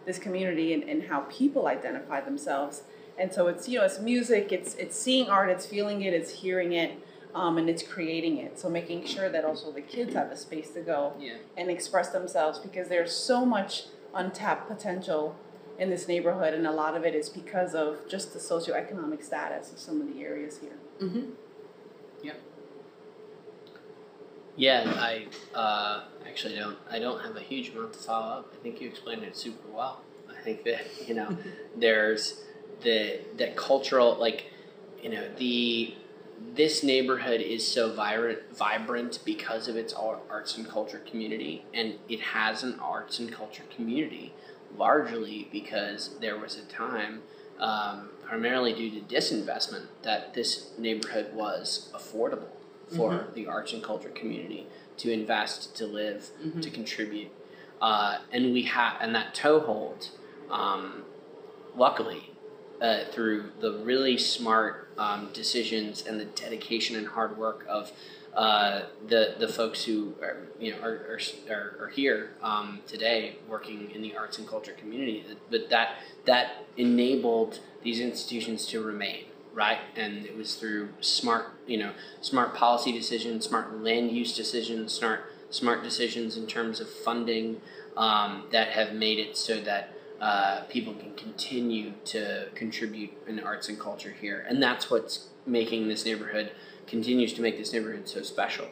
this 0.06 0.20
community 0.20 0.74
and, 0.74 0.84
and 0.84 1.04
how 1.04 1.22
people 1.22 1.68
identify 1.68 2.22
themselves. 2.22 2.84
And 3.18 3.34
so 3.34 3.48
it's 3.48 3.68
you 3.70 3.80
know 3.80 3.86
it's 3.86 4.00
music, 4.00 4.52
it's 4.52 4.76
it's 4.76 4.98
seeing 4.98 5.30
art, 5.30 5.50
it's 5.50 5.66
feeling 5.66 6.02
it, 6.02 6.14
it's 6.14 6.32
hearing 6.32 6.74
it, 6.74 7.00
um, 7.34 7.58
and 7.58 7.70
it's 7.70 7.82
creating 7.84 8.38
it. 8.38 8.60
So 8.60 8.70
making 8.70 9.06
sure 9.06 9.30
that 9.30 9.46
also 9.46 9.72
the 9.72 9.82
kids 9.82 10.14
have 10.14 10.32
a 10.32 10.36
space 10.38 10.70
to 10.72 10.82
go 10.82 11.14
Yeah. 11.20 11.38
and 11.58 11.70
express 11.70 12.10
themselves 12.10 12.60
because 12.60 12.90
there's 12.90 13.14
so 13.14 13.46
much 13.46 13.86
untapped 14.14 14.68
potential 14.68 15.36
in 15.80 15.90
this 15.90 16.08
neighborhood, 16.08 16.54
and 16.54 16.66
a 16.68 16.72
lot 16.72 16.96
of 16.96 17.04
it 17.06 17.16
is 17.16 17.28
because 17.30 17.74
of 17.76 18.00
just 18.10 18.32
the 18.34 18.40
socioeconomic 18.40 19.24
status 19.24 19.72
of 19.74 19.80
some 19.80 20.00
of 20.02 20.08
the 20.14 20.22
areas 20.22 20.60
here. 20.60 20.78
Mm-hmm. 21.02 21.32
Yeah, 22.24 22.34
Yeah, 24.58 24.94
I 24.98 25.28
uh, 25.54 26.04
actually 26.28 26.56
don't. 26.56 26.78
I 26.90 27.00
don't 27.00 27.22
have 27.22 27.36
a 27.36 27.42
huge 27.42 27.70
amount 27.70 27.94
to 27.94 28.00
follow 28.00 28.40
up. 28.40 28.54
I 28.54 28.62
think 28.62 28.82
you 28.82 28.90
explained 28.90 29.24
it 29.24 29.38
super 29.38 29.68
well. 29.72 30.02
I 30.30 30.42
think 30.42 30.64
that 30.64 30.86
you 31.08 31.14
know, 31.14 31.38
there's 31.78 32.42
the 32.82 33.20
that 33.38 33.56
cultural 33.56 34.18
like, 34.20 34.52
you 35.02 35.10
know, 35.10 35.28
the 35.38 35.96
this 36.54 36.84
neighborhood 36.84 37.42
is 37.42 37.66
so 37.66 37.94
vibrant 37.94 38.40
vibrant 38.56 39.20
because 39.26 39.68
of 39.68 39.76
its 39.76 39.94
ar- 39.94 40.20
arts 40.30 40.58
and 40.58 40.68
culture 40.68 41.02
community, 41.10 41.66
and 41.74 41.96
it 42.10 42.20
has 42.20 42.64
an 42.64 42.80
arts 42.80 43.20
and 43.20 43.32
culture 43.32 43.64
community 43.76 44.34
largely 44.78 45.48
because 45.52 46.18
there 46.20 46.38
was 46.38 46.58
a 46.58 46.66
time. 46.66 47.22
Um, 47.58 48.10
primarily 48.26 48.74
due 48.74 48.90
to 48.90 49.00
disinvestment, 49.00 49.86
that 50.02 50.34
this 50.34 50.72
neighborhood 50.78 51.34
was 51.34 51.90
affordable 51.94 52.50
for 52.94 53.28
the 53.34 53.48
arts 53.48 53.72
and 53.72 53.82
culture 53.82 54.10
community 54.10 54.68
to 54.98 55.12
invest, 55.12 55.76
to 55.78 55.86
live, 55.86 56.30
Mhm. 56.44 56.62
to 56.62 56.70
contribute, 56.70 57.32
uh, 57.82 58.20
and 58.32 58.54
we 58.54 58.64
have, 58.64 58.98
and 59.02 59.14
that 59.16 59.34
toehold, 59.34 60.10
um, 60.50 61.04
luckily, 61.76 62.32
uh, 62.82 63.06
through 63.12 63.52
the 63.60 63.72
really 63.80 64.18
smart 64.18 64.82
um, 64.98 65.30
decisions 65.34 66.06
and 66.06 66.20
the 66.20 66.26
dedication 66.26 66.96
and 66.96 67.08
hard 67.08 67.38
work 67.38 67.66
of 67.68 67.92
uh, 68.34 68.82
the 69.08 69.36
the 69.40 69.48
folks 69.48 69.86
who 69.86 70.14
are 70.22 70.38
you 70.60 70.72
know 70.72 70.78
are 70.82 71.18
are, 71.18 71.20
are, 71.50 71.76
are 71.86 71.90
here 71.90 72.32
um, 72.42 72.82
today 72.86 73.38
working 73.48 73.92
in 73.92 74.02
the 74.02 74.16
arts 74.16 74.38
and 74.38 74.48
culture 74.48 74.74
community, 74.74 75.24
but 75.50 75.70
that 75.70 75.96
that 76.26 76.66
enabled 76.78 77.60
these 77.82 78.00
institutions 78.00 78.66
to 78.68 78.82
remain 78.82 79.26
right? 79.56 79.80
And 79.96 80.26
it 80.26 80.38
was 80.38 80.56
through 80.56 80.90
smart 81.02 81.48
you 81.66 81.78
know 81.78 81.94
smart 82.22 82.54
policy 82.54 82.92
decisions 82.92 83.46
smart 83.46 83.82
land 83.82 84.12
use 84.12 84.36
decisions 84.36 84.94
smart 84.94 85.22
smart 85.50 85.82
decisions 85.82 86.38
in 86.38 86.46
terms 86.46 86.80
of 86.80 86.90
funding 86.90 87.62
um, 87.98 88.44
that 88.52 88.70
have 88.70 88.94
made 88.94 89.18
it 89.18 89.38
so 89.38 89.60
that 89.62 89.94
uh, 90.20 90.62
people 90.70 90.94
can 90.94 91.14
continue 91.16 91.94
to 92.04 92.48
contribute 92.56 93.12
in 93.28 93.40
arts 93.40 93.70
and 93.70 93.80
culture 93.80 94.12
here. 94.20 94.46
And 94.48 94.62
that's 94.62 94.90
what's 94.90 95.28
making 95.46 95.88
this 95.88 96.06
neighborhood 96.06 96.52
continues 96.88 97.34
to 97.34 97.42
make 97.42 97.58
this 97.58 97.74
neighborhood 97.74 98.08
so 98.08 98.22
special. 98.22 98.68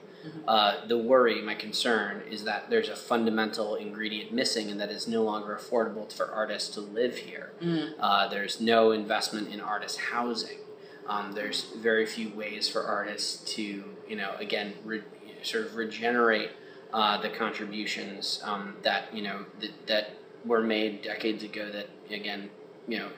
Uh, 0.48 0.86
the 0.88 0.98
worry 0.98 1.42
my 1.42 1.54
concern 1.54 2.22
is 2.30 2.46
that 2.46 2.70
there's 2.70 2.88
a 2.88 2.96
fundamental 2.96 3.76
ingredient 3.76 4.32
missing 4.32 4.72
and 4.72 4.80
that 4.80 4.90
is 4.90 5.06
no 5.06 5.22
longer 5.22 5.60
affordable 5.60 6.12
for 6.12 6.32
artists 6.32 6.74
to 6.74 6.80
live 6.80 7.18
here. 7.18 7.52
Mm. 7.62 7.94
uh, 8.00 8.30
there's 8.30 8.62
no 8.62 8.92
investment 8.92 9.54
in 9.54 9.60
artist 9.60 10.00
housing. 10.00 10.60
Um, 11.08 11.34
there's 11.34 11.64
very 11.78 12.06
few 12.06 12.30
ways 12.30 12.70
for 12.70 12.84
artists 12.84 13.54
to, 13.56 13.64
you 14.08 14.16
know, 14.16 14.36
again, 14.40 14.74
re- 14.86 15.02
sort 15.42 15.66
of 15.66 15.76
regenerate 15.76 16.52
uh, 16.94 17.20
the 17.22 17.30
contributions 17.30 18.42
um, 18.46 18.76
that 18.84 19.14
you 19.14 19.22
know 19.24 19.46
that, 19.60 19.88
that 19.88 20.10
were 20.46 20.62
made 20.62 21.02
decades 21.02 21.44
ago. 21.44 21.70
That 21.72 21.90
again, 22.14 22.50
you 22.88 23.00
know, 23.00 23.10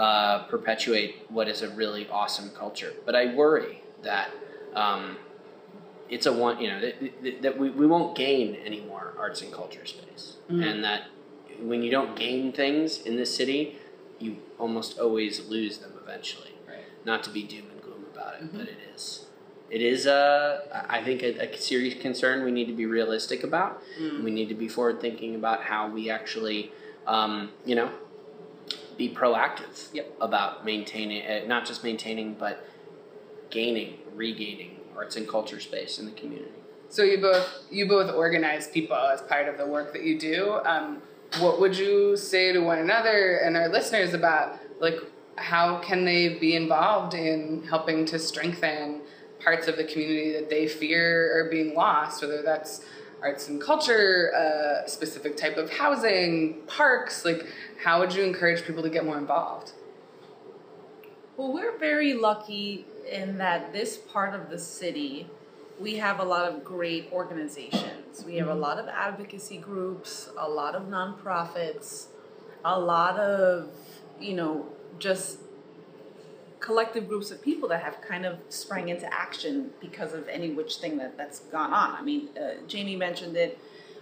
uh, 0.00 0.44
perpetuate 0.44 1.26
what 1.28 1.48
is 1.48 1.62
a 1.62 1.68
really 1.70 2.08
awesome 2.08 2.50
culture. 2.50 2.92
But 3.04 3.14
I 3.14 3.34
worry 3.34 3.82
that 4.02 4.30
um, 4.74 5.16
it's 6.08 6.26
a 6.26 6.32
one, 6.32 6.60
you 6.60 6.68
know, 6.68 6.80
that, 6.80 7.22
that, 7.22 7.42
that 7.42 7.58
we, 7.58 7.70
we 7.70 7.86
won't 7.86 8.16
gain 8.16 8.54
any 8.64 8.80
more 8.80 9.12
arts 9.18 9.42
and 9.42 9.52
culture 9.52 9.84
space, 9.84 10.36
Mhm. 10.50 10.62
and 10.70 10.84
that 10.84 11.02
when 11.60 11.82
you 11.82 11.90
don't 11.90 12.14
gain 12.16 12.52
things 12.52 13.00
in 13.02 13.16
this 13.16 13.34
city, 13.34 13.76
you 14.20 14.36
almost 14.58 14.98
always 14.98 15.48
lose 15.48 15.78
them 15.78 15.92
eventually. 16.02 16.52
Not 17.04 17.22
to 17.24 17.30
be 17.30 17.42
doom 17.42 17.64
and 17.72 17.80
gloom 17.82 18.04
about 18.12 18.34
it, 18.34 18.42
Mhm. 18.42 18.58
but 18.58 18.68
it 18.68 18.76
is. 18.94 19.24
It 19.70 19.82
is, 19.82 20.06
uh, 20.06 20.84
I 20.88 21.02
think, 21.02 21.22
a, 21.22 21.38
a 21.40 21.56
serious 21.58 21.94
concern 22.00 22.42
we 22.44 22.50
need 22.50 22.66
to 22.68 22.72
be 22.72 22.86
realistic 22.86 23.44
about. 23.44 23.82
Mm. 24.00 24.24
We 24.24 24.30
need 24.30 24.48
to 24.48 24.54
be 24.54 24.66
forward 24.66 25.00
thinking 25.00 25.34
about 25.34 25.62
how 25.64 25.88
we 25.90 26.08
actually, 26.08 26.72
um, 27.06 27.50
you 27.66 27.74
know, 27.74 27.90
be 28.96 29.08
proactive 29.10 29.88
Yep. 29.92 30.14
about 30.20 30.64
maintaining, 30.64 31.22
uh, 31.26 31.46
not 31.46 31.66
just 31.66 31.84
maintaining, 31.84 32.34
but 32.34 32.64
gaining, 33.50 33.98
regaining 34.14 34.80
arts 34.96 35.16
and 35.16 35.28
culture 35.28 35.60
space 35.60 35.98
in 35.98 36.06
the 36.06 36.12
community. 36.12 36.50
So 36.88 37.02
you 37.02 37.18
both 37.20 37.46
you 37.70 37.86
both 37.86 38.12
organize 38.14 38.66
people 38.68 38.96
as 38.96 39.20
part 39.22 39.48
of 39.48 39.58
the 39.58 39.66
work 39.66 39.92
that 39.92 40.02
you 40.02 40.18
do. 40.18 40.54
Um, 40.64 41.02
what 41.40 41.60
would 41.60 41.76
you 41.76 42.16
say 42.16 42.52
to 42.52 42.60
one 42.60 42.78
another 42.78 43.36
and 43.36 43.56
our 43.56 43.68
listeners 43.68 44.14
about 44.14 44.58
like 44.80 44.96
how 45.38 45.78
can 45.78 46.04
they 46.04 46.38
be 46.38 46.54
involved 46.54 47.14
in 47.14 47.64
helping 47.64 48.04
to 48.06 48.18
strengthen 48.18 49.02
parts 49.40 49.68
of 49.68 49.76
the 49.76 49.84
community 49.84 50.32
that 50.32 50.50
they 50.50 50.66
fear 50.66 51.38
are 51.38 51.50
being 51.50 51.74
lost, 51.74 52.22
whether 52.22 52.42
that's 52.42 52.84
arts 53.22 53.48
and 53.48 53.60
culture, 53.60 54.32
uh, 54.34 54.86
specific 54.86 55.36
type 55.36 55.56
of 55.56 55.70
housing, 55.70 56.62
parks. 56.66 57.24
Like, 57.24 57.46
how 57.82 58.00
would 58.00 58.14
you 58.14 58.22
encourage 58.22 58.64
people 58.64 58.82
to 58.82 58.90
get 58.90 59.04
more 59.04 59.18
involved? 59.18 59.72
Well, 61.36 61.52
we're 61.52 61.78
very 61.78 62.14
lucky 62.14 62.86
in 63.10 63.38
that 63.38 63.72
this 63.72 63.96
part 63.96 64.34
of 64.34 64.50
the 64.50 64.58
city, 64.58 65.28
we 65.78 65.96
have 65.96 66.18
a 66.18 66.24
lot 66.24 66.50
of 66.50 66.64
great 66.64 67.08
organizations. 67.12 68.24
We 68.24 68.36
have 68.36 68.48
a 68.48 68.54
lot 68.54 68.78
of 68.78 68.88
advocacy 68.88 69.58
groups, 69.58 70.30
a 70.36 70.48
lot 70.48 70.74
of 70.74 70.84
nonprofits, 70.84 72.06
a 72.64 72.78
lot 72.78 73.18
of, 73.18 73.68
you 74.20 74.34
know, 74.34 74.66
just 74.98 75.38
collective 76.60 77.08
groups 77.08 77.30
of 77.30 77.40
people 77.40 77.68
that 77.68 77.82
have 77.82 78.00
kind 78.00 78.26
of 78.26 78.38
sprang 78.48 78.88
into 78.88 79.12
action 79.12 79.70
because 79.80 80.12
of 80.12 80.28
any 80.28 80.50
which 80.50 80.76
thing 80.76 80.98
that, 80.98 81.16
that's 81.16 81.40
gone 81.40 81.72
on. 81.72 81.94
I 81.94 82.02
mean, 82.02 82.28
uh, 82.36 82.54
Jamie 82.66 82.96
mentioned 82.96 83.36
it 83.36 83.58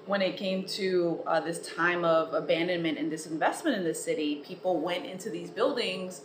when 0.07 0.23
it 0.23 0.37
came 0.37 0.65
to 0.65 1.21
uh, 1.27 1.41
this 1.41 1.59
time 1.75 2.05
of 2.05 2.33
abandonment 2.33 2.97
and 2.97 3.11
disinvestment 3.11 3.77
in 3.77 3.85
the 3.85 3.95
city, 3.95 4.43
people 4.47 4.81
went 4.81 5.05
into 5.05 5.29
these 5.31 5.51
buildings 5.51 6.23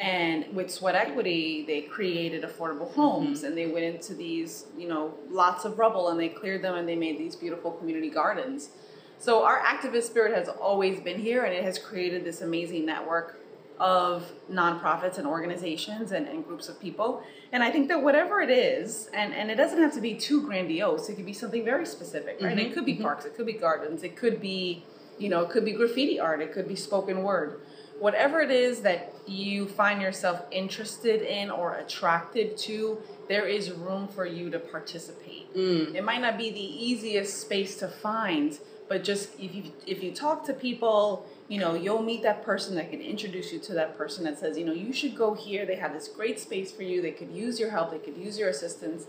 and 0.00 0.54
with 0.54 0.70
sweat 0.70 0.94
equity, 0.94 1.64
they 1.66 1.82
created 1.82 2.42
affordable 2.42 2.90
homes 2.92 3.42
and 3.44 3.56
they 3.56 3.66
went 3.66 3.84
into 3.84 4.14
these, 4.14 4.64
you 4.76 4.88
know, 4.88 5.14
lots 5.30 5.64
of 5.64 5.78
rubble 5.78 6.08
and 6.08 6.18
they 6.18 6.28
cleared 6.28 6.62
them 6.62 6.74
and 6.74 6.88
they 6.88 6.96
made 6.96 7.18
these 7.18 7.36
beautiful 7.36 7.70
community 7.72 8.08
gardens. 8.08 8.70
So 9.18 9.44
our 9.44 9.60
activist 9.60 10.04
spirit 10.04 10.34
has 10.34 10.48
always 10.48 11.00
been 11.00 11.20
here 11.20 11.44
and 11.44 11.54
it 11.54 11.62
has 11.64 11.78
created 11.78 12.24
this 12.24 12.40
amazing 12.40 12.86
network 12.86 13.39
of 13.80 14.30
nonprofits 14.52 15.16
and 15.18 15.26
organizations 15.26 16.12
and, 16.12 16.28
and 16.28 16.44
groups 16.46 16.68
of 16.68 16.78
people. 16.78 17.22
And 17.50 17.62
I 17.62 17.70
think 17.70 17.88
that 17.88 18.02
whatever 18.02 18.40
it 18.42 18.50
is, 18.50 19.08
and, 19.14 19.32
and 19.34 19.50
it 19.50 19.56
doesn't 19.56 19.80
have 19.80 19.94
to 19.94 20.00
be 20.02 20.14
too 20.14 20.42
grandiose, 20.42 21.08
it 21.08 21.16
could 21.16 21.26
be 21.26 21.32
something 21.32 21.64
very 21.64 21.86
specific, 21.86 22.38
right? 22.42 22.56
Mhm, 22.56 22.66
It 22.66 22.74
could 22.74 22.84
be 22.84 22.96
mhm. 22.96 23.02
parks, 23.02 23.24
it 23.24 23.34
could 23.34 23.46
be 23.46 23.54
gardens, 23.54 24.02
it 24.04 24.14
could 24.16 24.40
be, 24.40 24.84
You 25.18 25.28
know, 25.28 25.42
it 25.42 25.50
could 25.50 25.66
be 25.66 25.72
graffiti 25.72 26.18
art, 26.18 26.40
it 26.40 26.50
could 26.54 26.66
be 26.66 26.74
spoken 26.76 27.22
word. 27.22 27.60
Whatever 27.98 28.40
it 28.40 28.50
is 28.50 28.80
that 28.80 29.12
you 29.26 29.66
find 29.68 30.00
yourself 30.00 30.38
interested 30.50 31.20
in 31.20 31.50
or 31.50 31.74
attracted 31.74 32.56
to, 32.66 33.02
there 33.28 33.46
is 33.46 33.70
room 33.70 34.08
for 34.08 34.24
you 34.24 34.48
to 34.50 34.58
participate. 34.58 35.54
Mm. 35.54 35.94
It 35.94 36.04
might 36.04 36.22
not 36.22 36.38
be 36.38 36.50
the 36.50 36.68
easiest 36.88 37.38
space 37.42 37.76
to 37.80 37.88
find, 37.88 38.58
but 38.88 39.04
just 39.04 39.28
if 39.38 39.54
you 39.54 39.64
if 39.86 40.02
you 40.02 40.10
talk 40.12 40.46
to 40.46 40.54
people, 40.54 41.26
you 41.50 41.58
know, 41.58 41.74
you'll 41.74 42.00
meet 42.00 42.22
that 42.22 42.44
person 42.44 42.76
that 42.76 42.90
can 42.90 43.00
introduce 43.00 43.52
you 43.52 43.58
to 43.58 43.72
that 43.74 43.98
person 43.98 44.22
that 44.22 44.38
says, 44.38 44.56
you 44.56 44.64
know, 44.64 44.72
you 44.72 44.92
should 44.92 45.16
go 45.16 45.34
here. 45.34 45.66
They 45.66 45.74
have 45.74 45.92
this 45.92 46.06
great 46.06 46.38
space 46.38 46.70
for 46.70 46.84
you. 46.84 47.02
They 47.02 47.10
could 47.10 47.32
use 47.32 47.58
your 47.58 47.70
help. 47.72 47.90
They 47.90 47.98
could 47.98 48.16
use 48.16 48.38
your 48.38 48.48
assistance. 48.48 49.06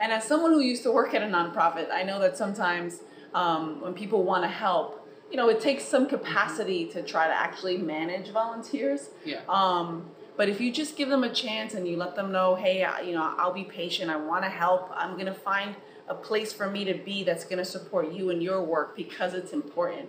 And 0.00 0.10
as 0.10 0.24
someone 0.24 0.52
who 0.52 0.60
used 0.60 0.82
to 0.84 0.90
work 0.90 1.12
at 1.12 1.22
a 1.22 1.26
nonprofit, 1.26 1.90
I 1.92 2.02
know 2.02 2.18
that 2.20 2.38
sometimes 2.38 3.00
um, 3.34 3.82
when 3.82 3.92
people 3.92 4.22
want 4.24 4.42
to 4.44 4.48
help, 4.48 5.06
you 5.30 5.36
know, 5.36 5.50
it 5.50 5.60
takes 5.60 5.84
some 5.84 6.06
capacity 6.08 6.86
to 6.86 7.02
try 7.02 7.26
to 7.26 7.34
actually 7.34 7.76
manage 7.76 8.30
volunteers. 8.30 9.10
Yeah. 9.26 9.40
Um, 9.46 10.06
but 10.38 10.48
if 10.48 10.62
you 10.62 10.72
just 10.72 10.96
give 10.96 11.10
them 11.10 11.24
a 11.24 11.32
chance 11.32 11.74
and 11.74 11.86
you 11.86 11.98
let 11.98 12.16
them 12.16 12.32
know, 12.32 12.54
hey, 12.54 12.84
I- 12.84 13.02
you 13.02 13.12
know, 13.12 13.34
I'll 13.36 13.52
be 13.52 13.64
patient. 13.64 14.10
I 14.10 14.16
want 14.16 14.44
to 14.44 14.50
help. 14.50 14.90
I'm 14.94 15.12
going 15.12 15.26
to 15.26 15.34
find 15.34 15.76
a 16.08 16.14
place 16.14 16.54
for 16.54 16.70
me 16.70 16.86
to 16.86 16.94
be 16.94 17.22
that's 17.22 17.44
going 17.44 17.58
to 17.58 17.66
support 17.66 18.12
you 18.12 18.30
and 18.30 18.42
your 18.42 18.62
work 18.62 18.96
because 18.96 19.34
it's 19.34 19.52
important 19.52 20.08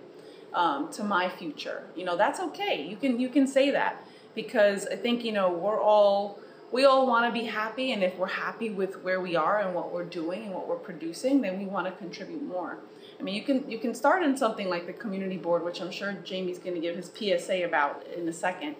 um, 0.54 0.90
to 0.92 1.04
my 1.04 1.28
future. 1.28 1.84
You 1.96 2.04
know, 2.04 2.16
that's 2.16 2.40
okay. 2.40 2.86
You 2.86 2.96
can 2.96 3.20
you 3.20 3.28
can 3.28 3.46
say 3.46 3.70
that 3.70 4.04
because 4.34 4.86
I 4.86 4.96
think 4.96 5.24
you 5.24 5.32
know 5.32 5.50
we're 5.50 5.80
all 5.80 6.38
we 6.70 6.84
all 6.84 7.06
want 7.06 7.26
to 7.26 7.40
be 7.40 7.46
happy, 7.46 7.92
and 7.92 8.02
if 8.02 8.16
we're 8.16 8.26
happy 8.26 8.70
with 8.70 9.02
where 9.02 9.20
we 9.20 9.36
are 9.36 9.60
and 9.60 9.74
what 9.74 9.92
we're 9.92 10.04
doing 10.04 10.44
and 10.44 10.54
what 10.54 10.68
we're 10.68 10.76
producing, 10.76 11.40
then 11.40 11.58
we 11.58 11.64
want 11.64 11.86
to 11.86 11.92
contribute 11.92 12.42
more. 12.42 12.78
I 13.18 13.22
mean, 13.22 13.34
you 13.34 13.42
can 13.42 13.68
you 13.70 13.78
can 13.78 13.94
start 13.94 14.22
in 14.22 14.36
something 14.36 14.68
like 14.68 14.86
the 14.86 14.92
community 14.92 15.36
board, 15.36 15.64
which 15.64 15.80
I'm 15.80 15.90
sure 15.90 16.12
Jamie's 16.24 16.58
going 16.58 16.74
to 16.74 16.80
give 16.80 16.96
his 16.96 17.10
PSA 17.14 17.64
about 17.64 18.06
in 18.16 18.28
a 18.28 18.32
second. 18.32 18.76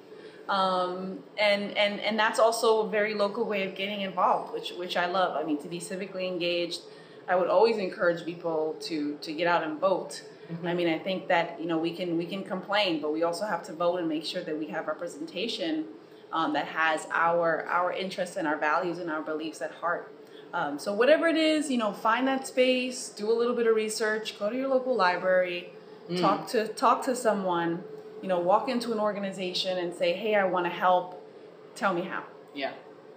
Um, 0.49 1.19
and, 1.39 1.77
and, 1.77 2.01
and 2.01 2.19
that's 2.19 2.39
also 2.39 2.87
a 2.87 2.89
very 2.89 3.15
local 3.15 3.45
way 3.45 3.69
of 3.69 3.75
getting 3.75 4.01
involved, 4.01 4.55
which, 4.55 4.71
which 4.73 4.97
I 4.97 5.07
love. 5.07 5.37
I 5.37 5.47
mean, 5.47 5.61
to 5.63 5.69
be 5.69 5.79
civically 5.79 6.27
engaged, 6.27 6.81
I 7.29 7.37
would 7.37 7.49
always 7.49 7.77
encourage 7.77 8.25
people 8.25 8.77
to, 8.81 9.19
to 9.21 9.33
get 9.33 9.47
out 9.47 9.63
and 9.63 9.79
vote. 9.79 10.23
I 10.65 10.75
mean, 10.75 10.89
I 10.89 10.99
think 10.99 11.29
that, 11.29 11.61
you 11.61 11.67
know, 11.67 11.79
we 11.79 11.93
can, 11.93 12.17
we 12.17 12.25
can 12.27 12.43
complain, 12.43 13.01
but 13.03 13.13
we 13.13 13.23
also 13.23 13.45
have 13.47 13.63
to 13.65 13.73
vote 13.73 13.99
and 13.99 14.09
make 14.09 14.25
sure 14.25 14.43
that 14.43 14.59
we 14.59 14.67
have 14.69 14.87
representation 14.87 15.85
um, 16.33 16.53
that 16.55 16.67
has 16.67 17.07
our, 17.13 17.65
our 17.67 17.93
interests 17.93 18.37
and 18.37 18.47
our 18.49 18.57
values 18.57 18.99
and 18.99 19.11
our 19.11 19.23
beliefs 19.23 19.61
at 19.61 19.73
heart. 19.73 20.13
Um, 20.55 20.79
so 20.79 20.95
whatever 20.95 21.29
it 21.29 21.37
is, 21.37 21.71
you 21.71 21.77
know, 21.77 21.93
find 21.93 22.27
that 22.27 22.47
space, 22.47 23.11
do 23.11 23.31
a 23.31 23.37
little 23.37 23.55
bit 23.55 23.67
of 23.67 23.77
research, 23.77 24.39
go 24.39 24.49
to 24.49 24.57
your 24.57 24.69
local 24.69 24.97
library, 24.97 25.71
talk 26.17 26.49
to 26.49 26.69
talk 26.69 27.05
to 27.05 27.15
someone, 27.15 27.85
you 28.23 28.29
know, 28.29 28.41
walk 28.41 28.71
into 28.71 28.93
an 28.93 28.99
organization 28.99 29.77
and 29.77 29.93
say, 29.95 30.15
"Hey, 30.15 30.35
I 30.35 30.45
want 30.45 30.65
to 30.65 30.71
help. 30.71 31.23
Tell 31.75 31.93
me 31.93 32.01
how." 32.01 32.23
Yeah. 32.55 32.73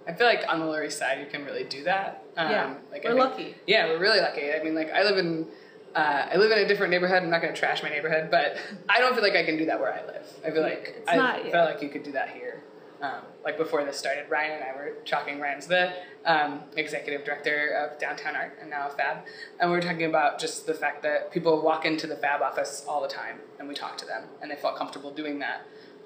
I 0.06 0.12
feel 0.12 0.26
like 0.26 0.44
on 0.46 0.58
the 0.60 0.66
Lower 0.66 0.84
East 0.84 0.98
Side, 0.98 1.20
you 1.20 1.26
can 1.26 1.44
really 1.46 1.64
do 1.64 1.84
that. 1.84 2.22
Um, 2.36 2.50
Yeah, 2.50 2.74
like 2.90 3.04
we're 3.04 3.14
lucky. 3.14 3.54
Yeah, 3.66 3.86
we're 3.86 3.98
really 4.00 4.20
lucky. 4.20 4.52
I 4.52 4.62
mean, 4.62 4.74
like 4.74 4.90
I 4.92 5.02
live 5.04 5.16
in, 5.16 5.46
uh, 5.94 6.28
I 6.32 6.36
live 6.36 6.50
in 6.50 6.58
a 6.58 6.66
different 6.68 6.90
neighborhood. 6.90 7.22
I'm 7.22 7.30
not 7.30 7.42
going 7.42 7.52
to 7.52 7.58
trash 7.58 7.82
my 7.82 7.88
neighborhood, 7.88 8.30
but 8.30 8.56
I 8.88 9.00
don't 9.00 9.14
feel 9.14 9.22
like 9.22 9.34
I 9.34 9.44
can 9.44 9.58
do 9.58 9.66
that 9.66 9.78
where 9.80 9.92
I 9.92 10.04
live. 10.06 10.26
I 10.44 10.50
feel 10.50 10.62
like 10.62 10.94
It's 10.98 11.08
I 11.10 11.16
not, 11.16 11.46
yeah. 11.46 11.64
like 11.64 11.82
you 11.82 11.88
could 11.88 12.02
do 12.02 12.12
that 12.12 12.30
here. 12.30 12.62
Um, 13.02 13.22
like 13.44 13.58
before 13.58 13.84
this 13.84 13.98
started, 13.98 14.30
Ryan 14.30 14.60
and 14.60 14.64
I 14.64 14.72
were 14.76 14.92
talking. 15.04 15.40
Ryan's 15.40 15.66
the 15.66 15.92
um, 16.24 16.60
executive 16.76 17.24
director 17.24 17.70
of 17.70 17.98
Downtown 17.98 18.36
Art 18.36 18.56
and 18.60 18.70
now 18.70 18.88
Fab, 18.90 19.24
and 19.58 19.70
we 19.70 19.76
were 19.76 19.82
talking 19.82 20.04
about 20.04 20.38
just 20.38 20.66
the 20.66 20.74
fact 20.74 21.02
that 21.02 21.32
people 21.32 21.60
walk 21.62 21.84
into 21.84 22.06
the 22.06 22.14
Fab 22.14 22.40
office 22.42 22.84
all 22.88 23.02
the 23.02 23.08
time, 23.08 23.40
and 23.58 23.66
we 23.68 23.74
talk 23.74 23.98
to 23.98 24.06
them, 24.06 24.26
and 24.40 24.48
they 24.48 24.54
felt 24.54 24.76
comfortable 24.76 25.10
doing 25.10 25.40
that, 25.40 25.62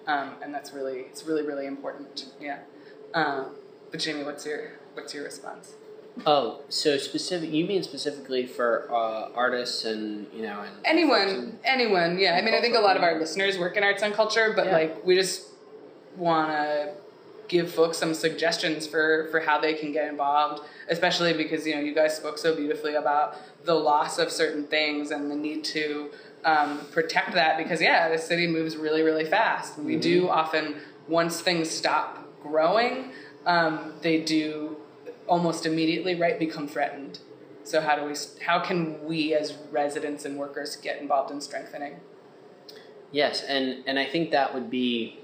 um, 0.07 0.37
and 0.43 0.55
that's 0.55 0.73
really 0.73 1.01
it's 1.01 1.25
really 1.25 1.43
really 1.43 1.67
important. 1.67 2.31
Yeah. 2.41 2.61
Um, 3.13 3.51
but 3.91 4.01
Jamie, 4.01 4.25
what's 4.25 4.47
your 4.47 4.73
what's 4.95 5.13
your 5.13 5.25
response? 5.25 5.75
Oh, 6.25 6.61
so 6.71 6.97
specific? 6.97 7.51
You 7.53 7.67
mean 7.67 7.83
specifically 7.83 8.47
for 8.47 8.89
uh, 8.91 9.29
artists 9.35 9.85
and 9.85 10.27
you 10.33 10.43
know 10.43 10.61
and 10.63 10.71
anyone 10.85 11.29
in- 11.29 11.59
anyone 11.65 12.19
yeah 12.19 12.37
i 12.37 12.41
mean 12.43 12.55
i 12.55 12.61
think 12.61 12.75
a 12.75 12.81
lot 12.81 12.97
of 12.97 13.03
our 13.03 13.19
listeners 13.19 13.59
work 13.59 13.77
in 13.77 13.85
arts 13.85 14.03
and 14.03 14.15
culture 14.15 14.53
but 14.57 14.67
Yeah. 14.67 14.73
like 14.73 15.05
we 15.05 15.15
just 15.15 15.49
want 16.17 16.51
to 16.53 16.95
give 17.49 17.71
folks 17.71 17.99
some 17.99 18.15
suggestions 18.15 18.87
for 18.87 19.29
for 19.31 19.41
how 19.41 19.61
they 19.61 19.75
can 19.75 19.93
get 19.93 20.09
involved 20.09 20.63
especially 20.89 21.33
because 21.35 21.67
you 21.67 21.75
know 21.75 21.81
you 21.83 21.95
guys 21.95 22.17
spoke 22.17 22.39
so 22.39 22.57
beautifully 22.57 22.95
about 22.95 23.37
the 23.65 23.75
loss 23.75 24.19
of 24.19 24.31
certain 24.33 24.65
things 24.67 25.11
and 25.11 25.31
the 25.31 25.37
need 25.37 25.63
to 25.65 26.11
um, 26.45 26.81
protect 26.93 27.35
that 27.35 27.59
because 27.59 27.81
yeah 27.81 28.09
the 28.09 28.19
city 28.19 28.47
moves 28.47 28.77
really 28.77 29.03
really 29.03 29.25
fast 29.27 29.79
we 29.79 29.97
do 29.97 30.29
often 30.29 30.77
once 31.09 31.41
things 31.41 31.71
stop 31.71 32.25
growing 32.43 33.11
um, 33.45 33.93
they 34.03 34.21
do 34.23 34.77
almost 35.27 35.67
immediately 35.67 36.15
right 36.15 36.39
become 36.39 36.69
threatened. 36.69 37.19
So 37.65 37.81
how 37.81 37.97
do 37.97 38.05
we 38.05 38.15
how 38.45 38.61
can 38.61 39.05
we 39.05 39.35
as 39.35 39.55
residents 39.71 40.25
and 40.25 40.39
workers 40.39 40.77
get 40.77 41.01
involved 41.01 41.33
in 41.33 41.41
strengthening? 41.41 41.97
Yes, 43.11 43.43
and 43.43 43.83
and 43.87 43.99
I 43.99 44.07
think 44.07 44.31
that 44.31 44.55
would 44.55 44.71
be 44.71 45.19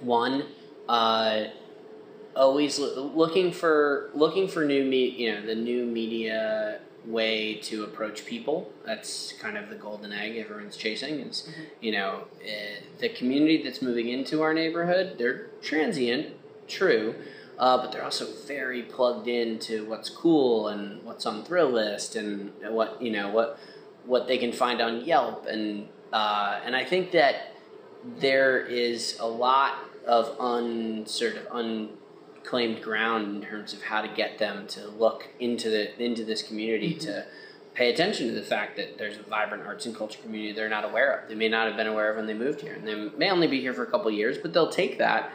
one. 0.00 0.44
Uh, 0.88 1.44
always 2.36 2.78
loo- 2.78 3.12
looking 3.14 3.52
for 3.52 4.10
looking 4.14 4.46
for 4.46 4.64
new 4.64 4.84
me 4.84 5.08
you 5.08 5.32
know 5.32 5.44
the 5.44 5.54
new 5.54 5.84
media 5.84 6.80
way 7.06 7.54
to 7.54 7.84
approach 7.84 8.26
people. 8.26 8.70
That's 8.84 9.32
kind 9.40 9.56
of 9.56 9.70
the 9.70 9.76
golden 9.76 10.12
egg 10.12 10.36
everyone's 10.36 10.76
chasing 10.76 11.20
is 11.20 11.48
you 11.80 11.92
know 11.92 12.24
uh, 12.44 12.80
the 12.98 13.08
community 13.08 13.62
that's 13.62 13.80
moving 13.80 14.08
into 14.08 14.42
our 14.42 14.52
neighborhood 14.52 15.16
they're 15.18 15.46
transient 15.62 16.34
true 16.68 17.14
uh, 17.60 17.76
but 17.76 17.92
they're 17.92 18.02
also 18.02 18.26
very 18.46 18.82
plugged 18.82 19.28
into 19.28 19.84
what's 19.84 20.08
cool 20.08 20.68
and 20.68 21.02
what's 21.04 21.26
on 21.26 21.44
Thrillist 21.44 22.16
and 22.16 22.52
what 22.74 23.00
you 23.00 23.12
know 23.12 23.30
what 23.30 23.58
what 24.06 24.26
they 24.26 24.38
can 24.38 24.50
find 24.50 24.80
on 24.80 25.04
Yelp 25.04 25.46
and 25.46 25.86
uh, 26.12 26.58
and 26.64 26.74
I 26.74 26.84
think 26.84 27.12
that 27.12 27.54
there 28.18 28.58
is 28.64 29.18
a 29.20 29.28
lot 29.28 29.74
of 30.06 30.34
un 30.40 31.04
sort 31.06 31.36
of 31.36 31.46
unclaimed 31.52 32.82
ground 32.82 33.36
in 33.36 33.42
terms 33.42 33.74
of 33.74 33.82
how 33.82 34.00
to 34.00 34.08
get 34.08 34.38
them 34.38 34.66
to 34.68 34.88
look 34.88 35.28
into 35.38 35.68
the 35.68 36.02
into 36.02 36.24
this 36.24 36.42
community 36.42 36.94
to 36.94 37.26
pay 37.74 37.92
attention 37.92 38.26
to 38.28 38.32
the 38.32 38.42
fact 38.42 38.76
that 38.76 38.96
there's 38.96 39.18
a 39.18 39.22
vibrant 39.24 39.64
arts 39.64 39.84
and 39.84 39.94
culture 39.94 40.18
community 40.22 40.52
they're 40.52 40.70
not 40.70 40.86
aware 40.86 41.12
of. 41.12 41.28
They 41.28 41.34
may 41.34 41.50
not 41.50 41.68
have 41.68 41.76
been 41.76 41.86
aware 41.86 42.10
of 42.10 42.16
when 42.16 42.26
they 42.26 42.34
moved 42.34 42.62
here, 42.62 42.72
and 42.72 42.88
they 42.88 42.94
may 42.94 43.30
only 43.30 43.46
be 43.46 43.60
here 43.60 43.74
for 43.74 43.82
a 43.82 43.90
couple 43.90 44.08
of 44.08 44.14
years, 44.14 44.38
but 44.38 44.54
they'll 44.54 44.70
take 44.70 44.96
that. 44.96 45.30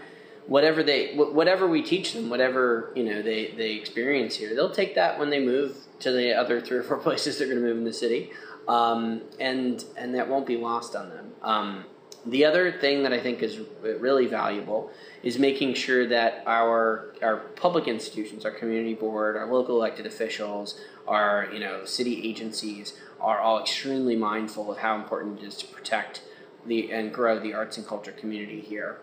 Whatever 0.48 0.84
they, 0.84 1.16
whatever 1.16 1.68
we 1.68 1.82
teach 1.82 2.14
them, 2.14 2.30
whatever 2.30 2.92
you 2.96 3.04
know 3.04 3.22
they 3.22 3.54
they 3.58 3.74
experience 3.74 4.36
here, 4.36 4.54
they'll 4.54 4.72
take 4.72 4.96
that 4.96 5.18
when 5.18 5.30
they 5.32 5.44
move 5.44 5.78
to 6.00 6.12
the 6.12 6.34
other 6.34 6.62
three 6.62 6.78
or 6.78 6.84
four 6.84 6.98
places 7.06 7.40
they're 7.40 7.48
going 7.48 7.60
to 7.60 7.66
move 7.66 7.78
in 7.78 7.84
the 7.84 7.94
city, 7.94 8.32
um, 8.68 9.22
and 9.40 9.84
and 9.98 10.14
that 10.14 10.30
won't 10.30 10.46
be 10.46 10.58
lost 10.58 10.96
on 10.96 11.10
them. 11.10 11.32
Um, 11.42 11.86
the 12.26 12.44
other 12.46 12.72
thing 12.72 13.04
that 13.04 13.14
I 13.14 13.20
think 13.20 13.44
is 13.44 13.60
really 13.84 14.26
valuable 14.26 14.92
is 15.22 15.38
making 15.38 15.76
sure 15.76 16.08
that 16.08 16.44
our 16.48 17.14
our 17.22 17.38
public 17.38 17.88
institutions, 17.88 18.46
our 18.46 18.52
community 18.52 18.96
board, 18.96 19.38
our 19.38 19.52
local 19.52 19.76
elected 19.76 20.06
officials, 20.06 20.80
our 21.08 21.48
you 21.54 21.60
know 21.60 21.86
city 21.86 22.28
agencies 22.28 22.98
are 23.20 23.40
all 23.40 23.60
extremely 23.60 24.16
mindful 24.16 24.72
of 24.72 24.80
how 24.80 24.96
important 24.96 25.40
it 25.40 25.46
is 25.46 25.58
to 25.58 25.68
protect 25.68 26.22
the 26.66 26.92
and 26.92 27.14
grow 27.14 27.40
the 27.40 27.54
arts 27.54 27.78
and 27.78 27.86
culture 27.86 28.12
community 28.12 28.60
here, 28.60 29.00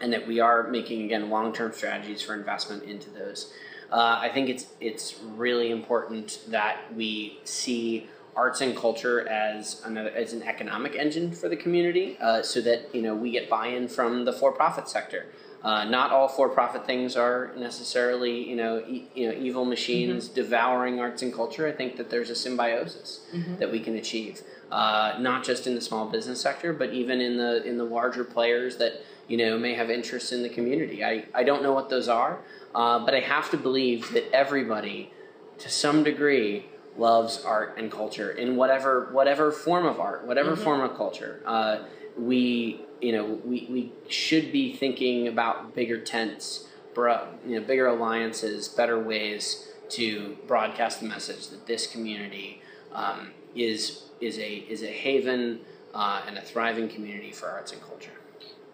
and 0.00 0.12
that 0.12 0.26
we 0.26 0.40
are 0.40 0.64
making 0.68 1.02
again 1.02 1.30
long 1.30 1.52
term 1.52 1.72
strategies 1.72 2.22
for 2.22 2.34
investment 2.34 2.82
into 2.84 3.10
those. 3.10 3.52
Uh, 3.90 4.18
I 4.20 4.28
think 4.32 4.48
it's 4.48 4.66
it's 4.80 5.20
really 5.36 5.70
important 5.70 6.40
that 6.48 6.94
we 6.94 7.38
see 7.44 8.08
arts 8.36 8.60
and 8.60 8.76
culture 8.76 9.28
as 9.28 9.80
another 9.84 10.10
as 10.10 10.32
an 10.32 10.42
economic 10.42 10.96
engine 10.96 11.30
for 11.32 11.48
the 11.48 11.56
community, 11.56 12.16
uh, 12.20 12.42
so 12.42 12.60
that 12.62 12.92
you 12.94 13.02
know 13.02 13.14
we 13.14 13.30
get 13.30 13.48
buy-in 13.48 13.88
from 13.88 14.24
the 14.24 14.32
for-profit 14.32 14.88
sector. 14.88 15.26
Uh, 15.62 15.82
not 15.84 16.10
all 16.10 16.28
for-profit 16.28 16.84
things 16.84 17.16
are 17.16 17.50
necessarily 17.56 18.46
you 18.46 18.56
know 18.56 18.82
e- 18.86 19.06
you 19.14 19.28
know 19.28 19.34
evil 19.38 19.64
machines 19.64 20.28
devouring 20.28 21.00
arts 21.00 21.22
and 21.22 21.32
culture. 21.32 21.66
I 21.66 21.72
think 21.72 21.96
that 21.96 22.10
there's 22.10 22.30
a 22.30 22.34
symbiosis 22.34 23.20
that 23.58 23.70
we 23.70 23.80
can 23.80 23.96
achieve, 23.96 24.42
uh, 24.70 25.16
not 25.20 25.44
just 25.44 25.66
in 25.66 25.74
the 25.74 25.80
small 25.80 26.06
business 26.10 26.40
sector, 26.40 26.72
but 26.72 26.92
even 26.92 27.20
in 27.20 27.36
the 27.36 27.62
in 27.64 27.78
the 27.78 27.84
larger 27.84 28.24
players 28.24 28.76
that 28.78 29.02
you 29.28 29.36
know 29.36 29.58
may 29.58 29.74
have 29.74 29.90
interests 29.90 30.32
in 30.32 30.42
the 30.42 30.48
community. 30.48 31.04
I, 31.04 31.24
I 31.34 31.44
don't 31.44 31.62
know 31.62 31.72
what 31.72 31.88
those 31.88 32.08
are, 32.08 32.40
uh, 32.74 33.04
but 33.04 33.14
I 33.14 33.20
have 33.20 33.50
to 33.50 33.56
believe 33.56 34.12
that 34.12 34.30
everybody, 34.32 35.12
to 35.58 35.68
some 35.68 36.02
degree, 36.02 36.66
loves 36.96 37.42
art 37.44 37.76
and 37.76 37.90
culture 37.90 38.30
in 38.30 38.56
whatever 38.56 39.08
whatever 39.12 39.50
form 39.50 39.86
of 39.86 40.00
art, 40.00 40.26
whatever 40.26 40.56
form 40.56 40.80
of 40.80 40.96
culture. 40.96 41.42
Uh, 41.46 41.78
we 42.16 42.80
you 43.00 43.12
know 43.12 43.40
we, 43.44 43.66
we 43.70 43.92
should 44.08 44.52
be 44.52 44.74
thinking 44.74 45.28
about 45.28 45.74
bigger 45.74 46.00
tents, 46.00 46.68
bro, 46.94 47.28
you 47.46 47.58
know 47.58 47.66
bigger 47.66 47.86
alliances, 47.86 48.68
better 48.68 48.98
ways 48.98 49.68
to 49.90 50.36
broadcast 50.46 51.00
the 51.00 51.06
message 51.06 51.48
that 51.48 51.66
this 51.66 51.86
community 51.86 52.60
um, 52.92 53.30
is 53.54 54.04
is 54.20 54.38
a 54.38 54.56
is 54.68 54.82
a 54.82 54.88
haven 54.88 55.60
uh, 55.94 56.22
and 56.26 56.38
a 56.38 56.42
thriving 56.42 56.88
community 56.88 57.32
for 57.32 57.48
arts 57.48 57.72
and 57.72 57.82
culture. 57.82 58.10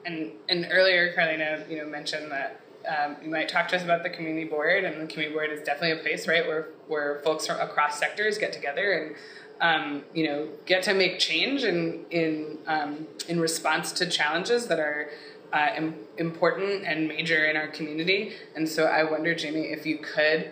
And 0.05 0.33
and 0.49 0.69
earlier, 0.71 1.13
Carlina, 1.13 1.65
you 1.69 1.79
know, 1.79 1.87
mentioned 1.87 2.31
that 2.31 2.61
um, 2.89 3.17
you 3.23 3.31
might 3.31 3.49
talk 3.49 3.69
to 3.69 3.77
us 3.77 3.83
about 3.85 4.03
the 4.03 4.11
community 4.11 4.47
board, 4.47 4.85
and 4.85 4.95
the 5.01 5.07
community 5.07 5.35
board 5.35 5.51
is 5.51 5.63
definitely 5.63 6.01
a 6.01 6.03
place, 6.03 6.27
right, 6.27 6.47
where 6.47 6.69
where 6.89 7.21
folks 7.23 7.47
from 7.47 7.61
across 7.61 7.99
sectors 7.99 8.39
get 8.39 8.53
together 8.53 8.93
and 8.93 9.17
um, 9.61 10.05
you 10.15 10.25
know 10.27 10.49
get 10.67 10.83
to 10.85 10.95
make 10.95 11.19
change 11.19 11.65
in 11.65 12.07
in 12.11 12.59
um, 12.67 13.07
in 13.29 13.41
response 13.41 13.93
to 13.93 14.07
challenges 14.09 14.69
that 14.69 14.81
are 14.81 15.11
uh, 15.53 15.69
Im- 15.77 15.95
important 16.17 16.85
and 16.85 17.09
major 17.09 17.45
in 17.45 17.57
our 17.57 17.69
community. 17.69 18.33
And 18.55 18.69
so 18.69 18.85
I 18.85 19.05
wonder, 19.05 19.35
Jamie, 19.35 19.67
if 19.73 19.85
you 19.85 19.99
could 19.99 20.51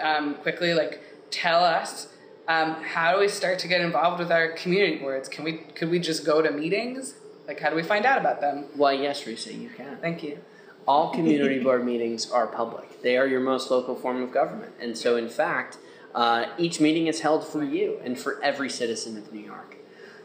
um, 0.00 0.34
quickly 0.36 0.74
like 0.74 1.00
tell 1.30 1.62
us 1.64 2.08
um, 2.48 2.74
how 2.82 3.14
do 3.14 3.20
we 3.20 3.28
start 3.28 3.58
to 3.60 3.68
get 3.68 3.80
involved 3.80 4.18
with 4.18 4.32
our 4.32 4.48
community 4.52 4.96
boards? 4.96 5.28
Can 5.28 5.44
we 5.44 5.58
could 5.58 5.90
we 5.90 5.98
just 5.98 6.24
go 6.24 6.42
to 6.42 6.50
meetings? 6.50 7.14
Like 7.46 7.60
how 7.60 7.70
do 7.70 7.76
we 7.76 7.82
find 7.82 8.04
out 8.04 8.18
about 8.18 8.40
them? 8.40 8.66
Why, 8.74 8.92
yes, 8.92 9.24
Risa, 9.24 9.58
you 9.58 9.68
can. 9.70 9.98
Thank 10.00 10.22
you. 10.22 10.38
All 10.86 11.10
community 11.10 11.60
board 11.60 11.84
meetings 11.92 12.30
are 12.30 12.46
public. 12.46 13.02
They 13.02 13.16
are 13.16 13.26
your 13.26 13.40
most 13.40 13.70
local 13.70 13.94
form 13.94 14.22
of 14.22 14.32
government, 14.32 14.74
and 14.80 14.96
so 14.96 15.16
in 15.16 15.28
fact, 15.28 15.78
uh, 16.14 16.46
each 16.58 16.80
meeting 16.80 17.06
is 17.06 17.20
held 17.20 17.46
for 17.46 17.64
you 17.64 17.98
and 18.04 18.18
for 18.18 18.42
every 18.42 18.68
citizen 18.68 19.16
of 19.16 19.32
New 19.32 19.40
York. 19.40 19.76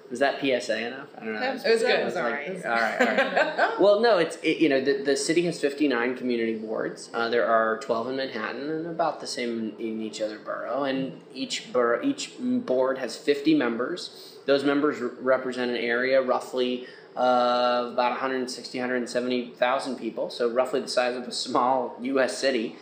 Was 0.10 0.20
that 0.20 0.40
PSA 0.40 0.88
enough? 0.88 1.10
I 1.18 1.26
don't 1.26 1.34
know. 1.34 1.42
It 1.42 1.54
was, 1.54 1.66
it 1.66 1.72
was 1.72 1.82
good. 1.82 2.00
It 2.00 2.06
was 2.06 2.16
all 2.16 2.24
right. 2.24 2.66
all 2.66 2.72
right, 2.72 3.02
all 3.02 3.08
right. 3.08 3.72
well, 3.80 4.00
no, 4.00 4.18
it's 4.18 4.38
it, 4.42 4.58
you 4.60 4.70
know 4.70 4.80
the, 4.80 5.04
the 5.04 5.18
city 5.18 5.44
has 5.46 5.60
fifty 5.60 5.88
nine 5.88 6.16
community 6.16 6.58
boards. 6.58 7.10
Uh, 7.14 7.28
there 7.28 7.46
are 7.46 7.78
twelve 7.80 8.08
in 8.08 8.16
Manhattan 8.16 8.70
and 8.70 8.88
about 8.88 9.20
the 9.20 9.28
same 9.28 9.76
in, 9.78 9.86
in 9.86 10.02
each 10.02 10.22
other 10.22 10.40
borough. 10.40 10.84
And 10.86 11.20
each 11.34 11.74
borough, 11.74 12.02
each 12.02 12.32
board 12.40 13.00
has 13.00 13.18
fifty 13.18 13.54
members. 13.54 14.38
Those 14.46 14.64
members 14.64 15.00
re- 15.00 15.10
represent 15.20 15.72
an 15.72 15.78
area 15.78 16.22
roughly 16.22 16.88
of 17.18 17.94
about 17.94 18.12
160, 18.12 18.78
170,000 18.78 19.96
people, 19.96 20.30
so 20.30 20.50
roughly 20.50 20.80
the 20.80 20.88
size 20.88 21.18
of 21.18 21.24
a 21.24 21.32
small 21.32 21.98
U.S. 22.02 22.38
city. 22.38 22.76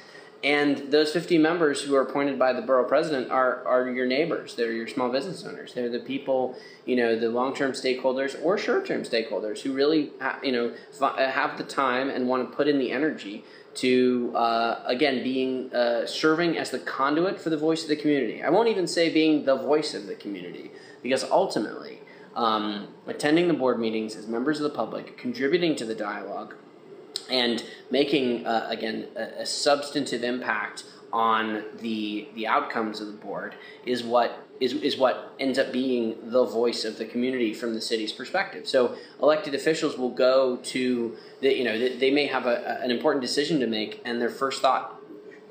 And 0.44 0.92
those 0.92 1.12
50 1.12 1.38
members 1.40 1.82
who 1.82 1.96
are 1.96 2.02
appointed 2.02 2.38
by 2.38 2.54
the 2.54 2.62
borough 2.62 2.88
president 2.88 3.32
are, 3.32 3.66
are 3.66 3.90
your 3.90 4.06
neighbors. 4.06 4.54
They're 4.54 4.74
your 4.74 4.88
small 4.88 5.10
business 5.10 5.44
owners. 5.44 5.74
They're 5.74 5.90
the 5.90 6.00
people, 6.00 6.56
you 6.86 6.96
know, 6.98 7.18
the 7.18 7.30
long 7.30 7.56
term 7.56 7.72
stakeholders 7.72 8.38
or 8.44 8.58
short 8.58 8.86
term 8.86 9.04
stakeholders 9.04 9.62
who 9.62 9.74
really, 9.74 10.12
ha- 10.22 10.40
you 10.44 10.52
know, 10.52 10.74
have 11.00 11.58
the 11.58 11.64
time 11.64 12.10
and 12.10 12.28
want 12.28 12.52
to 12.52 12.56
put 12.56 12.68
in 12.68 12.78
the 12.78 12.92
energy 12.92 13.44
to, 13.76 14.34
uh, 14.36 14.84
again, 14.86 15.24
being 15.24 15.74
uh, 15.74 16.06
serving 16.06 16.58
as 16.58 16.70
the 16.70 16.80
conduit 16.80 17.40
for 17.40 17.50
the 17.50 17.58
voice 17.58 17.84
of 17.84 17.90
the 17.90 17.96
community. 17.96 18.44
I 18.44 18.50
won't 18.50 18.68
even 18.68 18.86
say 18.86 19.12
being 19.12 19.46
the 19.46 19.56
voice 19.56 19.96
of 19.96 20.06
the 20.06 20.16
community 20.16 20.72
because 21.02 21.24
ultimately, 21.24 22.02
um, 22.36 22.90
attending 23.08 23.48
the 23.48 23.54
board 23.54 23.80
meetings 23.80 24.16
as 24.16 24.28
members 24.28 24.60
of 24.60 24.64
the 24.64 24.76
public, 24.76 25.18
contributing 25.18 25.76
to 25.78 25.86
the 25.86 25.96
dialogue, 25.96 26.56
and 27.30 27.64
making 27.90 28.46
uh, 28.46 28.68
again 28.70 29.08
a, 29.16 29.42
a, 29.42 29.46
substantive 29.46 30.24
impact 30.24 30.84
on 31.14 31.64
the 31.80 32.28
the 32.36 32.46
outcomes 32.46 33.00
of 33.00 33.08
the 33.08 33.14
board 33.14 33.56
is 33.86 34.04
what 34.04 34.46
is, 34.60 34.74
is 34.74 34.98
what 34.98 35.34
ends 35.40 35.58
up 35.58 35.72
being 35.72 36.16
the 36.24 36.46
voice 36.46 36.86
of 36.86 36.98
the 36.98 37.06
community 37.06 37.54
from 37.54 37.74
the 37.74 37.82
city's 37.82 38.12
perspective. 38.12 38.68
So 38.68 38.96
elected 39.22 39.54
officials 39.54 39.98
will 39.98 40.12
go 40.12 40.58
to 40.58 41.18
the, 41.42 41.54
you 41.54 41.64
know 41.64 41.78
they 41.98 42.12
may 42.12 42.28
have 42.28 42.46
a, 42.46 42.82
an 42.82 42.92
important 42.92 43.22
decision 43.22 43.60
to 43.62 43.68
make, 43.68 44.02
and 44.06 44.22
their 44.22 44.30
first 44.30 44.62
thought 44.62 45.00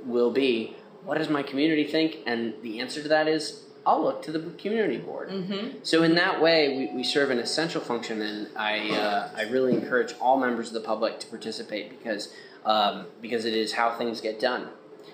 will 0.04 0.30
be, 0.30 0.76
"What 1.02 1.18
does 1.18 1.30
my 1.30 1.42
community 1.42 1.84
think?" 1.84 2.18
And 2.26 2.54
the 2.62 2.80
answer 2.80 3.02
to 3.02 3.08
that 3.08 3.26
is 3.26 3.64
I'll 3.86 4.02
look 4.02 4.22
to 4.22 4.32
the 4.32 4.38
community 4.52 4.96
board. 4.96 5.28
Mm-hmm. 5.28 5.78
So 5.82 6.02
in 6.02 6.14
that 6.14 6.40
way, 6.40 6.76
we, 6.76 6.96
we 6.96 7.04
serve 7.04 7.30
an 7.30 7.38
essential 7.38 7.80
function, 7.80 8.22
and 8.22 8.48
I 8.56 8.90
uh, 8.90 9.30
I 9.36 9.42
really 9.42 9.74
encourage 9.74 10.14
all 10.20 10.38
members 10.38 10.68
of 10.68 10.74
the 10.74 10.80
public 10.80 11.20
to 11.20 11.26
participate 11.26 11.90
because 11.90 12.32
um, 12.64 13.06
because 13.20 13.44
it 13.44 13.54
is 13.54 13.74
how 13.74 13.96
things 13.96 14.20
get 14.20 14.40
done. 14.40 14.68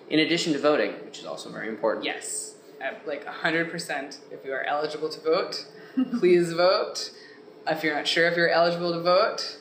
In 0.08 0.20
addition 0.20 0.52
to 0.52 0.58
voting, 0.58 0.92
which 1.04 1.18
is 1.18 1.24
also 1.24 1.50
very 1.50 1.68
important. 1.68 2.04
Yes, 2.04 2.54
like 3.06 3.24
hundred 3.26 3.70
percent. 3.70 4.18
If 4.30 4.44
you 4.44 4.52
are 4.52 4.64
eligible 4.64 5.08
to 5.08 5.20
vote, 5.20 5.66
please 6.18 6.52
vote. 6.52 7.10
If 7.66 7.82
you're 7.82 7.94
not 7.94 8.06
sure 8.06 8.26
if 8.26 8.36
you're 8.36 8.48
eligible 8.48 8.92
to 8.92 9.00
vote, 9.00 9.58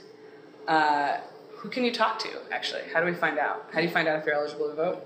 uh, 0.67 1.17
who 1.57 1.69
can 1.69 1.83
you 1.83 1.93
talk 1.93 2.19
to? 2.19 2.29
Actually, 2.51 2.83
how 2.93 2.99
do 2.99 3.05
we 3.05 3.13
find 3.13 3.37
out? 3.37 3.65
How 3.71 3.79
do 3.79 3.85
you 3.85 3.91
find 3.91 4.07
out 4.07 4.19
if 4.19 4.25
you're 4.25 4.35
eligible 4.35 4.69
to 4.69 4.75
vote? 4.75 5.05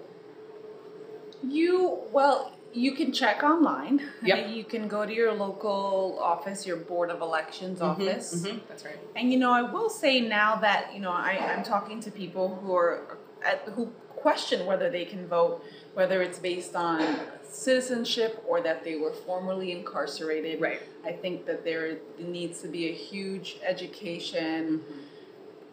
You 1.41 1.99
well, 2.11 2.52
you 2.73 2.93
can 2.93 3.11
check 3.11 3.43
online. 3.43 4.01
Yep. 4.23 4.49
You 4.49 4.63
can 4.63 4.87
go 4.87 5.05
to 5.05 5.13
your 5.13 5.33
local 5.33 6.19
office, 6.21 6.65
your 6.65 6.77
board 6.77 7.09
of 7.09 7.21
elections 7.21 7.79
mm-hmm, 7.79 8.01
office. 8.01 8.43
Mm-hmm, 8.43 8.59
that's 8.67 8.85
right. 8.85 8.97
And 9.15 9.31
you 9.31 9.39
know, 9.39 9.51
I 9.51 9.61
will 9.61 9.89
say 9.89 10.21
now 10.21 10.55
that 10.57 10.93
you 10.93 10.99
know 10.99 11.11
I, 11.11 11.37
I'm 11.37 11.63
talking 11.63 11.99
to 12.01 12.11
people 12.11 12.55
who 12.55 12.75
are 12.75 13.17
at, 13.45 13.61
who 13.73 13.87
question 14.09 14.65
whether 14.65 14.89
they 14.89 15.05
can 15.05 15.27
vote, 15.27 15.63
whether 15.93 16.21
it's 16.21 16.39
based 16.39 16.75
on 16.75 17.19
citizenship 17.47 18.43
or 18.47 18.61
that 18.61 18.83
they 18.83 18.95
were 18.95 19.11
formerly 19.11 19.71
incarcerated. 19.71 20.59
Right. 20.59 20.81
I 21.05 21.11
think 21.11 21.45
that 21.45 21.63
there 21.63 21.97
needs 22.17 22.61
to 22.61 22.67
be 22.67 22.89
a 22.89 22.93
huge 22.93 23.57
education. 23.63 24.79
Mm-hmm 24.79 24.99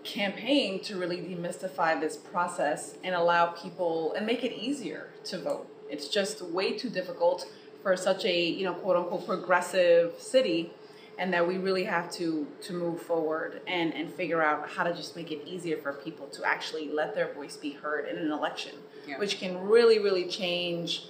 campaign 0.03 0.81
to 0.81 0.97
really 0.97 1.19
demystify 1.19 2.01
this 2.01 2.17
process 2.17 2.95
and 3.05 3.15
allow 3.15 3.47
people 3.47 4.15
and 4.15 4.25
make 4.25 4.43
it 4.45 4.53
easier 4.53 5.11
to 5.25 5.39
vote. 5.39 5.70
It's 5.91 6.09
just 6.09 6.43
way 6.43 6.77
too 6.77 6.91
difficult 6.91 7.47
for 7.83 7.97
such 7.97 8.25
a 8.25 8.45
you 8.45 8.65
know 8.65 8.75
quote 8.75 8.97
unquote 8.97 9.27
progressive 9.27 10.15
city, 10.19 10.73
and 11.19 11.33
that 11.33 11.47
we 11.47 11.59
really 11.59 11.85
have 11.85 12.11
to 12.13 12.47
to 12.63 12.73
move 12.73 13.03
forward 13.03 13.61
and 13.67 13.93
and 13.95 14.13
figure 14.15 14.43
out 14.43 14.69
how 14.71 14.85
to 14.85 14.95
just 14.95 15.17
make 15.17 15.31
it 15.31 15.47
easier 15.47 15.77
for 15.77 15.93
people 15.93 16.27
to 16.29 16.45
actually 16.45 16.89
let 16.91 17.15
their 17.15 17.33
voice 17.33 17.57
be 17.57 17.73
heard 17.73 18.09
in 18.09 18.17
an 18.17 18.31
election, 18.31 18.73
yeah. 19.07 19.19
which 19.19 19.39
can 19.39 19.61
really 19.69 19.99
really 19.99 20.27
change, 20.27 21.07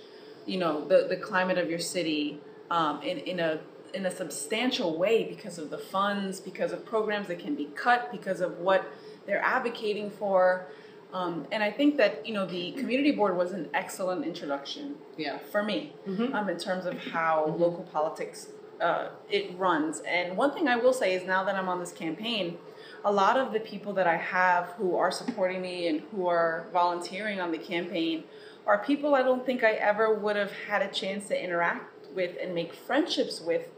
you 0.46 0.58
know, 0.58 0.86
the 0.86 1.06
the 1.08 1.16
climate 1.16 1.58
of 1.58 1.68
your 1.68 1.78
city 1.78 2.40
um, 2.70 3.02
in 3.02 3.18
in 3.18 3.40
a 3.40 3.60
in 3.92 4.06
a 4.06 4.10
substantial 4.10 4.96
way 4.96 5.24
because 5.24 5.58
of 5.58 5.70
the 5.70 5.78
funds, 5.78 6.40
because 6.40 6.72
of 6.72 6.84
programs 6.84 7.28
that 7.28 7.38
can 7.38 7.54
be 7.54 7.66
cut, 7.74 8.10
because 8.12 8.40
of 8.40 8.58
what 8.58 8.84
they're 9.26 9.42
advocating 9.42 10.10
for. 10.10 10.66
Um, 11.12 11.46
and 11.50 11.62
I 11.62 11.70
think 11.70 11.96
that 11.96 12.24
you 12.26 12.34
know 12.34 12.46
the 12.46 12.72
community 12.72 13.12
board 13.12 13.36
was 13.36 13.52
an 13.52 13.68
excellent 13.74 14.24
introduction. 14.24 14.96
Yeah. 15.16 15.38
For 15.50 15.62
me, 15.62 15.92
mm-hmm. 16.06 16.34
um, 16.34 16.48
in 16.48 16.58
terms 16.58 16.86
of 16.86 16.98
how 16.98 17.46
mm-hmm. 17.48 17.60
local 17.60 17.84
politics 17.84 18.48
uh, 18.80 19.08
it 19.28 19.56
runs. 19.58 20.00
And 20.00 20.36
one 20.36 20.52
thing 20.52 20.68
I 20.68 20.76
will 20.76 20.92
say 20.92 21.14
is 21.14 21.26
now 21.26 21.44
that 21.44 21.54
I'm 21.54 21.68
on 21.68 21.80
this 21.80 21.92
campaign, 21.92 22.58
a 23.04 23.12
lot 23.12 23.36
of 23.36 23.52
the 23.52 23.60
people 23.60 23.92
that 23.94 24.06
I 24.06 24.16
have 24.16 24.70
who 24.78 24.96
are 24.96 25.10
supporting 25.10 25.60
me 25.62 25.88
and 25.88 26.00
who 26.12 26.26
are 26.26 26.66
volunteering 26.72 27.40
on 27.40 27.50
the 27.50 27.58
campaign 27.58 28.24
are 28.66 28.78
people 28.78 29.14
I 29.14 29.22
don't 29.22 29.44
think 29.44 29.64
I 29.64 29.72
ever 29.72 30.14
would 30.14 30.36
have 30.36 30.52
had 30.68 30.82
a 30.82 30.88
chance 30.88 31.28
to 31.28 31.42
interact 31.42 32.14
with 32.14 32.36
and 32.40 32.54
make 32.54 32.74
friendships 32.74 33.40
with 33.40 33.68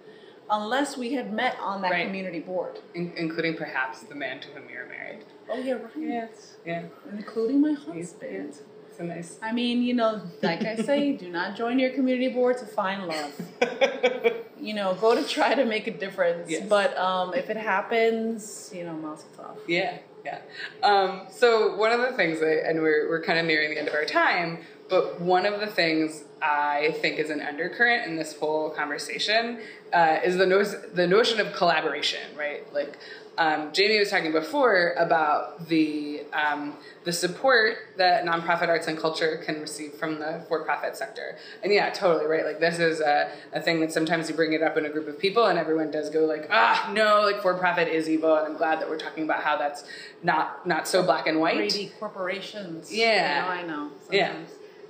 unless 0.50 0.96
we 0.96 1.12
had 1.12 1.32
met 1.32 1.56
on 1.60 1.82
that 1.82 1.90
right. 1.90 2.06
community 2.06 2.40
board. 2.40 2.80
In- 2.94 3.12
including 3.16 3.56
perhaps 3.56 4.00
the 4.00 4.14
man 4.14 4.40
to 4.40 4.48
whom 4.48 4.68
you're 4.70 4.86
married. 4.86 5.24
Oh 5.48 5.58
yeah, 5.58 5.74
right. 5.74 5.92
Yes. 5.96 6.56
Yeah. 6.64 6.84
Including 7.10 7.60
my 7.60 7.72
husband. 7.72 8.54
Yes. 8.54 8.62
So 8.96 9.04
nice. 9.04 9.38
I 9.42 9.52
mean, 9.52 9.82
you 9.82 9.94
know, 9.94 10.22
like 10.42 10.62
I 10.64 10.76
say, 10.76 11.12
do 11.12 11.30
not 11.30 11.56
join 11.56 11.78
your 11.78 11.90
community 11.90 12.28
board 12.28 12.58
to 12.58 12.66
find 12.66 13.06
love. 13.06 13.32
you 14.60 14.74
know, 14.74 14.94
go 14.94 15.14
to 15.14 15.26
try 15.26 15.54
to 15.54 15.64
make 15.64 15.86
a 15.86 15.90
difference. 15.90 16.50
Yes. 16.50 16.66
But 16.68 16.96
um, 16.98 17.34
if 17.34 17.48
it 17.48 17.56
happens, 17.56 18.70
you 18.74 18.84
know, 18.84 18.92
mazel 18.92 19.28
tov. 19.36 19.56
Yeah, 19.66 19.98
yeah. 20.24 20.40
Um, 20.82 21.22
so 21.30 21.76
one 21.76 21.90
of 21.90 22.00
the 22.00 22.12
things, 22.16 22.40
that, 22.40 22.68
and 22.68 22.80
we're, 22.80 23.08
we're 23.08 23.22
kind 23.22 23.38
of 23.38 23.46
nearing 23.46 23.70
the 23.70 23.78
end 23.78 23.88
of 23.88 23.94
our 23.94 24.04
time, 24.04 24.58
but 24.92 25.22
one 25.22 25.46
of 25.46 25.58
the 25.58 25.66
things 25.66 26.22
I 26.42 26.94
think 27.00 27.18
is 27.18 27.30
an 27.30 27.40
undercurrent 27.40 28.06
in 28.06 28.16
this 28.16 28.36
whole 28.36 28.68
conversation 28.68 29.58
uh, 29.90 30.18
is 30.22 30.36
the, 30.36 30.44
no- 30.44 30.62
the 30.62 31.06
notion 31.06 31.40
of 31.40 31.54
collaboration, 31.54 32.20
right? 32.36 32.70
Like 32.74 32.98
um, 33.38 33.72
Jamie 33.72 33.98
was 33.98 34.10
talking 34.10 34.32
before 34.32 34.92
about 34.98 35.66
the 35.66 36.24
um, 36.34 36.76
the 37.04 37.12
support 37.12 37.78
that 37.96 38.26
nonprofit 38.26 38.68
arts 38.68 38.86
and 38.86 38.98
culture 38.98 39.40
can 39.46 39.62
receive 39.62 39.94
from 39.94 40.18
the 40.18 40.44
for-profit 40.46 40.94
sector, 40.94 41.38
and 41.62 41.72
yeah, 41.72 41.88
totally 41.88 42.26
right. 42.26 42.44
Like 42.44 42.60
this 42.60 42.78
is 42.78 43.00
a, 43.00 43.32
a 43.54 43.62
thing 43.62 43.80
that 43.80 43.92
sometimes 43.92 44.28
you 44.28 44.34
bring 44.34 44.52
it 44.52 44.62
up 44.62 44.76
in 44.76 44.84
a 44.84 44.90
group 44.90 45.08
of 45.08 45.18
people, 45.18 45.46
and 45.46 45.58
everyone 45.58 45.90
does 45.90 46.10
go 46.10 46.26
like, 46.26 46.48
ah, 46.50 46.90
no, 46.94 47.22
like 47.22 47.40
for-profit 47.40 47.88
is 47.88 48.10
evil, 48.10 48.36
and 48.36 48.46
I'm 48.46 48.58
glad 48.58 48.80
that 48.82 48.90
we're 48.90 48.98
talking 48.98 49.24
about 49.24 49.42
how 49.42 49.56
that's 49.56 49.84
not 50.22 50.66
not 50.66 50.86
so 50.86 51.02
black 51.02 51.26
and 51.26 51.40
white. 51.40 51.56
Greedy 51.56 51.90
corporations. 51.98 52.92
Yeah, 52.92 53.46
I 53.48 53.62
know. 53.62 53.88
Sometimes. 54.02 54.10
Yeah 54.12 54.34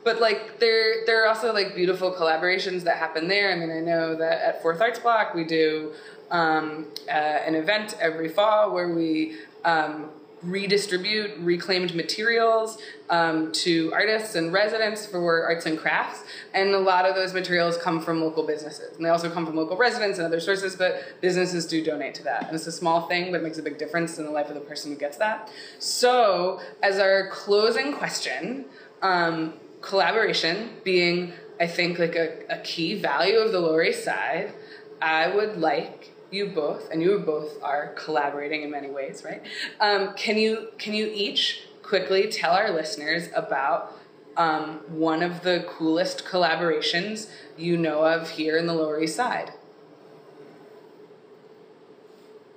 but 0.04 0.20
like 0.20 0.58
there 0.58 1.04
there 1.06 1.24
are 1.24 1.28
also 1.28 1.52
like 1.52 1.74
beautiful 1.74 2.12
collaborations 2.12 2.82
that 2.84 2.96
happen 2.96 3.28
there. 3.28 3.52
I 3.52 3.56
mean, 3.56 3.70
I 3.70 3.80
know 3.80 4.14
that 4.16 4.40
at 4.42 4.62
Fourth 4.62 4.80
Arts 4.80 4.98
Block 4.98 5.34
we 5.34 5.44
do 5.44 5.92
um, 6.30 6.86
uh, 7.08 7.12
an 7.12 7.54
event 7.54 7.96
every 8.00 8.28
fall 8.28 8.72
where 8.72 8.88
we 8.88 9.36
um, 9.64 10.10
redistribute 10.42 11.30
reclaimed 11.38 11.94
materials 11.94 12.78
um, 13.10 13.52
to 13.52 13.92
artists 13.92 14.34
and 14.34 14.52
residents 14.52 15.06
for 15.06 15.44
arts 15.44 15.66
and 15.66 15.78
crafts. 15.78 16.24
And 16.52 16.74
a 16.74 16.78
lot 16.78 17.06
of 17.06 17.14
those 17.14 17.32
materials 17.32 17.76
come 17.76 18.00
from 18.00 18.20
local 18.20 18.44
businesses. 18.44 18.96
And 18.96 19.04
they 19.04 19.10
also 19.10 19.30
come 19.30 19.46
from 19.46 19.56
local 19.56 19.76
residents 19.76 20.18
and 20.18 20.26
other 20.26 20.40
sources, 20.40 20.74
but 20.74 21.20
businesses 21.20 21.66
do 21.66 21.84
donate 21.84 22.14
to 22.16 22.24
that. 22.24 22.46
And 22.46 22.54
it's 22.54 22.66
a 22.66 22.72
small 22.72 23.02
thing, 23.02 23.30
but 23.30 23.40
it 23.40 23.44
makes 23.44 23.58
a 23.58 23.62
big 23.62 23.78
difference 23.78 24.18
in 24.18 24.24
the 24.24 24.32
life 24.32 24.48
of 24.48 24.54
the 24.54 24.60
person 24.60 24.90
who 24.90 24.98
gets 24.98 25.16
that. 25.18 25.48
So, 25.78 26.60
as 26.82 26.98
our 26.98 27.28
closing 27.28 27.92
question, 27.92 28.64
um, 29.00 29.54
collaboration 29.82 30.70
being, 30.84 31.32
I 31.60 31.66
think, 31.66 31.98
like 31.98 32.16
a, 32.16 32.44
a 32.48 32.58
key 32.62 32.94
value 32.94 33.38
of 33.38 33.52
the 33.52 33.60
Lower 33.60 33.82
East 33.82 34.04
Side, 34.04 34.52
I 35.00 35.28
would 35.34 35.58
like 35.58 36.12
you 36.30 36.46
both, 36.46 36.90
and 36.90 37.02
you 37.02 37.18
both 37.18 37.62
are 37.62 37.88
collaborating 37.88 38.62
in 38.62 38.70
many 38.70 38.90
ways, 38.90 39.22
right? 39.24 39.42
Um, 39.80 40.14
can 40.14 40.38
you 40.38 40.68
can 40.78 40.94
you 40.94 41.10
each 41.12 41.64
quickly 41.82 42.28
tell 42.28 42.52
our 42.52 42.70
listeners 42.70 43.28
about 43.34 43.98
um, 44.36 44.80
one 44.88 45.22
of 45.22 45.42
the 45.42 45.66
coolest 45.68 46.24
collaborations 46.24 47.28
you 47.58 47.76
know 47.76 48.04
of 48.04 48.30
here 48.30 48.56
in 48.56 48.66
the 48.66 48.72
Lower 48.72 49.02
East 49.02 49.16
Side? 49.16 49.52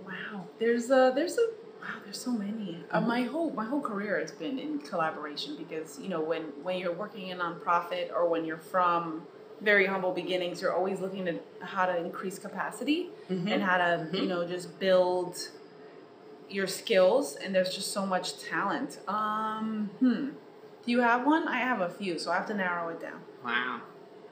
Wow, 0.06 0.46
there's 0.60 0.90
a 0.90 1.12
there's 1.14 1.38
a 1.38 1.48
there's 2.16 2.24
so 2.24 2.32
many. 2.32 2.84
Uh, 2.92 3.02
my 3.02 3.24
whole 3.24 3.52
my 3.52 3.66
whole 3.66 3.82
career 3.82 4.20
has 4.20 4.32
been 4.32 4.58
in 4.60 4.80
collaboration 4.80 5.56
because 5.58 6.00
you 6.00 6.08
know 6.10 6.22
when 6.22 6.44
when 6.64 6.78
you're 6.78 6.94
working 6.94 7.28
in 7.30 7.40
nonprofit 7.40 8.12
or 8.14 8.28
when 8.30 8.46
you're 8.46 8.58
from 8.58 9.24
very 9.62 9.86
humble 9.86 10.12
beginnings, 10.14 10.62
you're 10.62 10.74
always 10.74 11.00
looking 11.00 11.28
at 11.28 11.42
how 11.62 11.86
to 11.86 11.98
increase 11.98 12.38
capacity 12.40 13.10
Mhm. 13.30 13.52
and 13.52 13.64
how 13.64 13.78
to 13.78 14.08
Mhm. 14.12 14.14
you 14.22 14.26
know 14.28 14.46
just 14.48 14.80
build 14.80 15.50
your 16.50 16.68
skills. 16.68 17.36
And 17.36 17.54
there's 17.54 17.74
just 17.76 17.92
so 17.92 18.06
much 18.06 18.40
talent. 18.40 19.00
Um, 19.08 19.90
hmm. 20.00 20.30
Do 20.86 20.92
you 20.92 21.00
have 21.02 21.26
one? 21.26 21.48
I 21.48 21.58
have 21.58 21.82
a 21.82 21.90
few, 21.90 22.20
so 22.20 22.32
I 22.32 22.36
have 22.36 22.48
to 22.48 22.54
narrow 22.54 22.90
it 22.90 23.02
down. 23.02 23.20
Wow. 23.44 23.82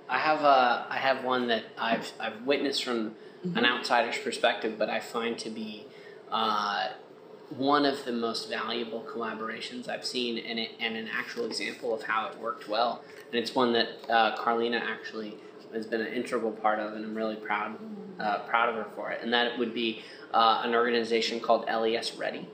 I 0.08 0.20
have 0.20 0.42
a 0.42 0.86
I 0.90 0.98
have 0.98 1.24
one 1.24 1.48
that 1.48 1.64
I've 1.78 2.12
I've 2.20 2.44
witnessed 2.46 2.84
from 2.84 3.16
an 3.56 3.66
outsider's 3.66 4.18
perspective, 4.18 4.78
but 4.78 4.90
I 4.90 5.00
find 5.02 5.38
to 5.40 5.50
be 5.50 5.86
uh, 6.32 6.88
one 7.58 7.86
of 7.86 8.04
the 8.06 8.12
most 8.12 8.50
valuable 8.50 9.06
collaborations 9.10 9.88
I've 9.88 10.06
seen, 10.06 10.38
and 10.38 10.60
it, 10.60 10.72
and 10.80 10.96
an 10.96 11.08
actual 11.08 11.46
example 11.46 11.94
of 11.94 12.04
how 12.04 12.28
it 12.28 12.38
worked 12.40 12.68
well. 12.68 13.04
And 13.32 13.36
it's 13.36 13.56
one 13.56 13.74
that 13.74 13.90
uh, 14.10 14.36
Carlina 14.38 14.78
actually 14.78 15.36
has 15.74 15.86
been 15.86 16.02
an 16.02 16.14
integral 16.14 16.52
part 16.52 16.80
of, 16.80 16.94
and 16.94 17.04
I'm 17.04 17.16
really 17.16 17.36
proud 17.36 17.78
uh, 18.20 18.40
proud 18.40 18.70
of 18.70 18.76
her 18.76 18.88
for 18.96 19.12
it. 19.12 19.22
And 19.24 19.34
that 19.34 19.58
would 19.58 19.74
be 19.74 20.04
uh, 20.34 20.62
an 20.64 20.76
organization 20.76 21.40
called 21.40 21.66
LES 21.66 22.16
Ready. 22.16 22.48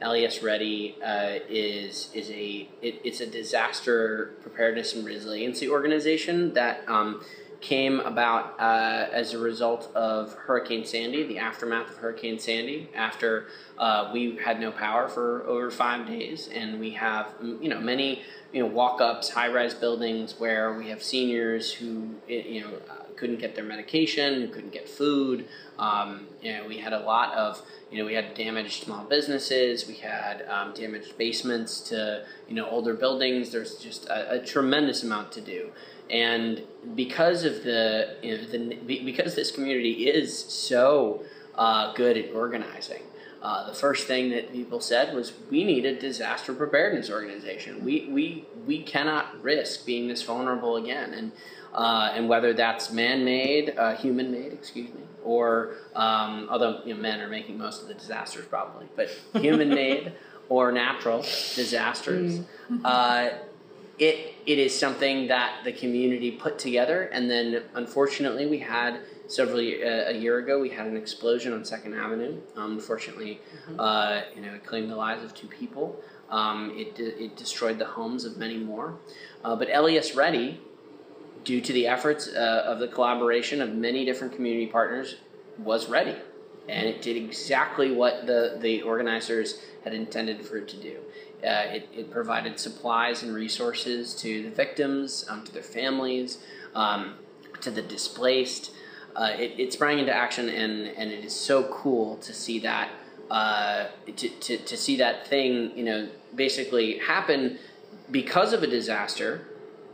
LES 0.00 0.42
Ready 0.42 0.96
uh, 1.04 1.38
is 1.48 2.10
is 2.14 2.30
a 2.30 2.68
it, 2.80 3.00
it's 3.04 3.20
a 3.20 3.26
disaster 3.26 4.34
preparedness 4.42 4.94
and 4.94 5.04
resiliency 5.04 5.68
organization 5.68 6.54
that 6.54 6.88
um, 6.88 7.22
came 7.62 8.00
about 8.00 8.58
uh, 8.60 9.08
as 9.12 9.32
a 9.32 9.38
result 9.38 9.90
of 9.94 10.34
Hurricane 10.34 10.84
Sandy, 10.84 11.22
the 11.22 11.38
aftermath 11.38 11.90
of 11.90 11.96
Hurricane 11.96 12.38
Sandy. 12.38 12.90
After 12.94 13.46
uh, 13.78 14.10
we 14.12 14.36
had 14.36 14.60
no 14.60 14.72
power 14.72 15.08
for 15.08 15.44
over 15.44 15.70
five 15.70 16.06
days, 16.06 16.48
and 16.52 16.78
we 16.78 16.90
have 16.90 17.32
you 17.40 17.68
know 17.68 17.80
many 17.80 18.22
you 18.52 18.62
know 18.62 18.68
walk-ups, 18.68 19.30
high-rise 19.30 19.74
buildings 19.74 20.34
where 20.38 20.74
we 20.74 20.88
have 20.88 21.02
seniors 21.02 21.72
who 21.72 22.10
you 22.28 22.60
know 22.60 22.70
uh, 22.90 23.04
couldn't 23.16 23.38
get 23.38 23.54
their 23.54 23.64
medication, 23.64 24.42
who 24.42 24.48
couldn't 24.48 24.72
get 24.72 24.88
food. 24.88 25.46
Um, 25.78 26.26
you 26.42 26.52
know, 26.52 26.66
we 26.66 26.78
had 26.78 26.92
a 26.92 27.00
lot 27.00 27.32
of 27.34 27.62
you 27.90 27.98
know 27.98 28.04
we 28.04 28.14
had 28.14 28.34
damaged 28.34 28.82
small 28.82 29.04
businesses, 29.04 29.86
we 29.86 29.94
had 29.94 30.42
um, 30.48 30.74
damaged 30.74 31.16
basements 31.16 31.80
to 31.90 32.24
you 32.48 32.54
know 32.54 32.68
older 32.68 32.94
buildings. 32.94 33.52
There's 33.52 33.76
just 33.76 34.06
a, 34.06 34.32
a 34.32 34.44
tremendous 34.44 35.02
amount 35.04 35.30
to 35.32 35.40
do, 35.40 35.70
and 36.12 36.62
because 36.94 37.44
of 37.44 37.64
the 37.64 38.16
you 38.22 38.36
know 38.36 38.44
the 38.44 39.00
because 39.04 39.34
this 39.34 39.50
community 39.50 40.08
is 40.08 40.38
so 40.38 41.24
uh, 41.56 41.92
good 41.94 42.16
at 42.16 42.32
organizing. 42.34 43.02
Uh, 43.40 43.66
the 43.66 43.74
first 43.74 44.06
thing 44.06 44.30
that 44.30 44.52
people 44.52 44.78
said 44.78 45.12
was 45.12 45.32
we 45.50 45.64
need 45.64 45.84
a 45.84 45.98
disaster 45.98 46.54
preparedness 46.54 47.10
organization. 47.10 47.84
We 47.84 48.06
we 48.08 48.44
we 48.66 48.82
cannot 48.82 49.42
risk 49.42 49.84
being 49.84 50.06
this 50.06 50.22
vulnerable 50.22 50.76
again, 50.76 51.12
and 51.12 51.32
uh, 51.74 52.12
and 52.14 52.28
whether 52.28 52.52
that's 52.52 52.92
man-made, 52.92 53.74
uh, 53.76 53.96
human-made, 53.96 54.52
excuse 54.52 54.90
me, 54.90 55.00
or 55.24 55.74
um, 55.96 56.46
although 56.50 56.82
you 56.84 56.94
know, 56.94 57.00
men 57.00 57.20
are 57.20 57.28
making 57.28 57.58
most 57.58 57.82
of 57.82 57.88
the 57.88 57.94
disasters 57.94 58.46
probably, 58.46 58.86
but 58.94 59.08
human-made 59.40 60.12
or 60.48 60.70
natural 60.70 61.22
disasters, 61.22 62.40
uh, 62.84 63.30
it 63.98 64.34
it 64.46 64.58
is 64.58 64.76
something 64.76 65.28
that 65.28 65.64
the 65.64 65.72
community 65.72 66.30
put 66.30 66.58
together, 66.58 67.04
and 67.12 67.30
then 67.30 67.62
unfortunately 67.74 68.46
we 68.46 68.58
had 68.58 69.00
several 69.26 69.58
uh, 69.58 70.10
a 70.10 70.14
year 70.14 70.38
ago 70.38 70.60
we 70.60 70.70
had 70.70 70.86
an 70.86 70.96
explosion 70.96 71.52
on 71.52 71.64
Second 71.64 71.94
Avenue. 71.94 72.40
Um, 72.56 72.72
unfortunately, 72.72 73.40
uh, 73.78 74.22
you 74.34 74.42
know, 74.42 74.54
it 74.54 74.64
claimed 74.64 74.90
the 74.90 74.96
lives 74.96 75.22
of 75.22 75.34
two 75.34 75.46
people. 75.46 76.00
Um, 76.30 76.72
it 76.76 76.98
it 76.98 77.36
destroyed 77.36 77.78
the 77.78 77.86
homes 77.86 78.24
of 78.24 78.36
many 78.36 78.56
more. 78.56 78.98
Uh, 79.44 79.56
but 79.56 79.68
LES 79.68 80.14
Ready, 80.14 80.60
due 81.44 81.60
to 81.60 81.72
the 81.72 81.86
efforts 81.86 82.28
uh, 82.28 82.64
of 82.66 82.78
the 82.78 82.88
collaboration 82.88 83.60
of 83.60 83.74
many 83.74 84.04
different 84.04 84.34
community 84.34 84.66
partners, 84.66 85.16
was 85.58 85.88
ready, 85.88 86.16
and 86.68 86.88
it 86.88 87.02
did 87.02 87.16
exactly 87.16 87.92
what 87.92 88.26
the 88.26 88.56
the 88.60 88.82
organizers 88.82 89.60
had 89.84 89.92
intended 89.92 90.44
for 90.44 90.56
it 90.56 90.68
to 90.68 90.76
do. 90.76 90.98
Uh, 91.44 91.74
it, 91.76 91.88
it 91.92 92.10
provided 92.10 92.58
supplies 92.60 93.22
and 93.24 93.34
resources 93.34 94.14
to 94.14 94.42
the 94.44 94.50
victims, 94.50 95.24
um, 95.28 95.42
to 95.44 95.52
their 95.52 95.62
families, 95.62 96.38
um, 96.74 97.14
to 97.60 97.70
the 97.70 97.82
displaced. 97.82 98.70
Uh, 99.16 99.32
it, 99.38 99.52
it 99.58 99.72
sprang 99.72 99.98
into 99.98 100.12
action, 100.12 100.48
and, 100.48 100.86
and 100.86 101.10
it 101.10 101.24
is 101.24 101.34
so 101.34 101.64
cool 101.64 102.16
to 102.18 102.32
see 102.32 102.60
that 102.60 102.90
uh, 103.32 103.86
to, 104.16 104.28
to, 104.28 104.58
to 104.58 104.76
see 104.76 104.96
that 104.98 105.26
thing, 105.26 105.76
you 105.76 105.82
know, 105.82 106.06
basically 106.34 106.98
happen 106.98 107.58
because 108.10 108.52
of 108.52 108.62
a 108.62 108.66
disaster, 108.66 109.46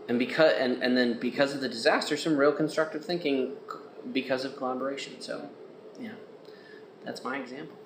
and 0.09 0.19
because 0.19 0.55
and, 0.59 0.83
and 0.83 0.97
then 0.97 1.19
because 1.21 1.55
of 1.55 1.61
the 1.61 1.69
disaster, 1.69 2.17
some 2.17 2.37
real 2.37 2.51
constructive 2.53 3.05
thinking 3.05 3.53
because 4.13 4.45
of 4.45 4.57
collaboration. 4.57 5.21
So, 5.21 5.49
yeah, 6.01 6.15
that's 7.05 7.23
my 7.23 7.39
example. 7.39 7.77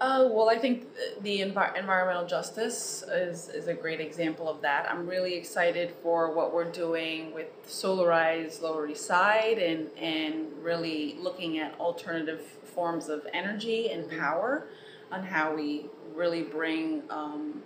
Uh, 0.00 0.26
well, 0.30 0.48
I 0.48 0.56
think 0.56 0.86
the 1.20 1.40
envi- 1.40 1.78
environmental 1.78 2.26
justice 2.26 3.02
is, 3.02 3.50
is 3.50 3.68
a 3.68 3.74
great 3.74 4.00
example 4.00 4.48
of 4.48 4.62
that. 4.62 4.90
I'm 4.90 5.06
really 5.06 5.34
excited 5.34 5.92
for 6.02 6.34
what 6.34 6.54
we're 6.54 6.70
doing 6.70 7.34
with 7.34 7.48
Solarize 7.66 8.62
Lower 8.62 8.88
East 8.88 9.04
Side 9.04 9.58
and, 9.58 9.90
and 9.98 10.46
really 10.62 11.16
looking 11.20 11.58
at 11.58 11.78
alternative 11.78 12.40
forms 12.74 13.10
of 13.10 13.26
energy 13.34 13.90
and 13.90 14.10
power 14.10 14.68
on 15.12 15.22
how 15.22 15.54
we 15.54 15.84
really 16.14 16.44
bring, 16.44 17.02
um, 17.10 17.62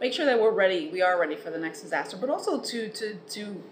make 0.00 0.14
sure 0.14 0.24
that 0.24 0.40
we're 0.40 0.52
ready, 0.54 0.88
we 0.88 1.02
are 1.02 1.20
ready 1.20 1.36
for 1.36 1.50
the 1.50 1.58
next 1.58 1.82
disaster, 1.82 2.16
but 2.16 2.30
also 2.30 2.60
to, 2.60 2.88
to, 2.88 3.16
to 3.28 3.62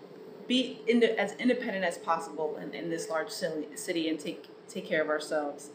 be 0.46 0.80
ind- 0.86 1.02
as 1.02 1.32
independent 1.36 1.86
as 1.86 1.96
possible 1.96 2.58
in, 2.60 2.74
in 2.74 2.90
this 2.90 3.08
large 3.08 3.30
city, 3.30 3.68
city 3.74 4.06
and 4.10 4.20
take, 4.20 4.44
take 4.68 4.84
care 4.84 5.00
of 5.00 5.08
ourselves. 5.08 5.70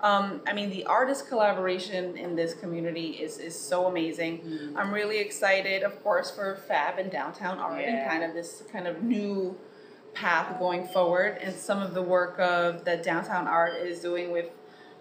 Um, 0.00 0.40
I 0.46 0.52
mean, 0.52 0.70
the 0.70 0.84
artist 0.84 1.28
collaboration 1.28 2.16
in 2.16 2.36
this 2.36 2.54
community 2.54 3.10
is, 3.10 3.38
is 3.38 3.58
so 3.58 3.86
amazing. 3.86 4.42
I'm 4.76 4.92
really 4.92 5.18
excited, 5.18 5.82
of 5.82 6.02
course, 6.04 6.30
for 6.30 6.56
Fab 6.68 6.98
and 6.98 7.10
Downtown 7.10 7.58
Art 7.58 7.82
and 7.82 8.08
kind 8.08 8.22
of 8.22 8.32
this 8.32 8.62
kind 8.70 8.86
of 8.86 9.02
new 9.02 9.56
path 10.14 10.58
going 10.58 10.86
forward. 10.88 11.38
And 11.40 11.54
some 11.54 11.82
of 11.82 11.94
the 11.94 12.02
work 12.02 12.38
of 12.38 12.84
that 12.84 13.02
Downtown 13.02 13.48
Art 13.48 13.74
is 13.74 14.00
doing 14.00 14.30
with 14.30 14.46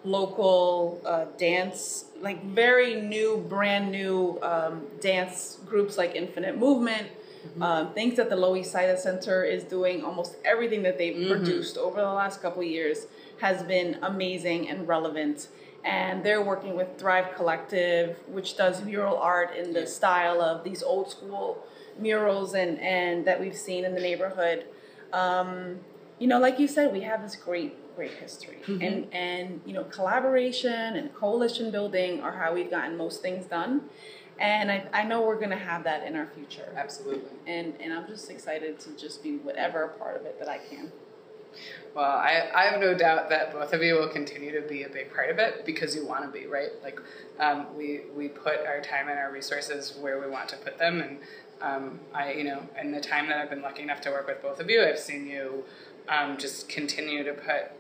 local 0.04 1.02
uh, 1.06 1.26
dance, 1.38 2.06
like 2.22 2.44
very 2.46 3.00
new, 3.02 3.46
brand 3.50 3.92
new 3.92 4.40
um, 4.42 4.88
dance 5.00 5.60
groups 5.66 5.98
like 5.98 6.16
Infinite 6.16 6.58
Movement. 6.58 7.08
Um, 7.62 7.94
things 7.94 8.18
that 8.18 8.30
the 8.30 8.36
Loisaida 8.36 8.98
Center 8.98 9.44
is 9.44 9.64
doing, 9.64 10.04
almost 10.04 10.36
everything 10.44 10.84
that 10.84 10.98
they've 10.98 11.30
produced 11.30 11.78
over 11.78 12.02
the 12.02 12.12
last 12.12 12.42
couple 12.42 12.62
of 12.62 12.68
years 12.68 13.08
has 13.40 13.64
been 13.64 13.98
amazing 14.02 14.70
and 14.70 14.88
relevant. 14.88 15.48
And 15.84 16.24
they're 16.24 16.44
working 16.44 16.76
with 16.76 16.98
Thrive 16.98 17.36
Collective, 17.36 18.18
which 18.28 18.58
does 18.58 18.84
mural 18.84 19.18
art 19.18 19.56
in 19.56 19.74
the 19.74 19.88
style 19.88 20.42
of 20.42 20.64
these 20.64 20.84
old 20.84 21.10
school 21.10 21.66
murals 22.00 22.54
and, 22.54 22.80
and 22.80 23.26
that 23.26 23.40
we've 23.40 23.56
seen 23.56 23.86
in 23.86 23.94
the 23.94 24.02
neighborhood. 24.02 24.66
Um, 25.14 25.80
you 26.20 26.28
know, 26.28 26.40
like 26.40 26.60
you 26.60 26.68
said, 26.68 26.92
we 26.92 27.02
have 27.02 27.22
this 27.22 27.36
great, 27.36 27.96
great 27.96 28.12
history, 28.12 28.58
and 28.68 29.08
and 29.14 29.62
you 29.66 29.74
know, 29.74 29.84
collaboration 29.84 30.96
and 30.96 31.14
coalition 31.14 31.72
building 31.72 32.22
are 32.22 32.32
how 32.32 32.54
we've 32.54 32.72
gotten 32.72 32.98
most 32.98 33.22
things 33.22 33.46
done. 33.46 33.82
And 34.40 34.72
I, 34.72 34.86
I 34.94 35.04
know 35.04 35.22
we're 35.22 35.40
gonna 35.40 35.58
have 35.58 35.84
that 35.86 36.06
in 36.06 36.16
our 36.16 36.28
future. 36.28 36.74
Absolutely. 36.76 37.30
And 37.46 37.74
and 37.80 37.94
I'm 37.94 38.08
just 38.08 38.30
excited 38.30 38.80
to 38.82 38.92
just 38.98 39.24
be 39.24 39.38
whatever 39.38 39.90
part 40.00 40.20
of 40.20 40.26
it 40.26 40.40
that 40.40 40.50
I 40.50 40.58
can. 40.58 40.92
Well, 41.96 42.06
I, 42.06 42.50
I 42.54 42.64
have 42.66 42.80
no 42.80 42.94
doubt 42.94 43.30
that 43.30 43.52
both 43.52 43.74
of 43.74 43.82
you 43.82 43.96
will 43.96 44.10
continue 44.10 44.52
to 44.60 44.68
be 44.68 44.84
a 44.84 44.90
big 44.90 45.14
part 45.14 45.30
of 45.30 45.40
it 45.40 45.66
because 45.66 45.96
you 45.96 46.06
want 46.06 46.24
to 46.26 46.30
be, 46.30 46.46
right? 46.46 46.70
Like, 46.84 47.00
um, 47.40 47.76
we, 47.76 48.02
we 48.16 48.28
put 48.28 48.66
our 48.66 48.82
time 48.82 49.10
and 49.10 49.18
our 49.18 49.32
resources 49.32 49.98
where 50.00 50.20
we 50.20 50.28
want 50.30 50.50
to 50.50 50.58
put 50.58 50.78
them. 50.78 51.02
And 51.02 51.18
um, 51.62 52.00
I, 52.14 52.34
you 52.34 52.44
know, 52.44 52.62
in 52.80 52.92
the 52.92 53.02
time 53.02 53.28
that 53.30 53.38
I've 53.38 53.50
been 53.50 53.62
lucky 53.62 53.82
enough 53.82 54.02
to 54.02 54.12
work 54.12 54.28
with 54.28 54.42
both 54.42 54.60
of 54.60 54.70
you, 54.70 54.84
I've 54.84 55.00
seen 55.00 55.28
you 55.28 55.64
um, 56.08 56.38
just 56.38 56.70
continue 56.70 57.24
to 57.24 57.34
put 57.34 57.72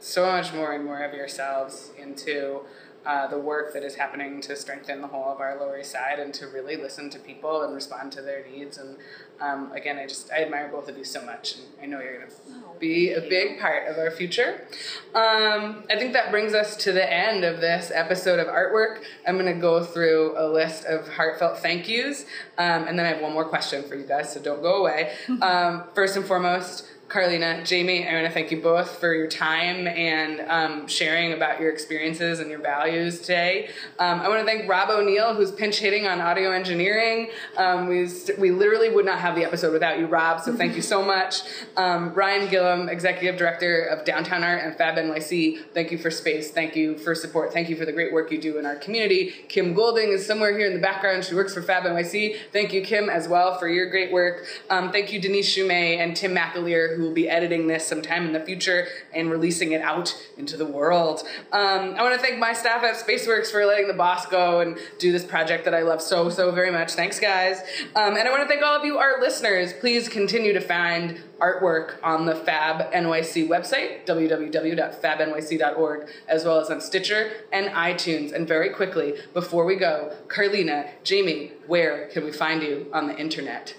so 0.00 0.26
much 0.26 0.52
more 0.52 0.72
and 0.72 0.84
more 0.84 1.02
of 1.02 1.14
yourselves 1.14 1.92
into 1.96 2.62
uh, 3.04 3.26
the 3.26 3.38
work 3.38 3.72
that 3.74 3.82
is 3.82 3.96
happening 3.96 4.40
to 4.42 4.54
strengthen 4.56 5.00
the 5.00 5.08
whole 5.08 5.32
of 5.32 5.40
our 5.40 5.58
Lower 5.58 5.78
East 5.80 5.92
Side 5.92 6.18
and 6.18 6.32
to 6.34 6.46
really 6.46 6.76
listen 6.76 7.10
to 7.10 7.18
people 7.18 7.62
and 7.62 7.74
respond 7.74 8.12
to 8.12 8.22
their 8.22 8.44
needs. 8.48 8.78
And 8.78 8.96
um, 9.40 9.72
again, 9.72 9.98
I 9.98 10.06
just 10.06 10.30
I 10.30 10.42
admire 10.44 10.68
both 10.68 10.88
of 10.88 10.96
you 10.96 11.04
so 11.04 11.24
much, 11.24 11.56
and 11.56 11.64
I 11.82 11.86
know 11.86 12.00
you're 12.00 12.18
going 12.18 12.28
to 12.30 12.36
Oh, 12.54 12.78
be 12.78 13.12
a 13.12 13.20
big 13.20 13.58
part 13.60 13.88
of 13.88 13.98
our 13.98 14.10
future. 14.10 14.66
Um, 15.14 15.84
I 15.90 15.96
think 15.98 16.12
that 16.12 16.30
brings 16.30 16.54
us 16.54 16.76
to 16.78 16.92
the 16.92 17.12
end 17.12 17.44
of 17.44 17.60
this 17.60 17.90
episode 17.92 18.38
of 18.38 18.46
artwork. 18.46 19.02
I'm 19.26 19.36
going 19.38 19.52
to 19.52 19.60
go 19.60 19.82
through 19.84 20.34
a 20.38 20.46
list 20.48 20.84
of 20.84 21.08
heartfelt 21.08 21.58
thank 21.58 21.88
yous, 21.88 22.24
um, 22.56 22.84
and 22.86 22.98
then 22.98 23.04
I 23.06 23.10
have 23.10 23.20
one 23.20 23.32
more 23.32 23.44
question 23.44 23.82
for 23.88 23.96
you 23.96 24.06
guys, 24.06 24.32
so 24.32 24.40
don't 24.40 24.62
go 24.62 24.76
away. 24.76 25.12
um, 25.42 25.84
first 25.94 26.16
and 26.16 26.24
foremost. 26.24 26.86
Carlina, 27.12 27.62
Jamie, 27.62 28.08
I 28.08 28.14
want 28.14 28.26
to 28.26 28.32
thank 28.32 28.50
you 28.50 28.62
both 28.62 28.98
for 28.98 29.12
your 29.12 29.26
time 29.26 29.86
and 29.86 30.40
um, 30.48 30.88
sharing 30.88 31.34
about 31.34 31.60
your 31.60 31.70
experiences 31.70 32.40
and 32.40 32.48
your 32.48 32.60
values 32.60 33.20
today. 33.20 33.68
Um, 33.98 34.20
I 34.20 34.30
want 34.30 34.40
to 34.40 34.46
thank 34.46 34.66
Rob 34.66 34.88
O'Neill, 34.88 35.34
who's 35.34 35.52
pinch 35.52 35.78
hitting 35.78 36.06
on 36.06 36.22
audio 36.22 36.52
engineering. 36.52 37.28
Um, 37.58 37.86
we, 37.86 38.08
we 38.38 38.50
literally 38.50 38.88
would 38.88 39.04
not 39.04 39.18
have 39.18 39.34
the 39.34 39.44
episode 39.44 39.74
without 39.74 39.98
you, 39.98 40.06
Rob, 40.06 40.40
so 40.40 40.56
thank 40.56 40.74
you 40.74 40.80
so 40.80 41.04
much. 41.04 41.42
Um, 41.76 42.14
Ryan 42.14 42.48
Gilliam, 42.48 42.88
Executive 42.88 43.36
Director 43.36 43.84
of 43.84 44.06
Downtown 44.06 44.42
Art 44.42 44.62
and 44.64 44.74
Fab 44.74 44.94
NYC, 44.94 45.66
thank 45.74 45.92
you 45.92 45.98
for 45.98 46.10
space, 46.10 46.50
thank 46.50 46.74
you 46.76 46.96
for 46.96 47.14
support, 47.14 47.52
thank 47.52 47.68
you 47.68 47.76
for 47.76 47.84
the 47.84 47.92
great 47.92 48.14
work 48.14 48.32
you 48.32 48.40
do 48.40 48.56
in 48.56 48.64
our 48.64 48.76
community. 48.76 49.34
Kim 49.48 49.74
Golding 49.74 50.12
is 50.12 50.26
somewhere 50.26 50.56
here 50.56 50.66
in 50.66 50.72
the 50.72 50.80
background. 50.80 51.26
She 51.26 51.34
works 51.34 51.52
for 51.52 51.60
Fab 51.60 51.82
NYC. 51.82 52.36
Thank 52.54 52.72
you, 52.72 52.80
Kim, 52.80 53.10
as 53.10 53.28
well, 53.28 53.58
for 53.58 53.68
your 53.68 53.90
great 53.90 54.10
work. 54.10 54.46
Um, 54.70 54.90
thank 54.90 55.12
you, 55.12 55.20
Denise 55.20 55.46
Shu 55.46 55.68
Mei 55.68 55.98
and 55.98 56.16
Tim 56.16 56.34
McAleer, 56.34 56.96
who 56.96 57.01
will 57.02 57.12
be 57.12 57.28
editing 57.28 57.66
this 57.66 57.86
sometime 57.86 58.26
in 58.26 58.32
the 58.32 58.40
future 58.40 58.86
and 59.12 59.30
releasing 59.30 59.72
it 59.72 59.82
out 59.82 60.16
into 60.36 60.56
the 60.56 60.66
world. 60.66 61.22
Um, 61.52 61.94
I 61.96 62.02
want 62.02 62.14
to 62.14 62.20
thank 62.20 62.38
my 62.38 62.52
staff 62.52 62.82
at 62.82 62.94
Spaceworks 62.94 63.50
for 63.50 63.64
letting 63.66 63.88
the 63.88 63.94
boss 63.94 64.26
go 64.26 64.60
and 64.60 64.78
do 64.98 65.12
this 65.12 65.24
project 65.24 65.64
that 65.64 65.74
I 65.74 65.82
love 65.82 66.00
so, 66.00 66.30
so 66.30 66.50
very 66.52 66.70
much. 66.70 66.92
Thanks, 66.92 67.18
guys. 67.18 67.60
Um, 67.94 68.16
and 68.16 68.28
I 68.28 68.30
want 68.30 68.42
to 68.42 68.48
thank 68.48 68.62
all 68.62 68.78
of 68.78 68.84
you, 68.84 68.98
our 68.98 69.20
listeners. 69.20 69.72
Please 69.74 70.08
continue 70.08 70.52
to 70.52 70.60
find 70.60 71.20
artwork 71.40 71.96
on 72.04 72.24
the 72.24 72.36
Fab 72.36 72.92
NYC 72.92 73.48
website, 73.48 74.06
www.fabnyc.org, 74.06 76.08
as 76.28 76.44
well 76.44 76.60
as 76.60 76.70
on 76.70 76.80
Stitcher 76.80 77.32
and 77.52 77.66
iTunes. 77.68 78.32
And 78.32 78.46
very 78.46 78.70
quickly, 78.70 79.14
before 79.34 79.64
we 79.64 79.76
go, 79.76 80.14
Carlina, 80.28 80.90
Jamie, 81.02 81.52
where 81.66 82.06
can 82.08 82.24
we 82.24 82.32
find 82.32 82.62
you 82.62 82.86
on 82.92 83.08
the 83.08 83.16
internet? 83.16 83.74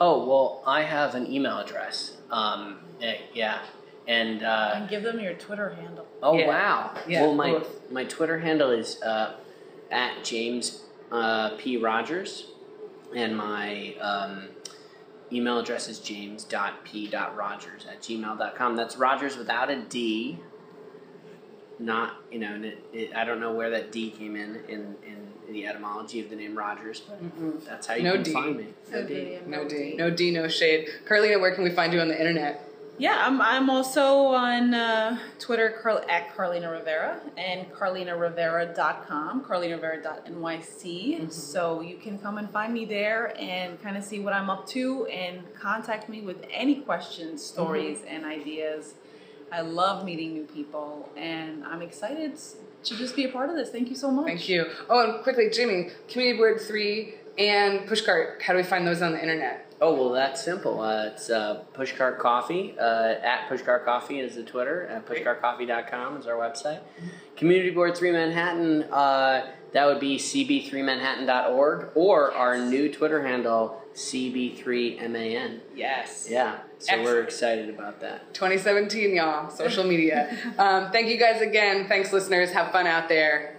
Oh 0.00 0.26
well, 0.26 0.62
I 0.66 0.82
have 0.82 1.14
an 1.14 1.30
email 1.32 1.58
address. 1.58 2.16
Um, 2.30 2.78
eh, 3.00 3.16
yeah, 3.32 3.60
and 4.08 4.42
uh, 4.42 4.72
And 4.74 4.88
give 4.88 5.02
them 5.02 5.20
your 5.20 5.34
Twitter 5.34 5.70
handle. 5.70 6.06
oh 6.22 6.36
Yeah. 6.36 6.46
wow. 6.48 6.94
Yeah, 7.08 7.22
well, 7.22 7.34
my 7.34 7.50
both. 7.52 7.90
my 7.90 8.04
Twitter 8.04 8.38
handle 8.40 8.70
is 8.70 9.00
uh, 9.02 9.34
at 9.90 10.24
James 10.24 10.82
uh, 11.12 11.50
P 11.58 11.76
Rogers, 11.76 12.46
and 13.14 13.36
my 13.36 13.94
um, 14.00 14.48
email 15.32 15.58
address 15.58 15.88
is 15.88 15.98
james.p.rogers 16.00 17.86
at 17.86 18.00
gmail.com. 18.02 18.76
That's 18.76 18.96
Rogers 18.96 19.36
without 19.36 19.70
a 19.70 19.76
D. 19.80 20.38
Not 21.78 22.16
you 22.30 22.38
know, 22.38 22.54
and 22.54 22.64
it, 22.64 22.78
it, 22.92 23.14
I 23.16 23.24
don't 23.24 23.40
know 23.40 23.52
where 23.52 23.70
that 23.70 23.90
D 23.92 24.10
came 24.10 24.36
in 24.36 24.56
in 24.68 24.96
in 25.06 25.28
the 25.48 25.66
etymology 25.66 26.20
of 26.20 26.30
the 26.30 26.36
name 26.36 26.56
Rogers, 26.56 27.00
but 27.00 27.64
that's 27.64 27.86
how 27.86 27.94
you 27.94 28.02
No 28.04 28.12
can 28.14 28.22
D. 28.22 28.32
find 28.32 28.56
me. 28.56 28.66
So 28.90 29.06
D. 29.06 29.38
No 29.46 29.66
D, 29.68 29.94
no 29.96 30.10
D, 30.10 30.30
no 30.30 30.48
shade. 30.48 30.88
Carlina, 31.06 31.38
where 31.38 31.54
can 31.54 31.64
we 31.64 31.70
find 31.70 31.92
you 31.92 32.00
on 32.00 32.08
the 32.08 32.18
internet? 32.18 32.68
Yeah, 32.96 33.24
I'm, 33.26 33.40
I'm 33.42 33.68
also 33.70 34.26
on 34.26 34.72
uh, 34.72 35.18
Twitter 35.40 35.80
Carl, 35.82 36.04
at 36.08 36.32
Carlina 36.36 36.70
Rivera 36.70 37.20
and 37.36 37.68
carlinarivera.com, 37.72 39.42
carlinarivera.nyc. 39.44 41.32
So 41.32 41.80
you 41.80 41.96
can 41.96 42.18
come 42.18 42.38
and 42.38 42.48
find 42.50 42.72
me 42.72 42.84
there 42.84 43.34
and 43.38 43.82
kind 43.82 43.96
of 43.96 44.04
see 44.04 44.20
what 44.20 44.32
I'm 44.32 44.48
up 44.48 44.68
to 44.68 45.06
and 45.06 45.42
contact 45.54 46.08
me 46.08 46.20
with 46.20 46.44
any 46.52 46.76
questions, 46.76 47.44
stories, 47.44 48.02
and 48.06 48.24
ideas. 48.24 48.94
I 49.52 49.60
love 49.62 50.04
meeting 50.04 50.32
new 50.34 50.44
people 50.44 51.08
and 51.16 51.64
I'm 51.64 51.82
excited 51.82 52.38
to 52.84 52.96
just 52.96 53.16
be 53.16 53.24
a 53.24 53.28
part 53.28 53.50
of 53.50 53.56
this. 53.56 53.70
Thank 53.70 53.88
you 53.88 53.96
so 53.96 54.10
much. 54.10 54.26
Thank 54.26 54.48
you. 54.48 54.66
Oh, 54.88 55.14
and 55.14 55.22
quickly, 55.22 55.50
Jimmy, 55.50 55.90
Community 56.08 56.38
Board 56.38 56.60
3 56.60 57.14
and 57.38 57.80
Pushcart, 57.88 58.42
how 58.42 58.52
do 58.52 58.58
we 58.58 58.62
find 58.62 58.86
those 58.86 59.02
on 59.02 59.12
the 59.12 59.20
internet? 59.20 59.64
Oh 59.80 59.92
well, 59.94 60.10
that's 60.10 60.42
simple. 60.42 60.80
Uh, 60.80 61.06
it's 61.06 61.28
uh, 61.30 61.64
Pushcart 61.74 62.18
Coffee 62.18 62.74
uh, 62.78 63.16
at 63.22 63.48
Pushcart 63.48 63.84
Coffee 63.84 64.20
is 64.20 64.36
the 64.36 64.44
Twitter. 64.44 64.86
At 64.86 65.04
pushcartcoffee.com 65.04 66.16
is 66.16 66.26
our 66.26 66.36
website. 66.36 66.80
Community 67.36 67.70
Board 67.70 67.96
Three 67.96 68.12
Manhattan. 68.12 68.84
That 69.74 69.86
would 69.86 69.98
be 69.98 70.18
cb3manhattan.org 70.18 71.90
or 71.96 72.32
our 72.32 72.58
new 72.58 72.90
Twitter 72.92 73.26
handle 73.26 73.82
cb3man. 73.94 75.60
Yes. 75.74 76.28
Yeah, 76.30 76.58
so 76.78 77.02
we're 77.02 77.20
excited 77.22 77.68
about 77.68 78.00
that. 78.00 78.32
2017, 78.34 79.16
y'all. 79.16 79.50
Social 79.50 79.84
media. 79.84 80.36
um, 80.58 80.92
thank 80.92 81.08
you 81.08 81.18
guys 81.18 81.40
again. 81.40 81.88
Thanks, 81.88 82.12
listeners. 82.12 82.52
Have 82.52 82.70
fun 82.70 82.86
out 82.86 83.08
there. 83.08 83.53